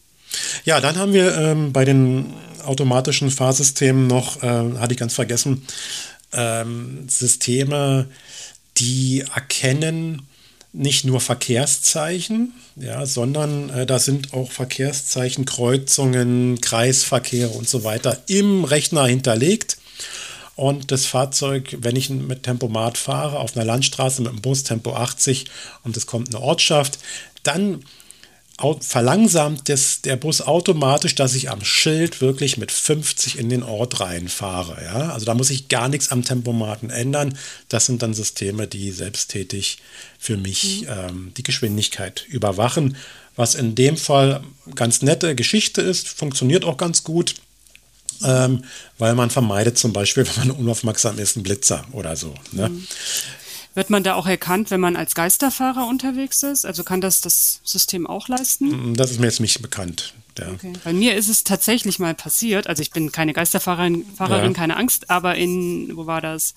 Ja, 0.65 0.81
dann 0.81 0.95
haben 0.95 1.13
wir 1.13 1.37
ähm, 1.37 1.73
bei 1.73 1.85
den 1.85 2.33
automatischen 2.65 3.29
Fahrsystemen 3.29 4.07
noch, 4.07 4.41
äh, 4.41 4.47
hatte 4.79 4.93
ich 4.93 4.99
ganz 4.99 5.13
vergessen, 5.13 5.67
ähm, 6.33 7.07
Systeme, 7.09 8.07
die 8.77 9.25
erkennen 9.33 10.23
nicht 10.73 11.05
nur 11.05 11.21
Verkehrszeichen, 11.21 12.53
ja, 12.75 13.05
sondern 13.05 13.69
äh, 13.69 13.85
da 13.85 13.99
sind 13.99 14.33
auch 14.33 14.51
Verkehrszeichen, 14.51 15.45
Kreuzungen, 15.45 16.59
Kreisverkehre 16.61 17.51
und 17.51 17.69
so 17.69 17.83
weiter 17.83 18.17
im 18.27 18.63
Rechner 18.63 19.05
hinterlegt. 19.05 19.77
Und 20.55 20.91
das 20.91 21.05
Fahrzeug, 21.05 21.77
wenn 21.79 21.95
ich 21.95 22.09
mit 22.09 22.43
Tempomat 22.43 22.97
fahre, 22.97 23.39
auf 23.39 23.55
einer 23.55 23.65
Landstraße 23.65 24.21
mit 24.21 24.31
dem 24.31 24.41
Bus 24.41 24.63
Tempo 24.63 24.95
80 24.95 25.45
und 25.83 25.97
es 25.97 26.05
kommt 26.05 26.33
eine 26.33 26.43
Ortschaft, 26.43 26.99
dann 27.43 27.83
verlangsamt 28.81 29.67
das, 29.67 30.01
der 30.01 30.15
Bus 30.15 30.41
automatisch, 30.41 31.15
dass 31.15 31.33
ich 31.33 31.49
am 31.49 31.63
Schild 31.63 32.21
wirklich 32.21 32.57
mit 32.57 32.71
50 32.71 33.39
in 33.39 33.49
den 33.49 33.63
Ort 33.63 33.99
reinfahre. 33.99 34.83
Ja? 34.83 35.09
Also 35.09 35.25
da 35.25 35.33
muss 35.33 35.49
ich 35.49 35.69
gar 35.69 35.89
nichts 35.89 36.11
am 36.11 36.23
Tempomaten 36.23 36.89
ändern. 36.89 37.37
Das 37.69 37.87
sind 37.87 38.03
dann 38.03 38.13
Systeme, 38.13 38.67
die 38.67 38.91
selbsttätig 38.91 39.79
für 40.19 40.37
mich 40.37 40.83
mhm. 40.83 40.87
ähm, 40.89 41.31
die 41.35 41.43
Geschwindigkeit 41.43 42.25
überwachen. 42.27 42.95
Was 43.35 43.55
in 43.55 43.73
dem 43.73 43.97
Fall 43.97 44.43
ganz 44.75 45.01
nette 45.01 45.33
Geschichte 45.33 45.81
ist, 45.81 46.07
funktioniert 46.07 46.63
auch 46.63 46.77
ganz 46.77 47.03
gut. 47.03 47.35
Ähm, 48.23 48.63
weil 48.99 49.15
man 49.15 49.31
vermeidet 49.31 49.77
zum 49.77 49.91
Beispiel, 49.91 50.25
wenn 50.35 50.47
man 50.47 50.57
unaufmerksam 50.57 51.17
ist, 51.17 51.35
einen 51.35 51.43
Blitzer 51.43 51.85
oder 51.91 52.15
so. 52.15 52.35
Ne? 52.51 52.69
Mhm. 52.69 52.87
Wird 53.75 53.89
man 53.89 54.03
da 54.03 54.15
auch 54.15 54.27
erkannt, 54.27 54.71
wenn 54.71 54.79
man 54.79 54.95
als 54.95 55.15
Geisterfahrer 55.15 55.87
unterwegs 55.87 56.43
ist? 56.43 56.65
Also 56.65 56.83
kann 56.83 57.01
das 57.01 57.21
das 57.21 57.59
System 57.63 58.05
auch 58.05 58.27
leisten? 58.27 58.91
Mm, 58.91 58.95
das 58.95 59.11
ist 59.11 59.19
mir 59.19 59.25
jetzt 59.27 59.39
nicht 59.39 59.61
bekannt. 59.61 60.13
Ja. 60.37 60.51
Okay. 60.51 60.73
Bei 60.83 60.93
mir 60.93 61.15
ist 61.15 61.27
es 61.27 61.43
tatsächlich 61.43 61.99
mal 61.99 62.13
passiert. 62.13 62.67
Also 62.67 62.81
ich 62.81 62.91
bin 62.91 63.11
keine 63.11 63.33
Geisterfahrerin, 63.33 64.05
Fahrerin, 64.15 64.51
ja. 64.51 64.53
keine 64.53 64.77
Angst, 64.77 65.09
aber 65.09 65.35
in, 65.35 65.95
wo 65.95 66.05
war 66.05 66.21
das? 66.21 66.53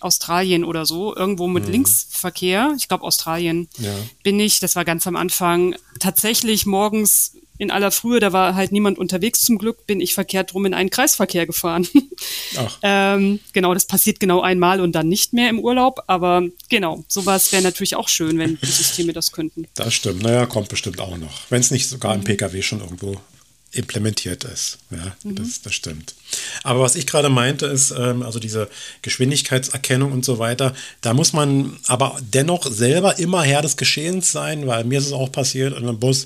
Australien 0.00 0.64
oder 0.64 0.86
so, 0.86 1.16
irgendwo 1.16 1.48
mit 1.48 1.66
mhm. 1.66 1.72
Linksverkehr, 1.72 2.72
ich 2.76 2.86
glaube 2.86 3.02
Australien, 3.02 3.68
ja. 3.78 3.92
bin 4.22 4.38
ich, 4.38 4.60
das 4.60 4.76
war 4.76 4.84
ganz 4.84 5.08
am 5.08 5.16
Anfang, 5.16 5.74
tatsächlich 5.98 6.66
morgens 6.66 7.32
in 7.58 7.70
aller 7.70 7.90
Frühe, 7.90 8.20
da 8.20 8.32
war 8.32 8.54
halt 8.54 8.72
niemand 8.72 8.98
unterwegs 8.98 9.40
zum 9.40 9.58
Glück, 9.58 9.86
bin 9.86 10.00
ich 10.00 10.14
verkehrt 10.14 10.52
drum 10.52 10.64
in 10.66 10.74
einen 10.74 10.90
Kreisverkehr 10.90 11.46
gefahren. 11.46 11.86
Ach. 12.56 12.78
ähm, 12.82 13.40
genau, 13.52 13.74
das 13.74 13.86
passiert 13.86 14.20
genau 14.20 14.40
einmal 14.40 14.80
und 14.80 14.92
dann 14.92 15.08
nicht 15.08 15.32
mehr 15.32 15.50
im 15.50 15.58
Urlaub, 15.58 16.02
aber 16.06 16.44
genau, 16.68 17.04
sowas 17.08 17.52
wäre 17.52 17.62
natürlich 17.62 17.96
auch 17.96 18.08
schön, 18.08 18.38
wenn 18.38 18.58
die 18.60 18.66
Systeme 18.66 19.12
das 19.12 19.32
könnten. 19.32 19.66
Das 19.74 19.92
stimmt, 19.92 20.22
naja, 20.22 20.46
kommt 20.46 20.68
bestimmt 20.68 21.00
auch 21.00 21.16
noch, 21.16 21.42
wenn 21.50 21.60
es 21.60 21.70
nicht 21.70 21.88
sogar 21.88 22.14
im 22.14 22.20
mhm. 22.20 22.24
Pkw 22.24 22.62
schon 22.62 22.80
irgendwo 22.80 23.20
implementiert 23.72 24.44
ist. 24.44 24.78
Ja, 24.90 25.14
mhm. 25.22 25.36
das, 25.36 25.62
das 25.62 25.74
stimmt. 25.74 26.14
Aber 26.62 26.80
was 26.80 26.96
ich 26.96 27.06
gerade 27.06 27.28
meinte, 27.28 27.66
ist, 27.66 27.90
ähm, 27.90 28.22
also 28.22 28.38
diese 28.38 28.68
Geschwindigkeitserkennung 29.02 30.12
und 30.12 30.24
so 30.24 30.38
weiter, 30.38 30.74
da 31.00 31.14
muss 31.14 31.32
man 31.32 31.76
aber 31.86 32.18
dennoch 32.20 32.66
selber 32.66 33.18
immer 33.18 33.42
Herr 33.42 33.62
des 33.62 33.76
Geschehens 33.76 34.32
sein, 34.32 34.66
weil 34.66 34.84
mir 34.84 34.98
ist 34.98 35.06
es 35.06 35.12
auch 35.12 35.30
passiert 35.30 35.76
in 35.76 35.86
einem 35.86 35.98
Bus, 35.98 36.24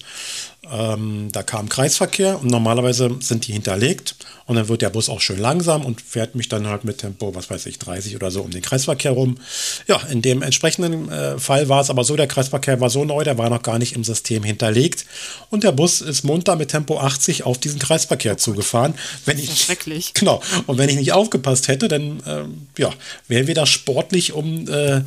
ähm, 0.70 1.30
da 1.32 1.43
kam 1.43 1.68
Kreisverkehr 1.68 2.40
und 2.40 2.51
normalerweise 2.51 3.16
sind 3.20 3.47
die 3.49 3.53
hinterlegt 3.53 4.14
und 4.47 4.57
dann 4.57 4.68
wird 4.68 4.82
der 4.82 4.90
Bus 4.90 5.09
auch 5.09 5.20
schön 5.20 5.38
langsam 5.38 5.84
und 5.84 6.01
fährt 6.01 6.34
mich 6.34 6.49
dann 6.49 6.66
halt 6.66 6.84
mit 6.84 6.99
Tempo, 6.99 7.34
was 7.34 7.51
weiß 7.51 7.66
ich, 7.66 7.78
30 7.78 8.16
oder 8.16 8.30
so 8.30 8.43
um 8.43 8.51
den 8.51 8.62
Kreisverkehr 8.62 9.12
rum. 9.12 9.38
Ja, 9.86 10.01
in 10.11 10.22
dem 10.22 10.43
entsprechenden 10.43 11.11
äh, 11.11 11.38
Fall 11.38 11.68
war 11.68 11.80
es 11.80 11.90
aber 11.90 12.05
so, 12.05 12.16
der 12.16 12.26
Kreisverkehr 12.26 12.80
war 12.80 12.90
so 12.90 13.05
neu, 13.05 13.24
der 13.24 13.38
war 13.38 13.51
noch 13.51 13.62
gar 13.62 13.78
nicht 13.78 13.95
im 13.95 14.05
System 14.05 14.43
hinterlegt 14.43 15.07
und 15.51 15.64
der 15.64 15.72
Bus 15.72 16.01
ist 16.01 16.24
munter 16.24 16.57
mit 16.57 16.70
Tempo 16.70 16.99
80 16.99 17.45
auf 17.45 17.59
diesen 17.59 17.78
Kreisverkehr 17.78 18.38
zugefahren. 18.38 18.95
Wenn 19.24 19.38
ich, 19.38 19.62
schrecklich. 19.62 20.12
Genau. 20.22 20.40
Und 20.66 20.78
wenn 20.78 20.88
ich 20.88 20.97
nicht 20.97 21.12
aufgepasst 21.12 21.66
hätte, 21.68 21.88
dann 21.88 22.20
äh, 22.20 22.80
ja, 22.80 22.90
wären 23.26 23.47
wir 23.47 23.55
da 23.55 23.66
sportlich 23.66 24.32
um 24.32 24.68
äh, 24.68 25.03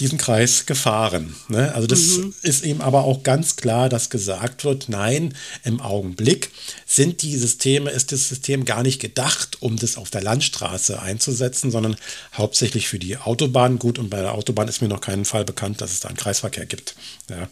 diesen 0.00 0.16
Kreis 0.16 0.64
gefahren. 0.64 1.34
Ne? 1.48 1.74
Also 1.74 1.86
das 1.86 2.18
mhm. 2.18 2.34
ist 2.42 2.64
eben 2.64 2.80
aber 2.80 3.04
auch 3.04 3.22
ganz 3.22 3.56
klar, 3.56 3.88
dass 3.88 4.10
gesagt 4.10 4.64
wird, 4.64 4.88
Nein, 4.88 5.34
im 5.64 5.80
Augenblick 5.80 6.50
sind 6.86 7.22
die 7.22 7.36
Systeme, 7.36 7.90
ist 7.90 8.12
das 8.12 8.28
System 8.28 8.64
gar 8.64 8.73
nicht 8.82 9.00
gedacht, 9.00 9.58
um 9.60 9.76
das 9.76 9.96
auf 9.96 10.10
der 10.10 10.22
Landstraße 10.22 11.00
einzusetzen, 11.00 11.70
sondern 11.70 11.96
hauptsächlich 12.36 12.88
für 12.88 12.98
die 12.98 13.16
Autobahn. 13.16 13.78
Gut, 13.78 13.98
und 13.98 14.10
bei 14.10 14.20
der 14.20 14.32
Autobahn 14.32 14.68
ist 14.68 14.82
mir 14.82 14.88
noch 14.88 15.00
keinen 15.00 15.24
Fall 15.24 15.44
bekannt, 15.44 15.80
dass 15.80 15.92
es 15.92 16.00
da 16.00 16.08
einen 16.08 16.16
Kreisverkehr 16.16 16.66
gibt. 16.66 16.94
Ja. 17.28 17.48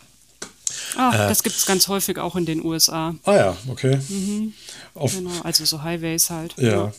Ach, 0.96 1.14
äh, 1.14 1.28
das 1.28 1.42
gibt 1.42 1.56
es 1.56 1.66
ganz 1.66 1.88
häufig 1.88 2.18
auch 2.18 2.36
in 2.36 2.46
den 2.46 2.64
USA. 2.64 3.14
Ah 3.24 3.36
ja, 3.36 3.56
okay. 3.68 3.98
Mhm. 4.08 4.52
genau, 4.94 5.30
also 5.42 5.64
so 5.64 5.82
Highways 5.82 6.30
halt. 6.30 6.54
Ja. 6.58 6.68
ja. 6.68 6.92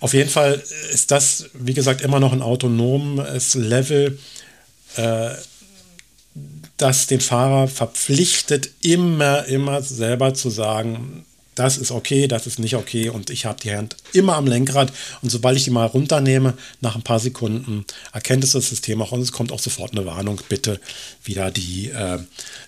Auf 0.00 0.12
jeden 0.12 0.28
Fall 0.28 0.62
ist 0.92 1.10
das, 1.10 1.46
wie 1.54 1.74
gesagt, 1.74 2.02
immer 2.02 2.20
noch 2.20 2.32
ein 2.32 2.42
autonomes 2.42 3.54
Level. 3.54 4.18
Äh, 4.96 5.30
das 6.76 7.06
den 7.06 7.20
Fahrer 7.20 7.68
verpflichtet, 7.68 8.70
immer, 8.80 9.44
immer 9.46 9.82
selber 9.82 10.34
zu 10.34 10.50
sagen, 10.50 11.24
das 11.54 11.76
ist 11.76 11.90
okay, 11.90 12.28
das 12.28 12.46
ist 12.46 12.58
nicht 12.58 12.76
okay 12.76 13.08
und 13.08 13.30
ich 13.30 13.44
habe 13.44 13.60
die 13.60 13.74
Hand 13.74 13.96
immer 14.12 14.36
am 14.36 14.46
Lenkrad 14.46 14.92
und 15.20 15.30
sobald 15.30 15.56
ich 15.56 15.64
die 15.64 15.70
mal 15.70 15.86
runternehme, 15.86 16.54
nach 16.80 16.96
ein 16.96 17.02
paar 17.02 17.20
Sekunden 17.20 17.84
erkennt 18.12 18.44
es 18.44 18.52
das 18.52 18.68
System 18.68 19.02
auch 19.02 19.12
und 19.12 19.20
es 19.20 19.32
kommt 19.32 19.52
auch 19.52 19.58
sofort 19.58 19.92
eine 19.92 20.06
Warnung, 20.06 20.40
bitte 20.48 20.80
wieder 21.24 21.50
die 21.50 21.90
äh, 21.90 22.18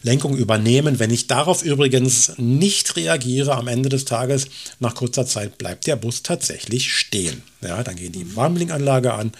Lenkung 0.03 0.37
übernehmen. 0.37 0.99
Wenn 0.99 1.11
ich 1.11 1.27
darauf 1.27 1.63
übrigens 1.63 2.33
nicht 2.37 2.97
reagiere 2.97 3.55
am 3.55 3.69
Ende 3.69 3.89
des 3.89 4.05
Tages, 4.05 4.47
nach 4.81 4.95
kurzer 4.95 5.27
Zeit 5.27 5.59
bleibt 5.59 5.87
der 5.87 5.97
Bus 5.97 6.23
tatsächlich 6.23 6.93
stehen. 6.93 7.43
Ja, 7.65 7.83
dann 7.83 7.97
geht 7.97 8.15
die 8.15 8.37
Warnblinkanlage 8.37 9.13
an 9.13 9.33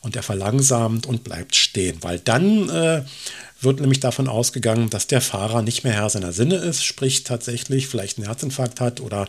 und 0.00 0.16
er 0.16 0.22
verlangsamt 0.22 1.06
und 1.06 1.24
bleibt 1.24 1.56
stehen, 1.56 1.98
weil 2.02 2.18
dann 2.18 2.68
äh, 2.68 3.02
wird 3.60 3.80
nämlich 3.80 4.00
davon 4.00 4.28
ausgegangen, 4.28 4.90
dass 4.90 5.06
der 5.06 5.20
Fahrer 5.20 5.62
nicht 5.62 5.84
mehr 5.84 5.92
Herr 5.92 6.10
seiner 6.10 6.32
Sinne 6.32 6.56
ist, 6.56 6.84
sprich 6.84 7.24
tatsächlich 7.24 7.88
vielleicht 7.88 8.18
einen 8.18 8.26
Herzinfarkt 8.26 8.80
hat 8.80 9.00
oder 9.00 9.28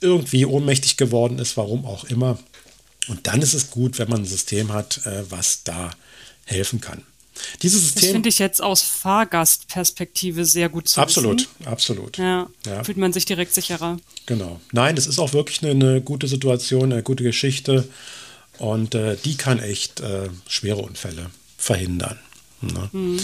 irgendwie 0.00 0.46
ohnmächtig 0.46 0.96
geworden 0.96 1.38
ist, 1.38 1.56
warum 1.56 1.84
auch 1.84 2.04
immer. 2.04 2.38
Und 3.08 3.26
dann 3.26 3.42
ist 3.42 3.54
es 3.54 3.70
gut, 3.70 3.98
wenn 3.98 4.08
man 4.08 4.22
ein 4.22 4.26
System 4.26 4.72
hat, 4.72 5.06
äh, 5.06 5.30
was 5.30 5.64
da 5.64 5.90
helfen 6.44 6.80
kann. 6.80 7.02
Dieses 7.62 7.82
System. 7.82 8.02
Das 8.02 8.10
finde 8.10 8.28
ich 8.28 8.38
jetzt 8.38 8.62
aus 8.62 8.82
Fahrgastperspektive 8.82 10.44
sehr 10.44 10.68
gut 10.68 10.88
zu 10.88 11.00
Absolut, 11.00 11.40
wissen. 11.40 11.66
absolut. 11.66 12.18
Ja, 12.18 12.48
ja, 12.66 12.84
fühlt 12.84 12.98
man 12.98 13.12
sich 13.12 13.24
direkt 13.24 13.54
sicherer. 13.54 13.98
Genau. 14.26 14.60
Nein, 14.72 14.96
es 14.96 15.06
ist 15.06 15.18
auch 15.18 15.32
wirklich 15.32 15.62
eine, 15.62 15.70
eine, 15.72 16.00
gute 16.00 16.28
Situation, 16.28 16.92
eine 16.92 17.02
gute 17.02 17.24
Geschichte. 17.24 17.88
Und 18.58 18.94
äh, 18.94 19.16
die 19.24 19.36
kann 19.36 19.60
echt 19.60 20.00
äh, 20.00 20.28
schwere 20.48 20.82
Unfälle 20.82 21.30
verhindern. 21.56 22.18
Ne? 22.60 22.88
Mhm. 22.92 23.20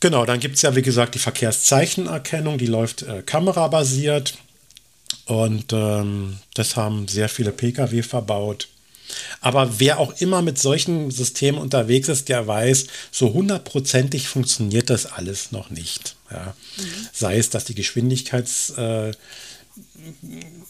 Genau, 0.00 0.26
dann 0.26 0.40
gibt 0.40 0.56
es 0.56 0.62
ja, 0.62 0.74
wie 0.76 0.82
gesagt, 0.82 1.14
die 1.14 1.18
Verkehrszeichenerkennung, 1.18 2.58
die 2.58 2.66
läuft 2.66 3.02
äh, 3.02 3.22
kamerabasiert. 3.22 4.34
Und 5.26 5.72
ähm, 5.72 6.38
das 6.54 6.76
haben 6.76 7.08
sehr 7.08 7.28
viele 7.28 7.52
Pkw 7.52 8.02
verbaut. 8.02 8.68
Aber 9.40 9.78
wer 9.78 9.98
auch 9.98 10.20
immer 10.20 10.42
mit 10.42 10.58
solchen 10.58 11.10
Systemen 11.10 11.60
unterwegs 11.60 12.08
ist, 12.08 12.28
der 12.28 12.46
weiß, 12.46 12.86
so 13.10 13.32
hundertprozentig 13.32 14.28
funktioniert 14.28 14.90
das 14.90 15.06
alles 15.06 15.52
noch 15.52 15.70
nicht. 15.70 16.16
Ja. 16.30 16.54
Mhm. 16.76 17.08
Sei 17.12 17.38
es, 17.38 17.50
dass 17.50 17.64
die 17.64 17.74
Geschwindigkeits... 17.74 18.70
Äh, 18.70 19.12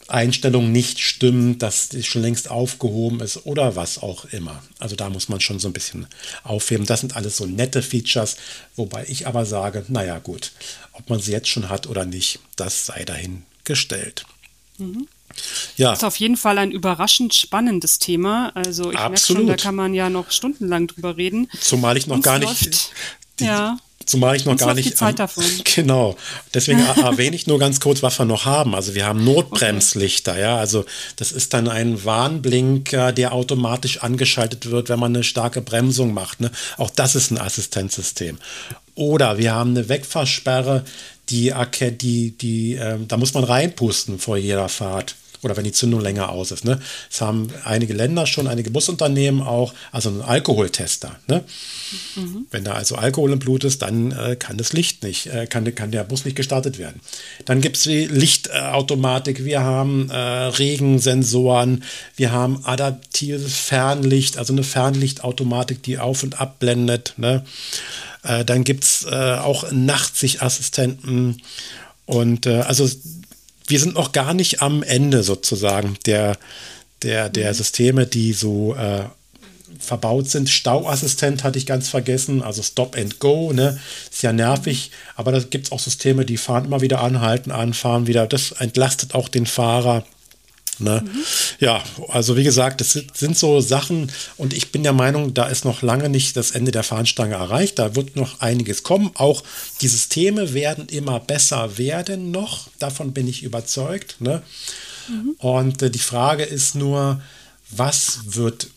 Einstellung 0.08 0.70
nicht 0.72 1.00
stimmt, 1.00 1.62
dass 1.62 1.88
die 1.88 2.02
schon 2.02 2.22
längst 2.22 2.50
aufgehoben 2.50 3.20
ist 3.20 3.46
oder 3.46 3.76
was 3.76 3.98
auch 3.98 4.26
immer. 4.26 4.62
Also 4.78 4.96
da 4.96 5.10
muss 5.10 5.28
man 5.28 5.40
schon 5.40 5.58
so 5.58 5.68
ein 5.68 5.72
bisschen 5.72 6.06
aufheben. 6.42 6.86
Das 6.86 7.00
sind 7.00 7.16
alles 7.16 7.36
so 7.36 7.46
nette 7.46 7.82
Features, 7.82 8.36
wobei 8.76 9.04
ich 9.08 9.26
aber 9.26 9.46
sage, 9.46 9.84
naja 9.88 10.18
gut, 10.18 10.52
ob 10.92 11.08
man 11.10 11.20
sie 11.20 11.32
jetzt 11.32 11.48
schon 11.48 11.68
hat 11.68 11.86
oder 11.86 12.04
nicht, 12.04 12.38
das 12.56 12.86
sei 12.86 13.04
dahingestellt. 13.04 14.24
Mhm. 14.78 15.08
Ja. 15.76 15.90
Das 15.90 16.00
ist 16.00 16.04
auf 16.04 16.16
jeden 16.16 16.36
Fall 16.36 16.58
ein 16.58 16.70
überraschend 16.70 17.34
spannendes 17.34 17.98
Thema. 17.98 18.52
Also 18.54 18.90
ich 18.90 18.98
merke 18.98 19.18
schon, 19.18 19.46
da 19.46 19.56
kann 19.56 19.74
man 19.74 19.94
ja 19.94 20.10
noch 20.10 20.30
stundenlang 20.30 20.86
drüber 20.86 21.16
reden. 21.16 21.48
Zumal 21.60 21.96
ich 21.96 22.06
noch 22.06 22.16
Uns 22.16 22.24
gar 22.24 22.38
nicht 22.38 22.90
die, 23.40 23.44
ja. 23.44 23.78
Zumal 24.06 24.36
ich 24.36 24.44
noch 24.44 24.56
gar 24.56 24.74
nicht. 24.74 24.90
Die 24.90 24.94
Zeit 24.94 25.18
davon. 25.18 25.44
Genau. 25.74 26.16
Deswegen 26.52 26.80
erwähne 26.96 27.34
ich 27.34 27.46
nur 27.46 27.58
ganz 27.58 27.80
kurz, 27.80 28.02
was 28.02 28.18
wir 28.18 28.26
noch 28.26 28.44
haben. 28.44 28.74
Also 28.74 28.94
wir 28.94 29.06
haben 29.06 29.24
Notbremslichter, 29.24 30.32
okay. 30.32 30.40
ja. 30.40 30.56
Also 30.56 30.84
das 31.16 31.32
ist 31.32 31.54
dann 31.54 31.68
ein 31.68 32.04
Warnblinker, 32.04 33.12
der 33.12 33.32
automatisch 33.32 34.02
angeschaltet 34.02 34.70
wird, 34.70 34.88
wenn 34.88 34.98
man 34.98 35.14
eine 35.14 35.24
starke 35.24 35.60
Bremsung 35.62 36.12
macht. 36.12 36.40
Ne? 36.40 36.50
Auch 36.76 36.90
das 36.90 37.14
ist 37.14 37.30
ein 37.30 37.38
Assistenzsystem. 37.38 38.38
Oder 38.94 39.38
wir 39.38 39.52
haben 39.52 39.70
eine 39.70 39.88
Wegfahrsperre, 39.88 40.84
die, 41.30 41.52
die, 42.00 42.30
die, 42.32 42.74
äh, 42.74 42.98
da 43.08 43.16
muss 43.16 43.34
man 43.34 43.44
reinpusten 43.44 44.18
vor 44.18 44.36
jeder 44.36 44.68
Fahrt 44.68 45.16
oder 45.44 45.56
wenn 45.56 45.64
die 45.64 45.72
Zündung 45.72 46.00
länger 46.00 46.30
aus 46.30 46.50
ist. 46.50 46.64
Ne? 46.64 46.80
Das 47.10 47.20
haben 47.20 47.48
einige 47.64 47.94
Länder 47.94 48.26
schon, 48.26 48.46
einige 48.46 48.70
Busunternehmen 48.70 49.42
auch, 49.42 49.74
also 49.92 50.08
einen 50.08 50.22
Alkoholtester. 50.22 51.16
Ne? 51.26 51.44
Mhm. 52.16 52.46
Wenn 52.50 52.64
da 52.64 52.72
also 52.72 52.96
Alkohol 52.96 53.32
im 53.32 53.38
Blut 53.38 53.64
ist, 53.64 53.82
dann 53.82 54.12
äh, 54.12 54.36
kann 54.36 54.56
das 54.56 54.72
Licht 54.72 55.02
nicht, 55.02 55.26
äh, 55.26 55.46
kann, 55.46 55.72
kann 55.74 55.90
der 55.90 56.04
Bus 56.04 56.24
nicht 56.24 56.36
gestartet 56.36 56.78
werden. 56.78 57.00
Dann 57.44 57.60
gibt 57.60 57.76
es 57.76 57.84
die 57.84 58.06
Lichtautomatik, 58.06 59.44
wir 59.44 59.60
haben 59.60 60.10
äh, 60.10 60.16
Regensensoren, 60.16 61.84
wir 62.16 62.32
haben 62.32 62.64
adaptives 62.64 63.54
Fernlicht, 63.54 64.38
also 64.38 64.52
eine 64.52 64.64
Fernlichtautomatik, 64.64 65.82
die 65.82 65.98
auf- 65.98 66.22
und 66.22 66.40
abblendet. 66.40 67.14
Ne? 67.16 67.44
Äh, 68.22 68.44
dann 68.44 68.64
gibt 68.64 68.84
es 68.84 69.04
äh, 69.04 69.14
auch 69.14 69.70
Nachtsichtassistenten. 69.70 71.42
Und 72.06 72.46
äh, 72.46 72.60
also 72.60 72.88
wir 73.66 73.80
sind 73.80 73.94
noch 73.94 74.12
gar 74.12 74.34
nicht 74.34 74.62
am 74.62 74.82
Ende 74.82 75.22
sozusagen 75.22 75.96
der, 76.06 76.36
der, 77.02 77.28
der 77.28 77.50
mhm. 77.50 77.54
Systeme, 77.54 78.06
die 78.06 78.32
so 78.32 78.74
äh, 78.74 79.04
verbaut 79.78 80.28
sind. 80.28 80.48
Stauassistent 80.48 81.44
hatte 81.44 81.58
ich 81.58 81.66
ganz 81.66 81.88
vergessen, 81.88 82.42
also 82.42 82.62
Stop 82.62 82.96
and 82.96 83.18
Go, 83.18 83.52
ne? 83.52 83.78
Ist 84.10 84.22
ja 84.22 84.32
nervig, 84.32 84.90
aber 85.16 85.32
da 85.32 85.38
gibt 85.40 85.66
es 85.66 85.72
auch 85.72 85.80
Systeme, 85.80 86.24
die 86.24 86.36
fahren 86.36 86.64
immer 86.64 86.80
wieder 86.80 87.02
anhalten, 87.02 87.50
anfahren 87.50 88.06
wieder. 88.06 88.26
Das 88.26 88.52
entlastet 88.52 89.14
auch 89.14 89.28
den 89.28 89.46
Fahrer. 89.46 90.04
Ne? 90.78 91.02
Mhm. 91.04 91.24
Ja, 91.60 91.82
also 92.08 92.36
wie 92.36 92.44
gesagt, 92.44 92.80
das 92.80 92.92
sind 92.92 93.38
so 93.38 93.60
Sachen 93.60 94.10
und 94.36 94.52
ich 94.52 94.72
bin 94.72 94.82
der 94.82 94.92
Meinung, 94.92 95.34
da 95.34 95.46
ist 95.46 95.64
noch 95.64 95.82
lange 95.82 96.08
nicht 96.08 96.36
das 96.36 96.50
Ende 96.50 96.72
der 96.72 96.82
Fahnenstange 96.82 97.34
erreicht. 97.34 97.78
Da 97.78 97.94
wird 97.94 98.16
noch 98.16 98.40
einiges 98.40 98.82
kommen. 98.82 99.10
Auch 99.14 99.42
die 99.80 99.88
Systeme 99.88 100.54
werden 100.54 100.88
immer 100.88 101.20
besser 101.20 101.78
werden 101.78 102.30
noch. 102.30 102.68
Davon 102.78 103.12
bin 103.12 103.28
ich 103.28 103.42
überzeugt. 103.42 104.16
Ne? 104.20 104.42
Mhm. 105.08 105.36
Und 105.38 105.82
äh, 105.82 105.90
die 105.90 105.98
Frage 105.98 106.44
ist 106.44 106.74
nur, 106.74 107.20
was 107.70 108.20
wird 108.26 108.68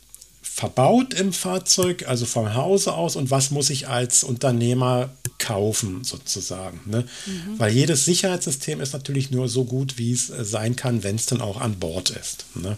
verbaut 0.58 1.14
im 1.14 1.34
Fahrzeug, 1.34 2.08
also 2.08 2.26
vom 2.26 2.56
Hause 2.56 2.96
aus, 2.96 3.16
und 3.16 3.30
was 3.30 3.52
muss 3.52 3.70
ich 3.70 3.88
als 3.90 4.24
Unternehmer 4.24 5.12
kaufen, 5.38 6.04
sozusagen. 6.04 6.80
Ne? 6.86 7.06
Mhm. 7.28 7.60
Weil 7.60 7.72
jedes 7.72 8.06
Sicherheitssystem 8.06 8.82
ist 8.82 8.94
natürlich 8.94 9.30
nur 9.30 9.50
so 9.50 9.66
gut, 9.66 10.00
wie 10.00 10.12
es 10.12 10.32
äh, 10.32 10.44
sein 10.44 10.76
kann, 10.76 11.04
wenn 11.04 11.16
es 11.16 11.28
dann 11.28 11.42
auch 11.42 11.62
an 11.62 11.78
Bord 11.78 12.10
ist. 12.10 12.48
Ne? 12.56 12.76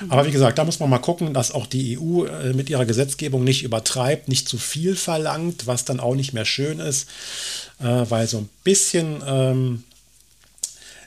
Mhm. 0.00 0.10
Aber 0.10 0.26
wie 0.26 0.32
gesagt, 0.32 0.58
da 0.58 0.64
muss 0.64 0.80
man 0.80 0.90
mal 0.90 0.98
gucken, 0.98 1.32
dass 1.32 1.52
auch 1.52 1.66
die 1.66 1.96
EU 1.96 2.24
äh, 2.24 2.52
mit 2.54 2.70
ihrer 2.70 2.86
Gesetzgebung 2.86 3.44
nicht 3.44 3.62
übertreibt, 3.62 4.26
nicht 4.26 4.48
zu 4.48 4.58
viel 4.58 4.96
verlangt, 4.96 5.68
was 5.68 5.84
dann 5.84 6.00
auch 6.00 6.16
nicht 6.16 6.32
mehr 6.32 6.44
schön 6.44 6.80
ist, 6.80 7.08
äh, 7.78 7.84
weil 8.08 8.26
so 8.26 8.38
ein 8.38 8.48
bisschen 8.64 9.22
ähm, 9.24 9.84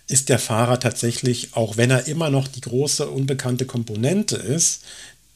ist 0.07 0.29
der 0.29 0.39
Fahrer 0.39 0.79
tatsächlich, 0.79 1.57
auch 1.57 1.75
wenn 1.75 1.91
er 1.91 2.07
immer 2.07 2.29
noch 2.29 2.47
die 2.47 2.61
große 2.61 3.09
unbekannte 3.09 3.65
Komponente 3.65 4.37
ist, 4.37 4.81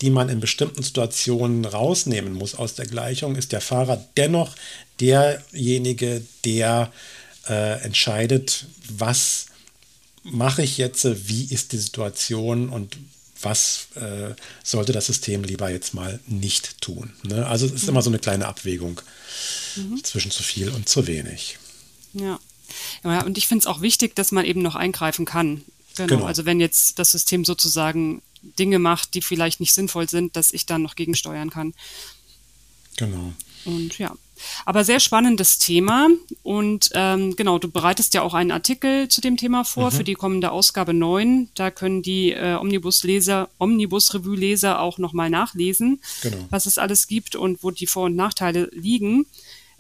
die 0.02 0.10
man 0.10 0.30
in 0.30 0.40
bestimmten 0.40 0.84
Situationen 0.84 1.66
rausnehmen 1.66 2.34
muss 2.34 2.56
aus 2.56 2.76
der 2.76 2.86
Gleichung, 2.86 3.36
ist 3.36 3.52
der 3.52 3.62
Fahrer 3.62 4.04
dennoch 4.18 4.56
derjenige, 5.00 6.22
der 6.46 6.92
äh, 7.48 7.82
entscheidet, 7.84 8.66
was 8.90 9.48
mache 10.24 10.64
ich 10.64 10.78
jetzt, 10.78 11.06
wie 11.28 11.46
ist 11.46 11.72
die 11.72 11.78
Situation 11.78 12.70
und 12.70 12.98
was 13.42 13.88
äh, 13.96 14.34
sollte 14.64 14.94
das 14.94 15.06
System 15.06 15.44
lieber 15.44 15.70
jetzt 15.70 15.94
mal 15.94 16.20
nicht 16.28 16.80
tun. 16.82 17.12
Ne? 17.24 17.46
Also 17.46 17.66
es 17.66 17.74
ist 17.74 17.84
mhm. 17.84 17.90
immer 17.90 18.02
so 18.02 18.10
eine 18.10 18.20
kleine 18.20 18.48
Abwägung 18.48 19.02
mhm. 19.76 20.04
zwischen 20.04 20.32
zu 20.32 20.44
viel 20.44 20.70
und 20.70 20.88
zu 20.88 21.08
wenig. 21.08 21.58
Ja. 22.14 22.40
Ja, 23.04 23.24
und 23.24 23.38
ich 23.38 23.48
finde 23.48 23.64
es 23.64 23.68
auch 23.68 23.82
wichtig, 23.82 24.16
dass 24.16 24.32
man 24.32 24.46
eben 24.46 24.62
noch 24.62 24.76
eingreifen 24.76 25.26
kann. 25.26 25.64
Genau. 25.96 26.08
genau. 26.08 26.26
Also 26.26 26.46
wenn 26.46 26.60
jetzt 26.60 26.98
das 26.98 27.12
System 27.12 27.46
sozusagen 27.46 28.22
Dinge 28.60 28.80
macht, 28.80 29.14
die 29.14 29.22
vielleicht 29.22 29.60
nicht 29.60 29.74
sinnvoll 29.74 30.10
sind, 30.10 30.36
dass 30.36 30.54
ich 30.54 30.66
dann 30.66 30.82
noch 30.82 30.96
gegensteuern 30.96 31.50
kann. 31.50 31.74
Genau. 32.98 33.34
Und 33.66 33.98
ja. 33.98 34.14
Aber 34.66 34.84
sehr 34.84 35.00
spannendes 35.00 35.58
Thema. 35.58 36.10
Und 36.42 36.90
ähm, 36.94 37.36
genau, 37.36 37.60
du 37.60 37.70
bereitest 37.70 38.14
ja 38.14 38.22
auch 38.22 38.34
einen 38.34 38.52
Artikel 38.52 39.08
zu 39.08 39.22
dem 39.22 39.38
Thema 39.38 39.64
vor 39.64 39.92
mhm. 39.92 39.96
für 39.96 40.04
die 40.04 40.16
kommende 40.16 40.52
Ausgabe 40.52 40.94
9. 40.94 41.50
Da 41.56 41.72
können 41.72 42.02
die 42.02 42.32
äh, 42.32 42.56
Omnibus-Leser, 42.56 43.50
Omnibus-Revue-Leser 43.60 44.82
auch 44.82 44.98
nochmal 44.98 45.30
nachlesen, 45.30 46.02
genau. 46.22 46.46
was 46.50 46.66
es 46.66 46.78
alles 46.78 47.08
gibt 47.08 47.36
und 47.36 47.64
wo 47.64 47.72
die 47.72 47.88
Vor- 47.88 48.06
und 48.06 48.16
Nachteile 48.16 48.70
liegen. 48.74 49.26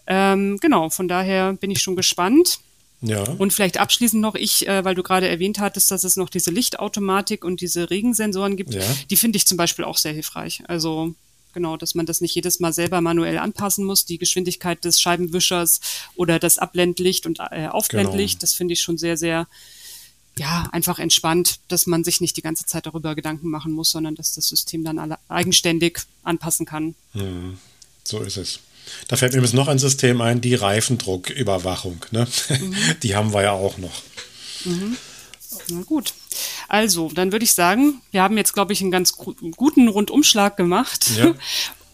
Ähm, 0.08 0.58
genau, 0.60 0.90
von 0.90 1.08
daher 1.08 1.54
bin 1.54 1.72
ich 1.72 1.82
schon 1.82 1.96
gespannt. 1.96 2.60
Ja. 3.04 3.22
Und 3.38 3.52
vielleicht 3.52 3.78
abschließend 3.78 4.22
noch, 4.22 4.36
ich, 4.36 4.68
äh, 4.68 4.86
weil 4.86 4.96
du 4.96 5.04
gerade 5.04 5.28
erwähnt 5.28 5.60
hattest, 5.60 5.92
dass 5.92 6.06
es 6.06 6.16
noch 6.16 6.30
diese 6.30 6.52
Lichtautomatik 6.52 7.44
und 7.44 7.60
diese 7.60 7.90
Regensensoren 7.90 8.56
gibt, 8.56 8.74
ja. 8.74 8.82
die 9.10 9.18
finde 9.18 9.38
ich 9.38 9.46
zum 9.46 9.58
Beispiel 9.58 9.84
auch 9.84 9.98
sehr 9.98 10.14
hilfreich. 10.14 10.64
Also 10.68 11.14
genau, 11.54 11.76
dass 11.76 11.96
man 11.96 12.06
das 12.06 12.22
nicht 12.22 12.34
jedes 12.34 12.62
Mal 12.62 12.72
selber 12.72 13.02
manuell 13.02 13.38
anpassen 13.38 13.84
muss, 13.86 14.06
die 14.06 14.18
Geschwindigkeit 14.18 14.84
des 14.86 15.02
Scheibenwischers 15.02 15.82
oder 16.16 16.40
das 16.40 16.58
Abblendlicht 16.58 17.26
und 17.26 17.40
äh, 17.52 17.68
Aufblendlicht, 17.68 18.36
genau. 18.36 18.42
das 18.42 18.54
finde 18.54 18.74
ich 18.74 18.82
schon 18.82 18.98
sehr, 18.98 19.18
sehr 19.18 19.48
ja, 20.38 20.68
einfach 20.72 20.98
entspannt, 20.98 21.60
dass 21.68 21.86
man 21.86 22.04
sich 22.04 22.22
nicht 22.22 22.38
die 22.38 22.42
ganze 22.42 22.66
Zeit 22.66 22.86
darüber 22.86 23.16
Gedanken 23.16 23.50
machen 23.50 23.74
muss, 23.74 23.92
sondern 23.92 24.16
dass 24.16 24.34
das 24.34 24.48
System 24.48 24.84
dann 24.84 24.98
alle 24.98 25.20
eigenständig 25.28 26.00
anpassen 26.24 26.66
kann. 26.66 26.96
Hm, 27.12 27.60
so 28.04 28.20
ist 28.22 28.38
es. 28.38 28.60
Da 29.08 29.16
fällt 29.16 29.34
mir 29.34 29.42
jetzt 29.42 29.54
noch 29.54 29.68
ein 29.68 29.80
System 29.80 30.22
ein, 30.22 30.42
die 30.42 30.56
Reifendrucküberwachung. 30.56 32.06
Ne? 32.12 32.28
Mhm. 32.50 32.76
Die 33.04 33.16
haben 33.16 33.34
wir 33.34 33.44
ja 33.44 33.52
auch 33.52 33.78
noch. 33.78 34.02
Mhm. 34.66 34.98
Na 35.70 35.82
gut. 35.84 36.14
Also, 36.68 37.10
dann 37.14 37.32
würde 37.32 37.46
ich 37.46 37.54
sagen, 37.54 38.02
wir 38.12 38.24
haben 38.24 38.38
jetzt, 38.38 38.54
glaube 38.54 38.74
ich, 38.74 38.82
einen 38.82 38.92
ganz 38.92 39.14
guten 39.14 39.88
Rundumschlag 39.88 40.58
gemacht. 40.58 41.12
Ja. 41.18 41.34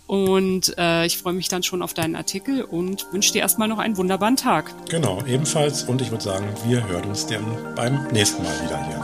Und 0.10 0.76
äh, 0.80 1.06
ich 1.06 1.20
freue 1.20 1.34
mich 1.34 1.50
dann 1.50 1.62
schon 1.62 1.84
auf 1.84 1.94
deinen 1.94 2.16
Artikel 2.16 2.64
und 2.64 3.06
wünsche 3.14 3.32
dir 3.32 3.44
erstmal 3.44 3.68
noch 3.68 3.78
einen 3.78 3.96
wunderbaren 3.96 4.38
Tag. 4.38 4.74
Genau, 4.90 5.24
ebenfalls. 5.28 5.84
Und 5.84 6.02
ich 6.02 6.10
würde 6.10 6.24
sagen, 6.24 6.48
wir 6.66 6.88
hören 6.88 7.06
uns 7.10 7.28
dann 7.28 7.46
beim 7.76 8.08
nächsten 8.08 8.42
Mal 8.42 8.60
wieder 8.64 8.84
hier. 8.88 8.98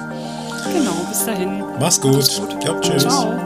Genau, 0.74 0.96
bis 1.08 1.26
dahin. 1.26 1.64
Mach's 1.80 2.02
gut. 2.02 2.16
Mach's 2.16 2.38
gut. 2.38 2.64
Ja, 2.64 2.80
tschüss. 2.80 3.04
Ciao. 3.04 3.40